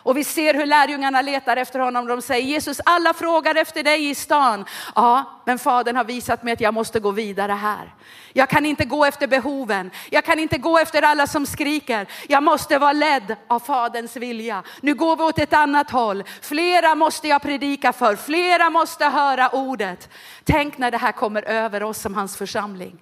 Och 0.04 0.16
vi 0.16 0.24
ser 0.24 0.54
hur 0.54 0.66
lärjungarna 0.66 1.22
letar 1.22 1.56
efter 1.56 1.78
honom. 1.78 2.06
De 2.06 2.22
säger 2.22 2.46
Jesus, 2.46 2.80
alla 2.84 3.14
frågar 3.14 3.54
efter 3.54 3.82
dig 3.82 4.10
i 4.10 4.14
stan. 4.14 4.64
Ja, 4.94 5.42
men 5.46 5.58
Fadern 5.58 5.96
har 5.96 6.04
visat 6.04 6.42
mig 6.42 6.52
att 6.52 6.60
jag 6.60 6.74
måste 6.74 7.00
gå 7.00 7.10
vidare 7.10 7.52
här. 7.52 7.94
Jag 8.32 8.48
kan 8.48 8.66
inte 8.66 8.84
gå 8.84 9.04
efter 9.04 9.26
behoven. 9.26 9.90
Jag 10.10 10.24
kan 10.24 10.38
inte 10.38 10.58
gå 10.58 10.78
efter 10.78 11.02
alla 11.02 11.26
som 11.26 11.46
skriker. 11.46 12.06
Jag 12.28 12.42
måste 12.42 12.78
vara 12.78 12.92
ledd 12.92 13.36
av 13.48 13.60
Faderns 13.60 14.16
vilja. 14.16 14.62
Nu 14.80 14.94
går 14.94 15.16
vi 15.16 15.22
åt 15.22 15.38
ett 15.38 15.52
annat 15.52 15.90
håll. 15.90 16.24
Flera 16.40 16.94
måste 16.94 17.28
jag 17.28 17.42
predika 17.42 17.92
för. 17.92 18.16
Flera 18.16 18.70
måste 18.70 19.04
höra 19.04 19.48
ordet. 19.48 20.08
Tänk 20.44 20.78
när 20.78 20.90
det 20.90 20.98
här 20.98 21.12
kommer 21.12 21.42
över 21.42 21.82
oss 21.82 22.00
som 22.00 22.14
hans 22.14 22.36
församling. 22.36 22.98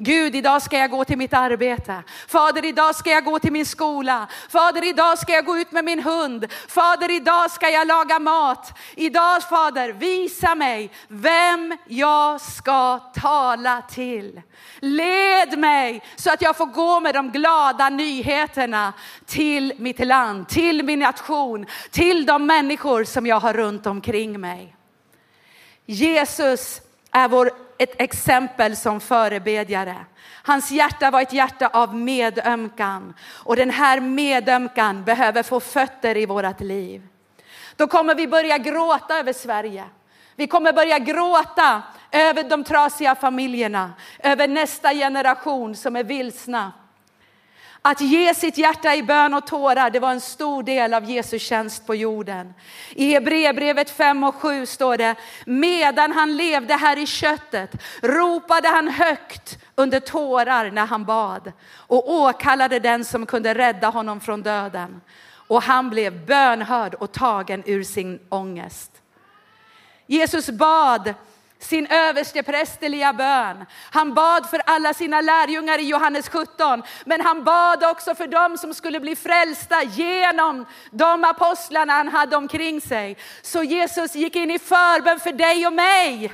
Gud, 0.00 0.36
idag 0.36 0.62
ska 0.62 0.78
jag 0.78 0.90
gå 0.90 1.04
till 1.04 1.18
mitt 1.18 1.34
arbete. 1.34 2.02
Fader, 2.28 2.64
idag 2.64 2.94
ska 2.94 3.10
jag 3.10 3.24
gå 3.24 3.38
till 3.38 3.52
min 3.52 3.66
skola. 3.66 4.26
Fader, 4.48 4.88
idag 4.88 5.18
ska 5.18 5.32
jag 5.32 5.44
gå 5.44 5.58
ut 5.58 5.72
med 5.72 5.84
min 5.84 6.02
hund. 6.02 6.52
Fader, 6.68 7.10
idag 7.10 7.50
ska 7.50 7.68
jag 7.68 7.86
laga 7.86 8.18
mat. 8.18 8.78
Idag, 8.94 9.42
Fader, 9.42 9.92
visa 9.92 10.54
mig 10.54 10.90
vem 11.08 11.76
jag 11.86 12.40
ska 12.40 12.98
tala 12.98 13.82
till. 13.82 14.42
Led 14.78 15.58
mig 15.58 16.02
så 16.16 16.32
att 16.32 16.42
jag 16.42 16.56
får 16.56 16.66
gå 16.66 17.00
med 17.00 17.14
de 17.14 17.30
glada 17.30 17.88
nyheterna 17.88 18.92
till 19.26 19.72
mitt 19.78 20.06
land, 20.06 20.48
till 20.48 20.82
min 20.82 20.98
nation, 20.98 21.66
till 21.90 22.26
de 22.26 22.46
människor 22.46 23.04
som 23.04 23.26
jag 23.26 23.40
har 23.40 23.52
runt 23.52 23.86
omkring 23.86 24.40
mig. 24.40 24.76
Jesus 25.86 26.80
är 27.12 27.28
vår, 27.28 27.67
ett 27.78 28.00
exempel 28.00 28.76
som 28.76 29.00
förebedjare. 29.00 29.96
Hans 30.42 30.70
hjärta 30.70 31.10
var 31.10 31.22
ett 31.22 31.32
hjärta 31.32 31.66
av 31.72 31.94
medömkan 31.94 33.14
och 33.44 33.56
den 33.56 33.70
här 33.70 34.00
medömkan 34.00 35.04
behöver 35.04 35.42
få 35.42 35.60
fötter 35.60 36.16
i 36.16 36.26
vårt 36.26 36.60
liv. 36.60 37.02
Då 37.76 37.86
kommer 37.86 38.14
vi 38.14 38.26
börja 38.26 38.58
gråta 38.58 39.18
över 39.18 39.32
Sverige. 39.32 39.84
Vi 40.36 40.46
kommer 40.46 40.72
börja 40.72 40.98
gråta 40.98 41.82
över 42.10 42.44
de 42.44 42.64
trasiga 42.64 43.14
familjerna, 43.14 43.92
över 44.18 44.48
nästa 44.48 44.94
generation 44.94 45.76
som 45.76 45.96
är 45.96 46.04
vilsna. 46.04 46.72
Att 47.82 48.00
ge 48.00 48.34
sitt 48.34 48.58
hjärta 48.58 48.94
i 48.94 49.02
bön 49.02 49.34
och 49.34 49.46
tårar, 49.46 49.90
det 49.90 50.00
var 50.00 50.10
en 50.10 50.20
stor 50.20 50.62
del 50.62 50.94
av 50.94 51.10
Jesu 51.10 51.38
tjänst 51.38 51.86
på 51.86 51.94
jorden. 51.94 52.54
I 52.90 53.12
Hebreerbrevet 53.12 53.90
5 53.90 54.24
och 54.24 54.34
7 54.34 54.66
står 54.66 54.96
det, 54.96 55.14
medan 55.46 56.12
han 56.12 56.36
levde 56.36 56.74
här 56.74 56.98
i 56.98 57.06
köttet 57.06 57.70
ropade 58.02 58.68
han 58.68 58.88
högt 58.88 59.58
under 59.74 60.00
tårar 60.00 60.70
när 60.70 60.86
han 60.86 61.04
bad 61.04 61.52
och 61.74 62.12
åkallade 62.12 62.78
den 62.78 63.04
som 63.04 63.26
kunde 63.26 63.54
rädda 63.54 63.88
honom 63.88 64.20
från 64.20 64.42
döden. 64.42 65.00
Och 65.30 65.62
han 65.62 65.90
blev 65.90 66.26
bönhörd 66.26 66.94
och 66.94 67.12
tagen 67.12 67.62
ur 67.66 67.82
sin 67.82 68.20
ångest. 68.28 68.92
Jesus 70.06 70.50
bad 70.50 71.14
sin 71.58 71.86
översteprästerliga 71.86 73.12
bön. 73.12 73.66
Han 73.90 74.14
bad 74.14 74.50
för 74.50 74.62
alla 74.66 74.94
sina 74.94 75.20
lärjungar 75.20 75.78
i 75.78 75.88
Johannes 75.88 76.28
17, 76.28 76.82
men 77.04 77.20
han 77.20 77.44
bad 77.44 77.84
också 77.84 78.14
för 78.14 78.26
dem 78.26 78.58
som 78.58 78.74
skulle 78.74 79.00
bli 79.00 79.16
frälsta 79.16 79.82
genom 79.82 80.66
de 80.90 81.24
apostlarna 81.24 81.92
han 81.92 82.08
hade 82.08 82.36
omkring 82.36 82.80
sig. 82.80 83.16
Så 83.42 83.62
Jesus 83.62 84.14
gick 84.14 84.36
in 84.36 84.50
i 84.50 84.58
förbön 84.58 85.20
för 85.20 85.32
dig 85.32 85.66
och 85.66 85.72
mig 85.72 86.32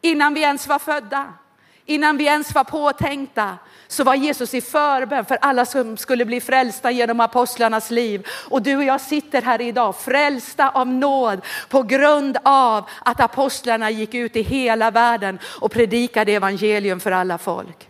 innan 0.00 0.34
vi 0.34 0.40
ens 0.40 0.66
var 0.66 0.78
födda, 0.78 1.32
innan 1.84 2.16
vi 2.16 2.24
ens 2.24 2.54
var 2.54 2.64
påtänkta 2.64 3.58
så 3.88 4.04
var 4.04 4.14
Jesus 4.14 4.54
i 4.54 4.60
förbön 4.60 5.24
för 5.24 5.38
alla 5.40 5.64
som 5.64 5.96
skulle 5.96 6.24
bli 6.24 6.40
frälsta 6.40 6.90
genom 6.90 7.20
apostlarnas 7.20 7.90
liv. 7.90 8.26
Och 8.48 8.62
du 8.62 8.76
och 8.76 8.84
jag 8.84 9.00
sitter 9.00 9.42
här 9.42 9.60
idag 9.60 9.96
frälsta 9.96 10.70
av 10.70 10.86
nåd 10.86 11.40
på 11.68 11.82
grund 11.82 12.38
av 12.42 12.88
att 13.04 13.20
apostlarna 13.20 13.90
gick 13.90 14.14
ut 14.14 14.36
i 14.36 14.42
hela 14.42 14.90
världen 14.90 15.38
och 15.60 15.72
predikade 15.72 16.32
evangelium 16.32 17.00
för 17.00 17.12
alla 17.12 17.38
folk. 17.38 17.88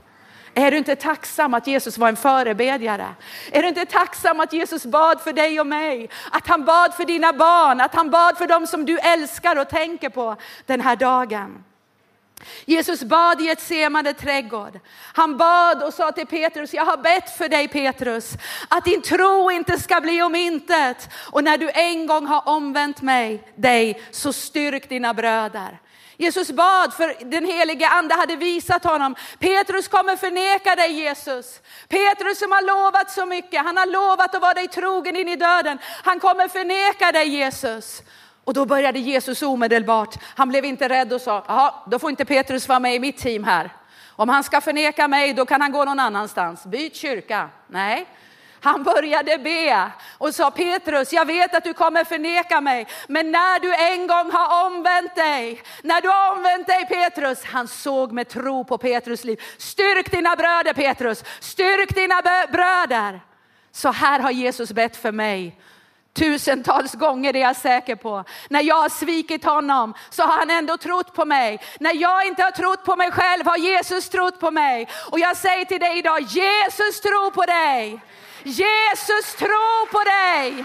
Är 0.54 0.70
du 0.70 0.78
inte 0.78 0.96
tacksam 0.96 1.54
att 1.54 1.66
Jesus 1.66 1.98
var 1.98 2.08
en 2.08 2.16
förebedjare? 2.16 3.06
Är 3.52 3.62
du 3.62 3.68
inte 3.68 3.86
tacksam 3.86 4.40
att 4.40 4.52
Jesus 4.52 4.86
bad 4.86 5.20
för 5.20 5.32
dig 5.32 5.60
och 5.60 5.66
mig? 5.66 6.10
Att 6.30 6.46
han 6.46 6.64
bad 6.64 6.94
för 6.94 7.04
dina 7.04 7.32
barn, 7.32 7.80
att 7.80 7.94
han 7.94 8.10
bad 8.10 8.38
för 8.38 8.46
dem 8.46 8.66
som 8.66 8.84
du 8.84 8.98
älskar 8.98 9.58
och 9.58 9.68
tänker 9.68 10.08
på 10.08 10.36
den 10.66 10.80
här 10.80 10.96
dagen. 10.96 11.64
Jesus 12.64 13.02
bad 13.02 13.40
i 13.40 13.48
ett 13.48 14.18
trädgård. 14.18 14.80
Han 15.14 15.36
bad 15.36 15.82
och 15.82 15.94
sa 15.94 16.12
till 16.12 16.26
Petrus, 16.26 16.74
jag 16.74 16.84
har 16.84 16.96
bett 16.96 17.36
för 17.38 17.48
dig 17.48 17.68
Petrus, 17.68 18.32
att 18.68 18.84
din 18.84 19.02
tro 19.02 19.50
inte 19.50 19.78
ska 19.78 20.00
bli 20.00 20.22
om 20.22 20.34
intet. 20.34 21.08
Och 21.14 21.44
när 21.44 21.58
du 21.58 21.70
en 21.70 22.06
gång 22.06 22.26
har 22.26 22.48
omvänt 22.48 23.02
mig, 23.02 23.52
dig, 23.56 24.02
så 24.10 24.32
styrk 24.32 24.88
dina 24.88 25.14
bröder. 25.14 25.78
Jesus 26.20 26.50
bad 26.50 26.94
för 26.94 27.30
den 27.30 27.44
helige 27.44 27.88
ande 27.88 28.14
hade 28.14 28.36
visat 28.36 28.84
honom, 28.84 29.14
Petrus 29.38 29.88
kommer 29.88 30.16
förneka 30.16 30.74
dig 30.74 30.92
Jesus. 30.92 31.60
Petrus 31.88 32.38
som 32.38 32.52
har 32.52 32.62
lovat 32.62 33.10
så 33.10 33.26
mycket, 33.26 33.64
han 33.64 33.76
har 33.76 33.86
lovat 33.86 34.34
att 34.34 34.42
vara 34.42 34.54
dig 34.54 34.68
trogen 34.68 35.16
in 35.16 35.28
i 35.28 35.36
döden. 35.36 35.78
Han 36.04 36.20
kommer 36.20 36.48
förneka 36.48 37.12
dig 37.12 37.28
Jesus. 37.28 38.02
Och 38.48 38.54
då 38.54 38.66
började 38.66 38.98
Jesus 38.98 39.42
omedelbart, 39.42 40.16
han 40.36 40.48
blev 40.48 40.64
inte 40.64 40.88
rädd 40.88 41.12
och 41.12 41.20
sa, 41.20 41.44
jaha, 41.48 41.74
då 41.86 41.98
får 41.98 42.10
inte 42.10 42.24
Petrus 42.24 42.68
vara 42.68 42.80
med 42.80 42.94
i 42.94 42.98
mitt 42.98 43.18
team 43.18 43.44
här. 43.44 43.70
Om 44.16 44.28
han 44.28 44.44
ska 44.44 44.60
förneka 44.60 45.08
mig, 45.08 45.32
då 45.32 45.46
kan 45.46 45.60
han 45.60 45.72
gå 45.72 45.84
någon 45.84 46.00
annanstans. 46.00 46.66
Byt 46.66 46.96
kyrka. 46.96 47.48
Nej, 47.66 48.06
han 48.60 48.82
började 48.82 49.38
be 49.38 49.90
och 50.18 50.34
sa 50.34 50.50
Petrus, 50.50 51.12
jag 51.12 51.24
vet 51.24 51.54
att 51.54 51.64
du 51.64 51.74
kommer 51.74 52.04
förneka 52.04 52.60
mig, 52.60 52.86
men 53.08 53.30
när 53.32 53.60
du 53.60 53.74
en 53.74 54.06
gång 54.06 54.32
har 54.32 54.66
omvänt 54.66 55.14
dig, 55.14 55.62
när 55.82 56.00
du 56.00 56.08
har 56.08 56.32
omvänt 56.32 56.66
dig 56.66 56.86
Petrus, 56.86 57.44
han 57.44 57.68
såg 57.68 58.12
med 58.12 58.28
tro 58.28 58.64
på 58.64 58.78
Petrus 58.78 59.24
liv. 59.24 59.42
Styrk 59.58 60.10
dina 60.10 60.36
bröder 60.36 60.72
Petrus, 60.72 61.24
styrk 61.40 61.94
dina 61.94 62.22
bröder. 62.52 63.20
Så 63.72 63.92
här 63.92 64.20
har 64.20 64.30
Jesus 64.30 64.72
bett 64.72 64.96
för 64.96 65.12
mig 65.12 65.60
Tusentals 66.18 66.94
gånger 66.94 67.36
är 67.36 67.40
jag 67.40 67.56
säker 67.56 67.96
på. 67.96 68.24
När 68.48 68.62
jag 68.62 68.74
har 68.74 68.88
svikit 68.88 69.44
honom 69.44 69.94
så 70.10 70.22
har 70.22 70.38
han 70.38 70.50
ändå 70.50 70.76
trott 70.76 71.14
på 71.14 71.24
mig. 71.24 71.60
När 71.80 71.94
jag 71.94 72.26
inte 72.26 72.42
har 72.42 72.50
trott 72.50 72.84
på 72.84 72.96
mig 72.96 73.10
själv 73.10 73.46
har 73.46 73.56
Jesus 73.56 74.08
trott 74.08 74.40
på 74.40 74.50
mig. 74.50 74.88
Och 75.10 75.18
jag 75.18 75.36
säger 75.36 75.64
till 75.64 75.80
dig 75.80 75.98
idag, 75.98 76.20
Jesus 76.20 77.00
tror 77.00 77.30
på 77.30 77.42
dig. 77.42 78.00
Jesus 78.42 79.34
tror 79.38 79.86
på 79.92 79.98
dig. 80.04 80.64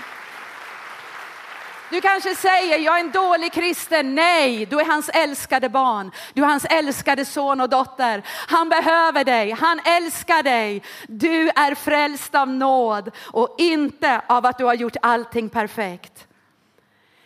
Du 1.89 2.01
kanske 2.01 2.36
säger, 2.36 2.79
jag 2.79 2.95
är 2.95 2.99
en 2.99 3.11
dålig 3.11 3.53
kristen. 3.53 4.15
Nej, 4.15 4.65
du 4.65 4.79
är 4.79 4.86
hans 4.86 5.09
älskade 5.09 5.69
barn. 5.69 6.11
Du 6.34 6.43
är 6.43 6.47
hans 6.47 6.65
älskade 6.65 7.25
son 7.25 7.61
och 7.61 7.69
dotter. 7.69 8.21
Han 8.47 8.69
behöver 8.69 9.23
dig, 9.23 9.51
han 9.51 9.79
älskar 9.86 10.43
dig. 10.43 10.84
Du 11.07 11.49
är 11.49 11.75
frälst 11.75 12.36
av 12.36 12.49
nåd 12.49 13.11
och 13.21 13.55
inte 13.57 14.21
av 14.27 14.45
att 14.45 14.57
du 14.57 14.65
har 14.65 14.73
gjort 14.73 14.95
allting 15.01 15.49
perfekt. 15.49 16.27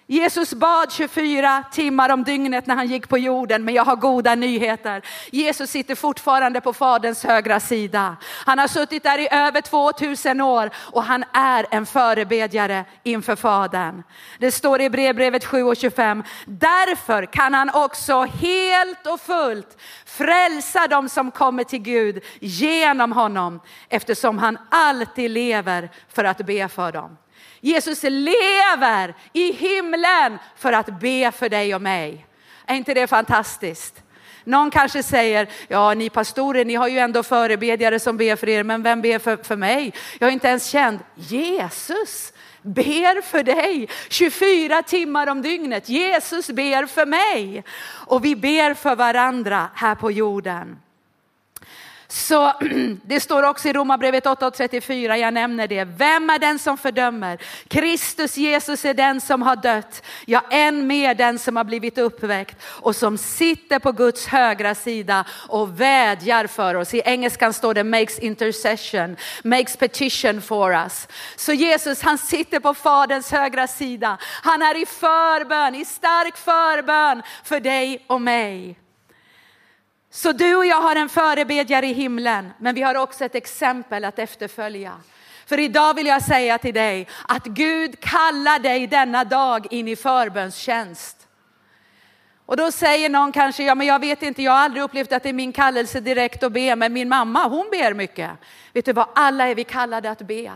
Jesus 0.09 0.53
bad 0.53 0.91
24 0.91 1.63
timmar 1.71 2.09
om 2.09 2.23
dygnet 2.23 2.67
när 2.67 2.75
han 2.75 2.87
gick 2.87 3.09
på 3.09 3.17
jorden, 3.17 3.65
men 3.65 3.73
jag 3.73 3.85
har 3.85 3.95
goda 3.95 4.35
nyheter. 4.35 5.01
Jesus 5.31 5.69
sitter 5.71 5.95
fortfarande 5.95 6.61
på 6.61 6.73
Faderns 6.73 7.23
högra 7.23 7.59
sida. 7.59 8.17
Han 8.45 8.59
har 8.59 8.67
suttit 8.67 9.03
där 9.03 9.19
i 9.19 9.27
över 9.31 9.61
2000 9.61 10.41
år 10.41 10.69
och 10.75 11.03
han 11.03 11.23
är 11.33 11.65
en 11.71 11.85
förebedjare 11.85 12.85
inför 13.03 13.35
Fadern. 13.35 14.03
Det 14.39 14.51
står 14.51 14.81
i 14.81 14.89
brevbrevet 14.89 15.45
7 15.45 15.63
och 15.63 15.77
25. 15.77 16.23
Därför 16.45 17.25
kan 17.25 17.53
han 17.53 17.69
också 17.73 18.23
helt 18.23 19.07
och 19.07 19.21
fullt 19.21 19.81
frälsa 20.05 20.87
dem 20.87 21.09
som 21.09 21.31
kommer 21.31 21.63
till 21.63 21.81
Gud 21.81 22.23
genom 22.39 23.11
honom, 23.11 23.59
eftersom 23.89 24.37
han 24.37 24.57
alltid 24.71 25.31
lever 25.31 25.89
för 26.09 26.23
att 26.23 26.37
be 26.37 26.67
för 26.67 26.91
dem. 26.91 27.17
Jesus 27.67 28.03
lever 28.03 29.15
i 29.33 29.51
himlen 29.51 30.39
för 30.55 30.73
att 30.73 30.99
be 30.99 31.31
för 31.31 31.49
dig 31.49 31.75
och 31.75 31.81
mig. 31.81 32.25
Är 32.65 32.75
inte 32.75 32.93
det 32.93 33.07
fantastiskt? 33.07 34.03
Någon 34.43 34.71
kanske 34.71 35.03
säger, 35.03 35.49
ja 35.67 35.93
ni 35.93 36.09
pastorer, 36.09 36.65
ni 36.65 36.75
har 36.75 36.87
ju 36.87 36.99
ändå 36.99 37.23
förebedjare 37.23 37.99
som 37.99 38.17
ber 38.17 38.35
för 38.35 38.49
er, 38.49 38.63
men 38.63 38.83
vem 38.83 39.01
ber 39.01 39.19
för, 39.19 39.37
för 39.37 39.55
mig? 39.55 39.93
Jag 40.19 40.27
är 40.27 40.33
inte 40.33 40.47
ens 40.47 40.69
känd. 40.69 40.99
Jesus 41.15 42.33
ber 42.61 43.21
för 43.21 43.43
dig 43.43 43.89
24 44.09 44.83
timmar 44.83 45.27
om 45.27 45.41
dygnet. 45.41 45.89
Jesus 45.89 46.47
ber 46.49 46.85
för 46.85 47.05
mig. 47.05 47.63
Och 48.07 48.25
vi 48.25 48.35
ber 48.35 48.73
för 48.73 48.95
varandra 48.95 49.69
här 49.73 49.95
på 49.95 50.11
jorden. 50.11 50.79
Så 52.07 52.53
det 53.03 53.19
står 53.19 53.43
också 53.43 53.67
i 53.67 53.73
Romarbrevet 53.73 54.25
8.34, 54.25 55.15
jag 55.15 55.33
nämner 55.33 55.67
det. 55.67 55.83
Vem 55.83 56.29
är 56.29 56.39
den 56.39 56.59
som 56.59 56.77
fördömer? 56.77 57.37
Kristus 57.67 58.37
Jesus 58.37 58.85
är 58.85 58.93
den 58.93 59.21
som 59.21 59.41
har 59.41 59.55
dött, 59.55 60.03
ja 60.25 60.43
än 60.51 60.87
mer 60.87 61.15
den 61.15 61.39
som 61.39 61.55
har 61.55 61.63
blivit 61.63 61.97
uppväckt 61.97 62.57
och 62.63 62.95
som 62.95 63.17
sitter 63.17 63.79
på 63.79 63.91
Guds 63.91 64.27
högra 64.27 64.75
sida 64.75 65.25
och 65.47 65.81
vädjar 65.81 66.47
för 66.47 66.75
oss. 66.75 66.93
I 66.93 67.01
engelskan 67.05 67.53
står 67.53 67.73
det 67.73 67.83
makes 67.83 68.19
intercession, 68.19 69.15
makes 69.43 69.77
petition 69.77 70.41
for 70.41 70.73
us. 70.73 71.07
Så 71.35 71.53
Jesus 71.53 72.01
han 72.01 72.17
sitter 72.17 72.59
på 72.59 72.73
Faderns 72.73 73.31
högra 73.31 73.67
sida. 73.67 74.17
Han 74.21 74.61
är 74.61 74.81
i 74.81 74.85
förbön, 74.85 75.75
i 75.75 75.85
stark 75.85 76.37
förbön 76.37 77.21
för 77.43 77.59
dig 77.59 78.05
och 78.07 78.21
mig. 78.21 78.86
Så 80.09 80.31
du 80.31 80.55
och 80.55 80.65
jag 80.65 80.81
har 80.81 80.95
en 80.95 81.09
förebedjare 81.09 81.87
i 81.87 81.93
himlen, 81.93 82.49
men 82.59 82.75
vi 82.75 82.81
har 82.81 82.95
också 82.95 83.25
ett 83.25 83.35
exempel 83.35 84.05
att 84.05 84.19
efterfölja. 84.19 84.93
För 85.45 85.59
idag 85.59 85.93
vill 85.93 86.07
jag 86.07 86.21
säga 86.21 86.57
till 86.57 86.73
dig 86.73 87.07
att 87.27 87.45
Gud 87.45 87.99
kallar 87.99 88.59
dig 88.59 88.87
denna 88.87 89.23
dag 89.23 89.67
in 89.73 89.87
i 89.87 89.95
förbönstjänst. 89.95 91.27
Och 92.45 92.57
då 92.57 92.71
säger 92.71 93.09
någon 93.09 93.31
kanske, 93.31 93.63
ja 93.63 93.75
men 93.75 93.87
jag 93.87 93.99
vet 93.99 94.23
inte, 94.23 94.43
jag 94.43 94.51
har 94.51 94.59
aldrig 94.59 94.83
upplevt 94.83 95.11
att 95.11 95.23
det 95.23 95.29
är 95.29 95.33
min 95.33 95.53
kallelse 95.53 95.99
direkt 95.99 96.43
att 96.43 96.51
be, 96.51 96.75
men 96.75 96.93
min 96.93 97.09
mamma 97.09 97.47
hon 97.47 97.67
ber 97.71 97.93
mycket. 97.93 98.31
Vet 98.73 98.85
du 98.85 98.93
vad, 98.93 99.07
alla 99.15 99.47
är 99.47 99.55
vi 99.55 99.63
kallade 99.63 100.11
att 100.11 100.21
be. 100.21 100.51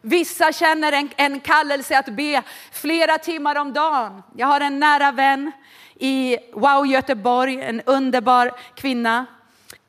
Vissa 0.00 0.52
känner 0.52 0.92
en, 0.92 1.10
en 1.16 1.40
kallelse 1.40 1.98
att 1.98 2.08
be 2.08 2.42
flera 2.72 3.18
timmar 3.18 3.56
om 3.56 3.72
dagen. 3.72 4.22
Jag 4.36 4.46
har 4.46 4.60
en 4.60 4.80
nära 4.80 5.12
vän 5.12 5.52
i 5.94 6.38
Wow 6.52 6.86
Göteborg, 6.86 7.62
en 7.62 7.80
underbar 7.80 8.52
kvinna. 8.74 9.26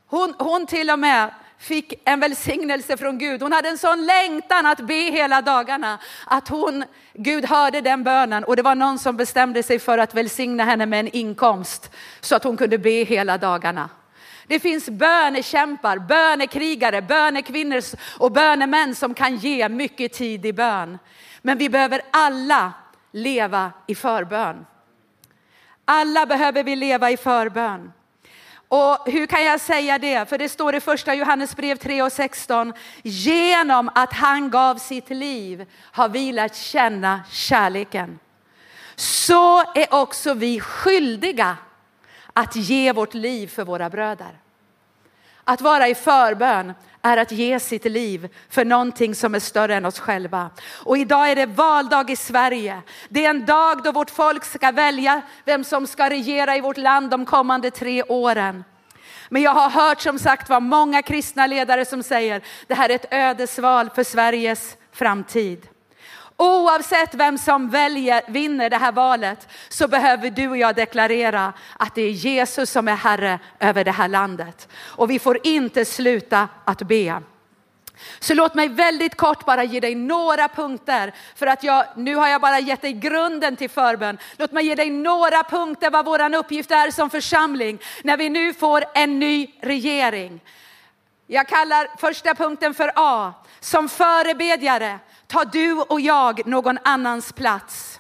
Hon, 0.08 0.34
hon 0.38 0.66
till 0.66 0.90
och 0.90 1.00
med 1.00 1.30
fick 1.60 1.94
en 2.06 2.20
välsignelse 2.20 2.98
från 2.98 3.18
Gud. 3.18 3.42
Hon 3.42 3.54
hade 3.54 3.70
en 3.70 3.78
sån 3.78 4.06
längtan 4.06 4.66
att 4.66 4.80
be 4.80 4.94
hela 4.94 5.42
dagarna 5.42 6.00
att 6.26 6.48
hon, 6.48 6.84
Gud 7.14 7.46
hörde 7.46 7.82
den 7.82 8.04
bönen 8.04 8.44
och 8.44 8.56
det 8.56 8.62
var 8.62 8.76
någon 8.76 9.00
som 9.00 9.18
bestämde 9.18 9.64
sig 9.64 9.80
för 9.80 9.98
att 9.98 10.16
välsigna 10.16 10.64
henne 10.64 10.86
med 10.86 11.00
en 11.00 11.08
inkomst 11.08 11.92
så 12.22 12.36
att 12.36 12.44
hon 12.44 12.58
kunde 12.58 12.78
be 12.78 13.04
hela 13.04 13.38
dagarna. 13.38 13.90
Det 14.50 14.60
finns 14.60 14.90
bönekämpar, 14.90 15.98
bönekrigare, 15.98 17.02
bönekvinnor 17.02 17.82
och 18.20 18.32
bönemän 18.32 18.96
som 18.96 19.14
kan 19.14 19.36
ge 19.36 19.70
mycket 19.70 20.14
tid 20.14 20.46
i 20.46 20.54
bön. 20.54 21.00
Men 21.42 21.58
vi 21.58 21.70
behöver 21.70 22.02
alla 22.12 22.74
leva 23.12 23.72
i 23.88 23.96
förbön. 23.96 24.66
Alla 25.86 26.26
behöver 26.26 26.64
vi 26.64 26.76
leva 26.76 27.12
i 27.12 27.18
förbön. 27.18 27.92
Och 28.68 29.12
hur 29.12 29.26
kan 29.26 29.44
jag 29.44 29.62
säga 29.62 29.98
det? 29.98 30.30
För 30.30 30.38
det 30.38 30.50
står 30.50 30.76
i 30.76 30.80
första 30.80 31.14
Johannesbrev 31.14 31.76
3 31.76 32.02
och 32.02 32.12
16. 32.12 32.74
Genom 33.04 33.90
att 33.96 34.14
han 34.14 34.50
gav 34.50 34.76
sitt 34.76 35.10
liv 35.10 35.66
har 35.82 36.10
vi 36.10 36.32
lärt 36.32 36.56
känna 36.56 37.22
kärleken. 37.32 38.20
Så 38.96 39.60
är 39.60 39.94
också 39.94 40.34
vi 40.34 40.60
skyldiga 40.60 41.58
att 42.40 42.56
ge 42.56 42.94
vårt 42.94 43.14
liv 43.14 43.48
för 43.48 43.64
våra 43.64 43.90
bröder. 43.90 44.40
Att 45.44 45.62
vara 45.62 45.88
i 45.88 45.96
förbön 45.96 46.74
är 47.02 47.18
att 47.18 47.32
ge 47.32 47.60
sitt 47.60 47.86
liv 47.86 48.30
för 48.50 48.66
någonting 48.66 49.16
som 49.16 49.36
är 49.36 49.40
större 49.40 49.76
än 49.76 49.86
oss 49.86 50.00
själva. 50.00 50.50
Och 50.84 50.98
idag 50.98 51.32
är 51.32 51.36
det 51.36 51.46
valdag 51.46 52.10
i 52.10 52.16
Sverige. 52.16 52.82
Det 53.10 53.26
är 53.26 53.30
en 53.30 53.46
dag 53.46 53.84
då 53.84 53.92
vårt 53.92 54.10
folk 54.10 54.46
ska 54.46 54.72
välja 54.72 55.22
vem 55.46 55.64
som 55.64 55.88
ska 55.88 56.10
regera 56.10 56.58
i 56.58 56.62
vårt 56.62 56.78
land 56.78 57.10
de 57.10 57.26
kommande 57.26 57.72
tre 57.72 58.04
åren. 58.04 58.64
Men 59.30 59.42
jag 59.42 59.54
har 59.54 59.70
hört 59.70 60.02
som 60.02 60.20
sagt 60.20 60.50
var 60.50 60.60
många 60.60 61.02
kristna 61.02 61.48
ledare 61.48 61.86
som 61.86 62.04
säger 62.04 62.42
det 62.68 62.74
här 62.74 62.90
är 62.90 62.96
ett 62.96 63.14
ödesval 63.14 63.90
för 63.90 64.04
Sveriges 64.04 64.78
framtid. 64.92 65.69
Oavsett 66.42 67.14
vem 67.14 67.38
som 67.38 67.70
väljer, 67.70 68.22
vinner 68.28 68.70
det 68.70 68.78
här 68.78 68.92
valet 68.92 69.48
så 69.70 69.88
behöver 69.88 70.30
du 70.30 70.48
och 70.48 70.58
jag 70.58 70.76
deklarera 70.76 71.54
att 71.78 71.96
det 71.96 72.02
är 72.02 72.12
Jesus 72.12 72.72
som 72.72 72.88
är 72.88 72.96
Herre 72.96 73.40
över 73.60 73.84
det 73.84 73.92
här 73.92 74.08
landet. 74.08 74.68
Och 74.76 75.10
vi 75.10 75.20
får 75.20 75.40
inte 75.44 75.86
sluta 75.86 76.48
att 76.66 76.82
be. 76.82 77.22
Så 78.20 78.34
låt 78.34 78.54
mig 78.54 78.68
väldigt 78.68 79.16
kort 79.16 79.46
bara 79.46 79.64
ge 79.64 79.80
dig 79.80 79.96
några 79.96 80.48
punkter 80.48 81.14
för 81.36 81.48
att 81.48 81.64
jag, 81.64 81.86
nu 81.96 82.16
har 82.16 82.28
jag 82.28 82.42
bara 82.42 82.60
gett 82.60 82.82
dig 82.82 82.94
grunden 82.94 83.56
till 83.56 83.70
förbön. 83.70 84.18
Låt 84.38 84.52
mig 84.52 84.66
ge 84.66 84.76
dig 84.76 84.90
några 84.90 85.44
punkter 85.44 85.92
vad 85.92 86.06
vår 86.06 86.36
uppgift 86.36 86.72
är 86.72 86.92
som 86.92 87.10
församling 87.10 87.80
när 88.04 88.18
vi 88.18 88.30
nu 88.30 88.54
får 88.54 88.84
en 88.94 89.20
ny 89.20 89.48
regering. 89.62 90.42
Jag 91.28 91.48
kallar 91.48 91.88
första 91.98 92.36
punkten 92.36 92.74
för 92.74 92.92
A. 92.96 93.34
Som 93.60 93.90
förebedjare 93.90 95.00
tar 95.30 95.46
du 95.46 95.74
och 95.74 96.02
jag 96.02 96.48
någon 96.48 96.78
annans 96.84 97.34
plats. 97.34 98.00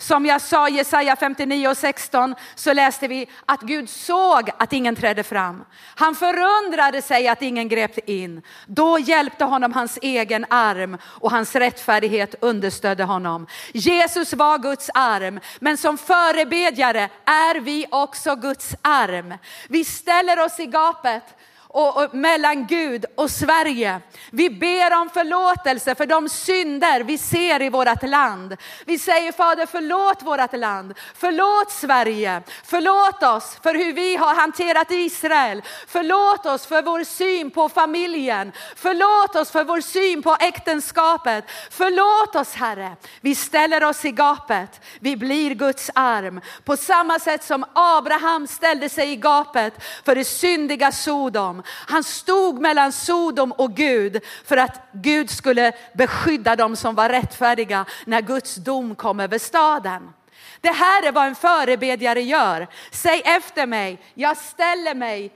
Som 0.00 0.26
jag 0.26 0.40
sa 0.40 0.68
i 0.68 0.72
Jesaja 0.72 1.16
59 1.16 1.68
och 1.68 1.76
16 1.76 2.34
så 2.54 2.72
läste 2.72 3.08
vi 3.08 3.28
att 3.46 3.60
Gud 3.60 3.90
såg 3.90 4.50
att 4.58 4.72
ingen 4.72 4.96
trädde 4.96 5.22
fram. 5.22 5.64
Han 5.94 6.14
förundrade 6.14 7.02
sig 7.02 7.28
att 7.28 7.42
ingen 7.42 7.68
grep 7.68 8.08
in. 8.08 8.42
Då 8.66 8.98
hjälpte 8.98 9.44
honom 9.44 9.72
hans 9.72 9.98
egen 10.02 10.46
arm 10.50 10.98
och 11.04 11.30
hans 11.30 11.54
rättfärdighet 11.54 12.34
understödde 12.40 13.04
honom. 13.04 13.46
Jesus 13.72 14.32
var 14.32 14.58
Guds 14.58 14.90
arm, 14.94 15.40
men 15.58 15.76
som 15.76 15.98
förebedjare 15.98 17.08
är 17.24 17.60
vi 17.60 17.86
också 17.90 18.36
Guds 18.36 18.74
arm. 18.82 19.34
Vi 19.68 19.84
ställer 19.84 20.44
oss 20.44 20.60
i 20.60 20.66
gapet 20.66 21.24
och, 21.68 22.04
och, 22.04 22.14
mellan 22.14 22.66
Gud 22.66 23.04
och 23.14 23.30
Sverige. 23.30 24.00
Vi 24.30 24.50
ber 24.50 25.00
om 25.00 25.10
förlåtelse 25.10 25.94
för 25.94 26.06
de 26.06 26.28
synder 26.28 27.00
vi 27.00 27.18
ser 27.18 27.62
i 27.62 27.68
vårt 27.68 28.02
land. 28.02 28.56
Vi 28.84 28.98
säger 28.98 29.32
Fader 29.32 29.66
förlåt 29.66 30.22
vårt 30.22 30.52
land, 30.52 30.94
förlåt 31.14 31.70
Sverige, 31.70 32.42
förlåt 32.64 33.22
oss 33.22 33.58
för 33.62 33.74
hur 33.74 33.92
vi 33.92 34.16
har 34.16 34.34
hanterat 34.34 34.90
Israel, 34.90 35.62
förlåt 35.86 36.46
oss 36.46 36.66
för 36.66 36.82
vår 36.82 37.04
syn 37.04 37.50
på 37.50 37.68
familjen, 37.68 38.52
förlåt 38.76 39.36
oss 39.36 39.50
för 39.50 39.64
vår 39.64 39.80
syn 39.80 40.22
på 40.22 40.36
äktenskapet, 40.40 41.44
förlåt 41.70 42.36
oss 42.36 42.54
Herre. 42.54 42.96
Vi 43.20 43.34
ställer 43.34 43.84
oss 43.84 44.04
i 44.04 44.10
gapet, 44.10 44.80
vi 45.00 45.16
blir 45.16 45.54
Guds 45.54 45.90
arm. 45.94 46.40
På 46.64 46.76
samma 46.76 47.18
sätt 47.18 47.44
som 47.44 47.64
Abraham 47.72 48.46
ställde 48.46 48.88
sig 48.88 49.12
i 49.12 49.16
gapet 49.16 49.84
för 50.04 50.14
det 50.14 50.24
syndiga 50.24 50.92
Sodom 50.92 51.57
han 51.66 52.04
stod 52.04 52.60
mellan 52.60 52.92
Sodom 52.92 53.52
och 53.52 53.74
Gud 53.74 54.24
för 54.44 54.56
att 54.56 54.80
Gud 54.92 55.30
skulle 55.30 55.72
beskydda 55.94 56.56
dem 56.56 56.76
som 56.76 56.94
var 56.94 57.08
rättfärdiga 57.08 57.84
när 58.04 58.20
Guds 58.20 58.54
dom 58.54 58.94
kom 58.94 59.20
över 59.20 59.38
staden. 59.38 60.12
Det 60.60 60.70
här 60.70 61.06
är 61.06 61.12
vad 61.12 61.26
en 61.26 61.34
förebedjare 61.34 62.22
gör. 62.22 62.66
Säg 62.90 63.22
efter 63.24 63.66
mig, 63.66 64.00
jag 64.14 64.36
ställer 64.36 64.94
mig 64.94 65.32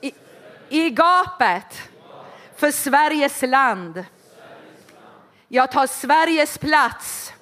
i, 0.00 0.12
i 0.68 0.90
gapet 0.90 1.82
för 2.56 2.70
Sveriges 2.70 3.42
land. 3.42 4.04
Jag 5.48 5.72
tar 5.72 5.86
Sveriges 5.86 6.58
plats 6.58 7.32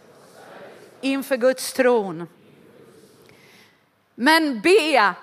inför 1.00 1.36
Guds 1.36 1.72
tron. 1.72 2.28
Men 4.14 4.60
be 4.60 5.14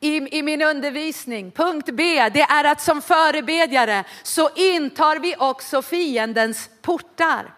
i, 0.00 0.38
i 0.38 0.42
min 0.42 0.62
undervisning. 0.62 1.50
Punkt 1.50 1.88
B, 1.92 2.28
det 2.28 2.40
är 2.40 2.64
att 2.64 2.80
som 2.80 3.02
förebedjare 3.02 4.04
så 4.22 4.50
intar 4.54 5.16
vi 5.16 5.36
också 5.38 5.82
fiendens 5.82 6.70
portar. 6.82 7.54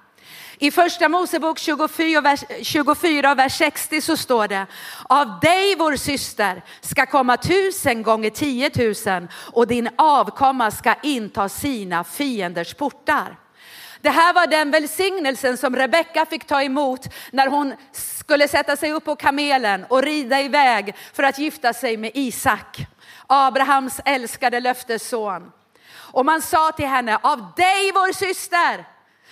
I 0.63 0.71
första 0.71 1.09
Mosebok 1.09 1.59
24, 1.59 2.21
vers, 2.21 2.45
24 2.63 3.35
vers 3.35 3.59
60 3.59 4.01
så 4.01 4.17
står 4.17 4.49
det, 4.49 4.67
av 5.09 5.41
dig 5.41 5.77
vår 5.77 5.97
syster 5.97 6.63
ska 6.81 7.07
komma 7.07 7.37
tusen 7.37 8.03
gånger 8.03 8.31
tiotusen 8.31 9.29
och 9.35 9.67
din 9.67 9.89
avkomma 9.97 10.71
ska 10.71 10.95
inta 11.03 11.49
sina 11.49 12.05
fienders 12.05 12.75
portar. 12.75 13.39
Det 14.01 14.11
här 14.11 14.33
var 14.33 14.47
den 14.47 14.71
välsignelsen 14.71 15.57
som 15.57 15.77
Rebecka 15.77 16.27
fick 16.27 16.45
ta 16.45 16.63
emot 16.63 17.09
när 17.31 17.47
hon 17.47 17.75
skulle 18.31 18.49
sätta 18.49 18.77
sig 18.77 18.93
upp 18.93 19.05
på 19.05 19.17
kamelen 19.17 19.87
och 19.89 20.03
rida 20.03 20.41
iväg 20.41 20.95
för 21.13 21.23
att 21.23 21.39
gifta 21.39 21.73
sig 21.73 21.97
med 21.97 22.11
Isak, 22.15 22.79
Abrahams 23.27 24.01
älskade 24.05 24.61
löftesson. 24.61 25.53
Och 25.93 26.25
man 26.25 26.43
sa 26.43 26.73
till 26.73 26.87
henne, 26.87 27.19
av 27.23 27.53
dig 27.57 27.93
vår 27.95 28.13
syster 28.13 28.85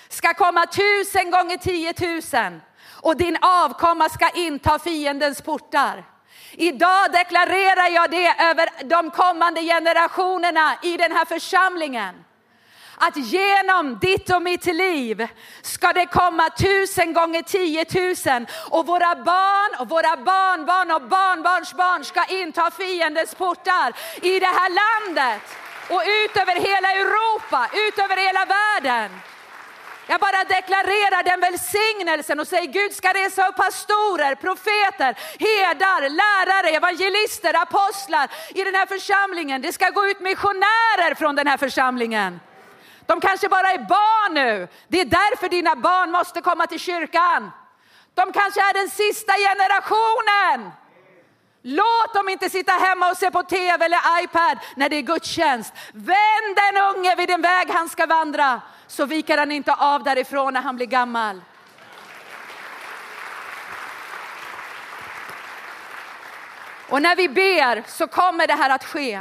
ska 0.08 0.34
komma 0.34 0.66
tusen 0.66 1.30
gånger 1.30 1.56
tiotusen 1.56 2.60
och 3.02 3.16
din 3.16 3.38
avkomma 3.40 4.08
ska 4.08 4.30
inta 4.30 4.78
fiendens 4.78 5.40
portar. 5.42 6.04
Idag 6.52 7.12
deklarerar 7.12 7.88
jag 7.88 8.10
det 8.10 8.34
över 8.38 8.68
de 8.84 9.10
kommande 9.10 9.62
generationerna 9.62 10.78
i 10.82 10.96
den 10.96 11.12
här 11.12 11.24
församlingen 11.24 12.14
att 13.00 13.16
genom 13.16 13.98
ditt 13.98 14.30
och 14.30 14.42
mitt 14.42 14.66
liv 14.66 15.28
ska 15.62 15.92
det 15.92 16.06
komma 16.06 16.50
tusen 16.50 17.12
gånger 17.12 17.42
tiotusen 17.42 18.46
och 18.70 18.86
våra 18.86 19.14
barn 19.14 19.80
och 19.80 19.88
våra 19.88 20.16
barnbarn 20.16 20.90
och 20.90 21.02
barnbarnsbarn 21.02 22.04
ska 22.04 22.24
inta 22.24 22.70
fiendens 22.70 23.34
portar 23.34 23.92
i 24.22 24.40
det 24.40 24.46
här 24.46 24.70
landet 24.82 25.42
och 25.88 26.02
ut 26.06 26.36
över 26.36 26.54
hela 26.54 26.92
Europa, 26.92 27.70
ut 27.72 27.98
över 27.98 28.16
hela 28.16 28.44
världen. 28.44 29.20
Jag 30.10 30.20
bara 30.20 30.44
deklarerar 30.44 31.22
den 31.22 31.40
välsignelsen 31.40 32.40
och 32.40 32.48
säger 32.48 32.72
Gud 32.72 32.92
ska 32.92 33.12
resa 33.12 33.48
upp 33.48 33.56
pastorer, 33.56 34.34
profeter, 34.34 35.18
herdar, 35.38 36.08
lärare, 36.08 36.76
evangelister, 36.76 37.62
apostlar 37.62 38.30
i 38.54 38.64
den 38.64 38.74
här 38.74 38.86
församlingen. 38.86 39.62
Det 39.62 39.72
ska 39.72 39.90
gå 39.90 40.06
ut 40.06 40.20
missionärer 40.20 41.14
från 41.14 41.36
den 41.36 41.46
här 41.46 41.56
församlingen. 41.56 42.40
De 43.08 43.20
kanske 43.20 43.48
bara 43.48 43.70
är 43.72 43.78
barn 43.78 44.34
nu. 44.34 44.68
Det 44.88 45.00
är 45.00 45.04
därför 45.04 45.48
dina 45.48 45.76
barn 45.76 46.10
måste 46.10 46.40
komma 46.40 46.66
till 46.66 46.80
kyrkan. 46.80 47.50
De 48.14 48.32
kanske 48.32 48.60
är 48.60 48.74
den 48.74 48.90
sista 48.90 49.32
generationen. 49.32 50.72
Låt 51.62 52.14
dem 52.14 52.28
inte 52.28 52.50
sitta 52.50 52.72
hemma 52.72 53.10
och 53.10 53.16
se 53.16 53.30
på 53.30 53.42
tv 53.42 53.84
eller 53.84 54.24
iPad 54.24 54.58
när 54.76 54.88
det 54.88 54.96
är 54.96 55.02
gudstjänst. 55.02 55.74
Vänd 55.92 56.56
den 56.56 56.82
unge 56.84 57.14
vid 57.16 57.28
den 57.28 57.42
väg 57.42 57.70
han 57.70 57.88
ska 57.88 58.06
vandra 58.06 58.60
så 58.86 59.06
viker 59.06 59.38
han 59.38 59.52
inte 59.52 59.74
av 59.74 60.02
därifrån 60.02 60.54
när 60.54 60.62
han 60.62 60.76
blir 60.76 60.86
gammal. 60.86 61.40
Och 66.88 67.02
när 67.02 67.16
vi 67.16 67.28
ber 67.28 67.82
så 67.86 68.06
kommer 68.06 68.46
det 68.46 68.54
här 68.54 68.70
att 68.70 68.84
ske. 68.84 69.20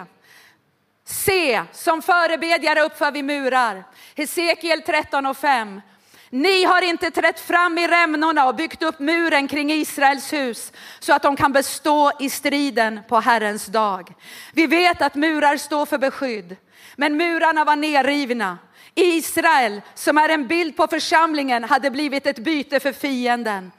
Se, 1.10 1.64
som 1.72 2.02
förebedjare 2.02 2.82
uppför 2.82 3.12
vi 3.12 3.24
murar. 3.24 3.84
Hesekiel 4.16 4.82
13 4.82 5.26
och 5.26 5.38
5. 5.38 5.82
Ni 6.30 6.64
har 6.64 6.82
inte 6.82 7.12
trätt 7.12 7.40
fram 7.40 7.78
i 7.78 7.88
rämnorna 7.88 8.48
och 8.48 8.56
byggt 8.56 8.84
upp 8.84 9.00
muren 9.00 9.48
kring 9.48 9.72
Israels 9.72 10.34
hus 10.34 10.72
så 11.00 11.14
att 11.14 11.24
de 11.24 11.36
kan 11.36 11.52
bestå 11.52 12.12
i 12.20 12.30
striden 12.30 13.00
på 13.10 13.20
Herrens 13.20 13.66
dag. 13.66 14.14
Vi 14.54 14.68
vet 14.68 15.02
att 15.02 15.16
murar 15.16 15.58
står 15.58 15.86
för 15.86 15.98
beskydd, 15.98 16.56
men 16.96 17.18
murarna 17.18 17.64
var 17.64 17.76
nerrivna. 17.76 18.58
Israel, 18.96 19.82
som 19.96 20.18
är 20.18 20.30
en 20.30 20.48
bild 20.48 20.78
på 20.78 20.88
församlingen, 20.88 21.64
hade 21.64 21.92
blivit 21.92 22.28
ett 22.28 22.40
byte 22.40 22.80
för 22.80 22.94
fienden. 22.94 23.72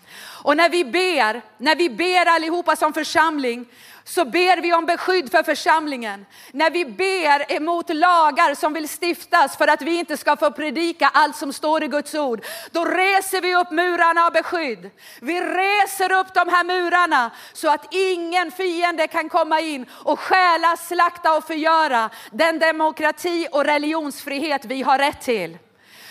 Och 0.43 0.57
när 0.57 0.69
vi 0.69 0.85
ber, 0.85 1.43
när 1.59 1.77
vi 1.77 1.91
ber 1.91 2.27
allihopa 2.27 2.77
som 2.77 2.93
församling, 2.93 3.67
så 4.09 4.25
ber 4.25 4.61
vi 4.61 4.73
om 4.73 4.87
beskydd 4.87 5.31
för 5.31 5.43
församlingen. 5.43 6.27
När 6.53 6.71
vi 6.71 6.85
ber 6.85 7.53
emot 7.53 7.95
lagar 7.95 8.55
som 8.55 8.73
vill 8.73 8.89
stiftas 8.89 9.57
för 9.57 9.69
att 9.69 9.83
vi 9.83 9.99
inte 9.99 10.17
ska 10.17 10.37
få 10.37 10.51
predika 10.51 11.11
allt 11.15 11.37
som 11.37 11.53
står 11.53 11.83
i 11.83 11.89
Guds 11.89 12.15
ord, 12.15 12.45
då 12.71 12.85
reser 12.85 13.41
vi 13.41 13.55
upp 13.55 13.71
murarna 13.71 14.27
av 14.27 14.33
beskydd. 14.33 14.91
Vi 15.21 15.41
reser 15.41 16.13
upp 16.13 16.35
de 16.35 16.49
här 16.49 16.65
murarna 16.65 17.31
så 17.53 17.71
att 17.71 17.95
ingen 17.95 18.51
fiende 18.51 19.07
kan 19.07 19.29
komma 19.29 19.61
in 19.61 19.87
och 19.91 20.21
stjäla, 20.21 20.77
slakta 20.77 21.37
och 21.37 21.45
förgöra 21.45 22.11
den 22.31 22.59
demokrati 22.59 23.49
och 23.53 23.65
religionsfrihet 23.65 24.65
vi 24.65 24.83
har 24.83 24.99
rätt 24.99 25.21
till. 25.21 25.59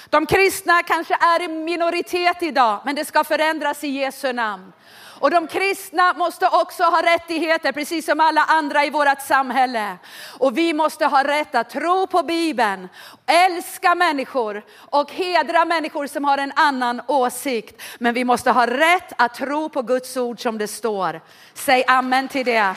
De 0.09 0.25
kristna 0.25 0.83
kanske 0.83 1.13
är 1.13 1.41
i 1.41 1.47
minoritet 1.47 2.43
idag, 2.43 2.81
men 2.85 2.95
det 2.95 3.05
ska 3.05 3.23
förändras 3.23 3.83
i 3.83 3.87
Jesu 3.87 4.33
namn. 4.33 4.73
Och 5.20 5.32
de 5.32 5.47
kristna 5.47 6.13
måste 6.13 6.47
också 6.47 6.84
ha 6.84 7.01
rättigheter, 7.01 7.72
precis 7.72 8.05
som 8.05 8.20
alla 8.20 8.41
andra 8.41 8.86
i 8.86 8.89
vårt 8.89 9.22
samhälle. 9.22 9.97
Och 10.39 10.57
vi 10.57 10.74
måste 10.74 11.05
ha 11.05 11.24
rätt 11.24 11.55
att 11.55 11.70
tro 11.70 12.07
på 12.07 12.24
Bibeln, 12.24 12.89
älska 13.26 13.95
människor 13.95 14.65
och 14.76 15.11
hedra 15.11 15.65
människor 15.65 16.07
som 16.07 16.24
har 16.24 16.38
en 16.38 16.53
annan 16.55 17.01
åsikt. 17.07 17.82
Men 17.99 18.13
vi 18.13 18.24
måste 18.24 18.51
ha 18.51 18.68
rätt 18.68 19.13
att 19.18 19.34
tro 19.34 19.70
på 19.70 19.82
Guds 19.82 20.18
ord 20.18 20.41
som 20.41 20.57
det 20.57 20.68
står. 20.68 21.22
Säg 21.53 21.84
amen 21.88 22.28
till 22.28 22.45
det. 22.45 22.76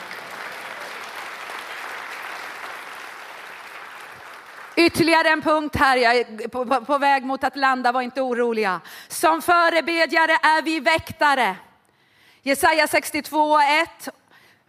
Ytterligare 4.75 5.29
en 5.29 5.41
punkt 5.41 5.75
här, 5.75 5.97
jag 5.97 6.17
är 6.17 6.47
på, 6.47 6.65
på, 6.65 6.85
på, 6.85 6.97
väg 6.97 7.25
mot 7.25 7.43
att 7.43 7.55
landa, 7.55 7.91
var 7.91 8.01
inte 8.01 8.21
oroliga. 8.21 8.81
Som 9.07 9.41
förebedjare 9.41 10.31
är 10.31 10.61
vi 10.61 10.79
väktare. 10.79 11.55
Jesaja 12.43 12.87
62 12.87 13.51
och 13.51 13.63
1. 13.63 14.09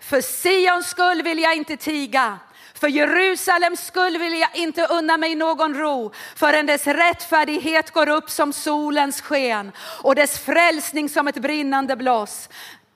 För 0.01 0.21
Sions 0.21 0.87
skull 0.87 1.23
vill 1.23 1.39
jag 1.39 1.57
inte 1.57 1.77
tiga. 1.77 2.39
För 2.75 2.89
Jerusalems 2.89 3.87
skull 3.87 4.19
vill 4.19 4.41
jag 4.41 4.57
inte 4.57 4.87
unna 4.87 5.17
mig 5.17 5.35
någon 5.35 5.75
ro 5.75 6.13
förrän 6.37 6.67
dess 6.67 6.87
rättfärdighet 6.87 7.91
går 7.91 8.09
upp 8.09 8.31
som 8.31 8.53
solens 8.53 9.21
sken 9.21 9.73
och 10.03 10.15
dess 10.15 10.39
frälsning 10.39 11.09
som 11.09 11.29
ett 11.29 11.43
brinnande 11.43 11.97
bloss. 11.97 12.49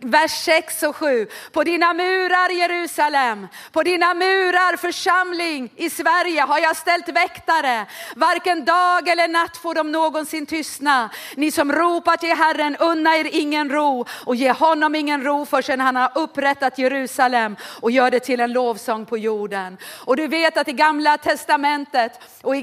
Vers 0.07 0.31
6 0.31 0.83
och 0.83 0.97
7. 0.97 1.27
På 1.53 1.65
dina 1.65 1.95
murar 1.95 2.51
Jerusalem, 2.51 3.49
på 3.73 3.83
dina 3.83 4.15
murar 4.15 4.77
församling 4.77 5.73
i 5.77 5.91
Sverige 5.91 6.41
har 6.43 6.59
jag 6.59 6.77
ställt 6.77 7.09
väktare. 7.09 7.87
Varken 8.17 8.65
dag 8.65 9.09
eller 9.09 9.29
natt 9.29 9.57
får 9.57 9.75
de 9.75 9.93
någonsin 9.93 10.47
tystna. 10.47 11.11
Ni 11.37 11.51
som 11.51 11.73
ropar 11.73 12.17
till 12.17 12.37
Herren, 12.37 12.77
unna 12.77 13.17
er 13.17 13.29
ingen 13.33 13.71
ro 13.71 14.05
och 14.27 14.37
ge 14.37 14.53
honom 14.53 14.95
ingen 14.95 15.25
ro 15.25 15.47
förrän 15.47 15.81
han 15.81 15.97
har 15.97 16.11
upprättat 16.15 16.79
Jerusalem 16.79 17.57
och 17.81 17.91
gör 17.91 18.11
det 18.11 18.21
till 18.21 18.41
en 18.41 18.53
lovsång 18.53 19.07
på 19.07 19.19
jorden. 19.19 19.77
Och 20.05 20.17
du 20.17 20.27
vet 20.27 20.57
att 20.57 20.69
i 20.69 20.73
gamla 20.73 21.19
testamentet 21.19 22.21
och 22.43 22.55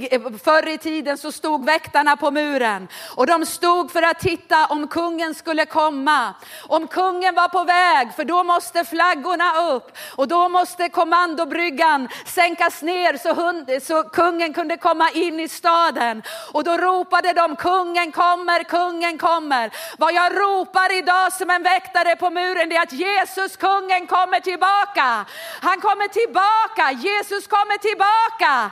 förr 0.44 0.68
i 0.68 0.78
tiden 0.78 1.18
så 1.18 1.32
stod 1.32 1.66
väktarna 1.66 2.18
på 2.18 2.32
muren 2.32 2.88
och 3.16 3.28
de 3.28 3.46
stod 3.46 3.92
för 3.92 4.02
att 4.02 4.20
titta 4.20 4.66
om 4.66 4.88
kungen 4.88 5.34
skulle 5.34 5.66
komma. 5.66 6.34
Om 6.68 6.88
kungen 6.88 7.33
kungen 7.34 7.36
var 7.36 7.50
på 7.50 7.64
väg, 7.64 8.16
för 8.16 8.26
då 8.26 8.44
måste 8.44 8.86
flaggorna 8.86 9.74
upp 9.74 9.92
och 10.18 10.28
då 10.28 10.50
måste 10.50 10.90
kommandobryggan 10.90 12.08
sänkas 12.26 12.82
ner 12.82 13.18
så, 13.18 13.34
hund, 13.34 13.70
så 13.82 14.04
kungen 14.04 14.54
kunde 14.54 14.78
komma 14.78 15.10
in 15.14 15.40
i 15.40 15.48
staden. 15.48 16.24
Och 16.54 16.64
då 16.64 16.78
ropade 16.78 17.34
de 17.34 17.56
kungen 17.56 18.12
kommer, 18.12 18.64
kungen 18.64 19.18
kommer. 19.18 19.72
Vad 19.98 20.14
jag 20.14 20.32
ropar 20.32 20.98
idag 20.98 21.34
som 21.34 21.50
en 21.50 21.64
väktare 21.64 22.16
på 22.16 22.30
muren 22.30 22.70
det 22.70 22.76
är 22.76 22.84
att 22.84 22.94
Jesus 22.94 23.58
kungen 23.58 24.08
kommer 24.08 24.40
tillbaka. 24.40 25.26
Han 25.62 25.82
kommer 25.82 26.08
tillbaka, 26.08 26.92
Jesus 26.92 27.48
kommer 27.48 27.78
tillbaka. 27.78 28.72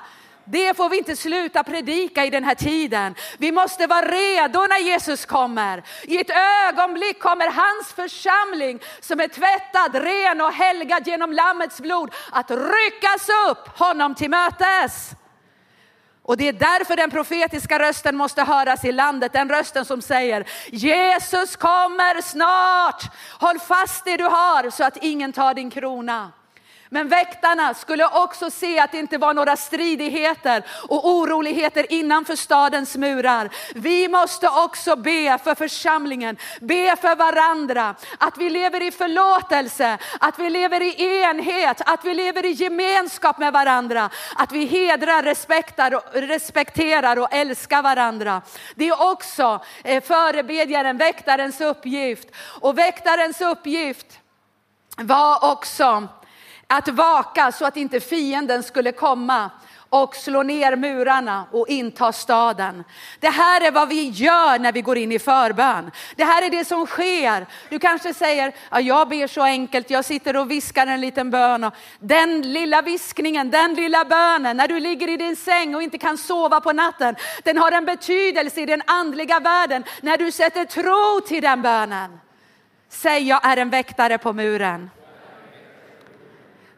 Det 0.52 0.78
får 0.78 0.89
vi 0.89 0.97
inte 0.97 1.16
sluta 1.16 1.64
predika 1.64 2.26
i 2.26 2.30
den 2.30 2.43
här 2.43 2.56
tiden. 2.56 3.16
Vi 3.38 3.52
måste 3.52 3.88
vara 3.88 4.02
redo 4.02 4.60
när 4.60 4.80
Jesus 4.80 5.26
kommer. 5.26 5.84
I 6.04 6.22
ett 6.22 6.32
ögonblick 6.70 7.20
kommer 7.20 7.52
hans 7.52 7.93
församling 7.95 8.80
som 8.99 9.20
är 9.20 9.28
tvättad, 9.28 9.95
ren 10.04 10.41
och 10.41 10.52
helgad 10.52 11.08
genom 11.08 11.34
Lammets 11.34 11.82
blod 11.82 12.14
att 12.32 12.52
ryckas 12.52 13.30
upp 13.49 13.78
honom 13.78 14.16
till 14.16 14.30
mötes. 14.30 15.12
Och 16.24 16.38
det 16.38 16.47
är 16.47 16.54
därför 16.54 16.95
den 16.95 17.12
profetiska 17.12 17.80
rösten 17.80 18.18
måste 18.18 18.43
höras 18.43 18.86
i 18.86 18.91
landet, 18.91 19.34
den 19.34 19.49
rösten 19.49 19.86
som 19.86 20.02
säger 20.02 20.47
Jesus 20.72 21.56
kommer 21.56 22.22
snart. 22.22 23.04
Håll 23.39 23.60
fast 23.60 24.06
det 24.06 24.18
du 24.18 24.24
har 24.24 24.70
så 24.70 24.84
att 24.84 24.97
ingen 25.02 25.34
tar 25.34 25.54
din 25.54 25.70
krona. 25.70 26.32
Men 26.94 27.08
väktarna 27.08 27.74
skulle 27.74 28.06
också 28.08 28.52
se 28.52 28.80
att 28.80 28.92
det 28.92 28.98
inte 29.00 29.18
var 29.18 29.34
några 29.34 29.56
stridigheter 29.56 30.66
och 30.89 31.10
oroligheter 31.10 31.86
innanför 31.89 32.36
stadens 32.36 32.98
murar. 32.98 33.50
Vi 33.76 34.08
måste 34.08 34.50
också 34.50 34.96
be 34.96 35.38
för 35.44 35.56
församlingen, 35.56 36.38
be 36.62 36.96
för 37.02 37.16
varandra, 37.16 37.96
att 38.18 38.38
vi 38.38 38.50
lever 38.50 38.84
i 38.84 38.92
förlåtelse, 38.92 39.98
att 40.20 40.39
vi 40.39 40.50
lever 40.50 40.82
i 40.82 41.22
enhet, 41.22 41.82
att 41.86 42.06
vi 42.06 42.14
lever 42.14 42.46
i 42.46 42.52
gemenskap 42.52 43.38
med 43.38 43.54
varandra, 43.54 44.10
att 44.36 44.52
vi 44.52 44.66
hedrar, 44.66 45.24
respekterar 46.28 47.20
och 47.20 47.34
älskar 47.34 47.82
varandra. 47.82 48.42
Det 48.76 48.88
är 48.88 49.12
också 49.12 49.60
eh, 49.84 50.04
förebedjaren, 50.04 50.98
väktarens 50.98 51.62
uppgift. 51.62 52.28
Och 52.62 52.78
väktarens 52.78 53.42
uppgift 53.42 54.20
var 54.98 55.52
också 55.52 56.08
att 56.72 56.88
vaka 56.88 57.51
så 57.51 57.65
att 57.65 57.78
inte 57.78 57.99
fienden 57.99 58.63
skulle 58.63 58.91
komma 58.91 59.49
och 59.89 60.15
slå 60.15 60.43
ner 60.43 60.76
murarna 60.76 61.45
och 61.51 61.67
inta 61.67 62.11
staden. 62.11 62.84
Det 63.19 63.30
här 63.30 63.61
är 63.61 63.72
vad 63.72 63.89
vi 63.89 64.09
gör 64.09 64.59
när 64.59 64.72
vi 64.72 64.82
går 64.82 64.97
in 64.97 65.11
i 65.11 65.19
förbön. 65.19 65.91
Det 66.15 66.24
här 66.24 66.45
är 66.45 66.49
det 66.49 66.65
som 66.65 66.86
sker. 66.86 67.45
Du 67.69 67.80
kanske 67.80 68.13
säger, 68.13 68.53
ja, 68.69 68.80
jag 68.80 69.09
ber 69.09 69.28
så 69.28 69.41
enkelt, 69.41 69.89
jag 69.89 70.05
sitter 70.05 70.36
och 70.38 70.51
viskar 70.51 70.88
en 70.88 71.01
liten 71.01 71.32
bön. 71.32 71.72
Den 71.99 72.41
lilla 72.41 72.82
viskningen, 72.82 73.49
den 73.49 73.74
lilla 73.74 74.05
bönen, 74.05 74.57
när 74.57 74.67
du 74.67 74.80
ligger 74.80 75.09
i 75.09 75.17
din 75.17 75.36
säng 75.36 75.76
och 75.76 75.84
inte 75.84 75.97
kan 75.97 76.17
sova 76.17 76.61
på 76.61 76.74
natten, 76.74 77.15
den 77.43 77.57
har 77.57 77.72
en 77.72 77.86
betydelse 77.86 78.61
i 78.61 78.65
den 78.65 78.82
andliga 78.86 79.39
världen 79.39 79.84
när 80.01 80.17
du 80.17 80.32
sätter 80.32 80.65
tro 80.65 81.28
till 81.28 81.41
den 81.41 81.61
bönen. 81.61 82.19
Säg, 82.89 83.28
jag 83.28 83.45
är 83.45 83.57
en 83.57 83.69
väktare 83.69 84.17
på 84.17 84.34
muren. 84.34 84.89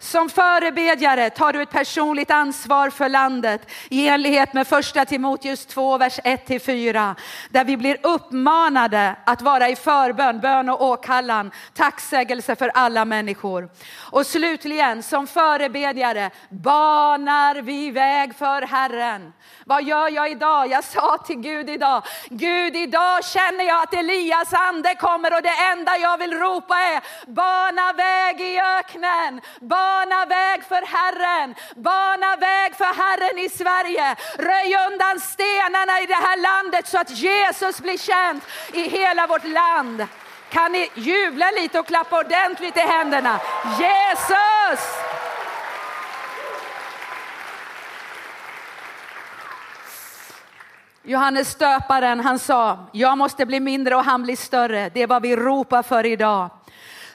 Som 0.04 0.30
förebedjare 0.30 1.30
tar 1.30 1.54
du 1.54 1.62
ett 1.62 1.70
personligt 1.70 2.32
ansvar 2.32 2.90
för 2.90 3.10
landet 3.10 3.70
i 3.90 4.08
enlighet 4.08 4.54
med 4.54 4.68
första 4.68 5.06
Timoteus 5.06 5.66
2, 5.66 5.98
vers 5.98 6.20
1-4, 6.20 7.16
där 7.50 7.64
vi 7.66 7.78
blir 7.78 7.98
uppmanade 8.04 9.16
att 9.26 9.42
vara 9.42 9.70
i 9.70 9.76
förbön, 9.76 10.40
bön 10.40 10.70
och 10.70 10.82
åkallan, 10.82 11.52
tacksägelse 11.74 12.56
för 12.56 12.72
alla 12.74 13.06
människor. 13.06 13.70
Och 14.12 14.26
slutligen, 14.26 15.04
som 15.04 15.28
förebedjare 15.28 16.30
banar 16.50 17.62
vi 17.62 17.92
väg 17.92 18.36
för 18.36 18.62
Herren. 18.62 19.34
Vad 19.66 19.84
gör 19.84 20.10
jag 20.10 20.32
idag? 20.32 20.68
Jag 20.68 20.84
sa 20.84 21.18
till 21.18 21.40
Gud 21.40 21.70
idag, 21.70 22.04
Gud 22.30 22.76
idag 22.76 23.26
känner 23.26 23.64
jag 23.64 23.84
att 23.84 23.94
Elias 23.94 24.54
ande 24.54 24.96
kommer 24.96 25.36
och 25.36 25.42
det 25.42 25.72
enda 25.72 25.98
jag 25.98 26.18
vill 26.18 26.34
ropa 26.34 26.76
är 26.76 27.02
bana 27.32 27.94
väg 27.94 28.42
i 28.42 28.60
öknen, 28.60 29.42
bana 29.94 30.26
väg 30.26 30.64
för 30.64 30.84
Herren, 30.96 31.56
bana 31.76 32.36
väg 32.36 32.76
för 32.76 32.94
Herren 33.02 33.38
i 33.46 33.50
Sverige. 33.50 34.16
Röj 34.38 34.76
undan 34.88 35.20
stenarna 35.20 36.02
i 36.04 36.06
det 36.06 36.22
här 36.28 36.38
landet 36.38 36.88
så 36.88 36.98
att 37.00 37.12
Jesus 37.12 37.82
blir 37.82 37.98
känd 37.98 38.42
i 38.74 38.82
hela 38.90 39.28
vårt 39.28 39.48
land. 39.48 40.08
Kan 40.50 40.72
ni 40.72 40.90
jubla 40.94 41.52
lite 41.52 41.80
och 41.80 41.88
klappa 41.88 42.20
ordentligt 42.20 42.78
i 42.78 42.80
händerna? 42.80 43.40
Jesus! 43.80 44.82
Johannes 51.04 51.52
stöparen, 51.52 52.20
han 52.20 52.40
sa, 52.40 52.86
jag 52.92 53.18
måste 53.18 53.46
bli 53.46 53.60
mindre 53.60 53.96
och 53.96 54.04
han 54.04 54.24
blir 54.24 54.36
större. 54.36 54.90
Det 54.90 55.02
är 55.02 55.08
vad 55.08 55.22
vi 55.22 55.36
ropar 55.36 55.84
för 55.84 56.06
idag. 56.06 56.50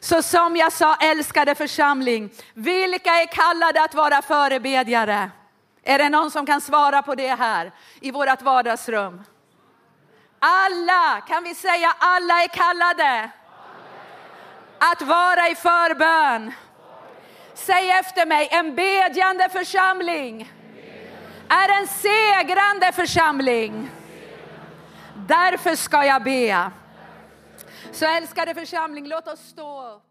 Så 0.01 0.23
som 0.23 0.57
jag 0.57 0.73
sa, 0.73 0.95
älskade 0.95 1.55
församling, 1.55 2.31
vilka 2.55 3.11
är 3.11 3.27
kallade 3.27 3.83
att 3.83 3.95
vara 3.95 4.23
förebedjare? 4.23 5.31
Är 5.83 5.99
det 5.99 6.09
någon 6.09 6.31
som 6.31 6.47
kan 6.47 6.61
svara 6.61 7.03
på 7.03 7.15
det 7.15 7.35
här 7.35 7.73
i 8.01 8.11
vårt 8.11 8.43
vardagsrum? 8.43 9.23
Alla, 10.39 11.21
kan 11.29 11.45
vi 11.45 11.55
säga 11.55 11.95
alla 11.99 12.43
är 12.43 12.49
kallade? 12.49 13.31
Att 14.79 15.03
vara 15.03 15.49
i 15.49 15.55
förbön. 15.55 16.53
Säg 17.55 17.91
efter 17.91 18.27
mig, 18.27 18.49
en 18.51 18.75
bedjande 18.75 19.49
församling 19.49 20.53
är 21.49 21.81
en 21.81 21.87
segrande 21.87 22.93
församling. 22.93 23.91
Därför 25.15 25.77
ska 25.77 26.05
jag 26.05 26.23
be. 26.23 26.71
Så 27.93 28.07
älskade 28.07 28.55
församling, 28.55 29.09
låt 29.09 29.29
oss 29.29 29.41
stå 29.41 29.95
upp. 29.95 30.08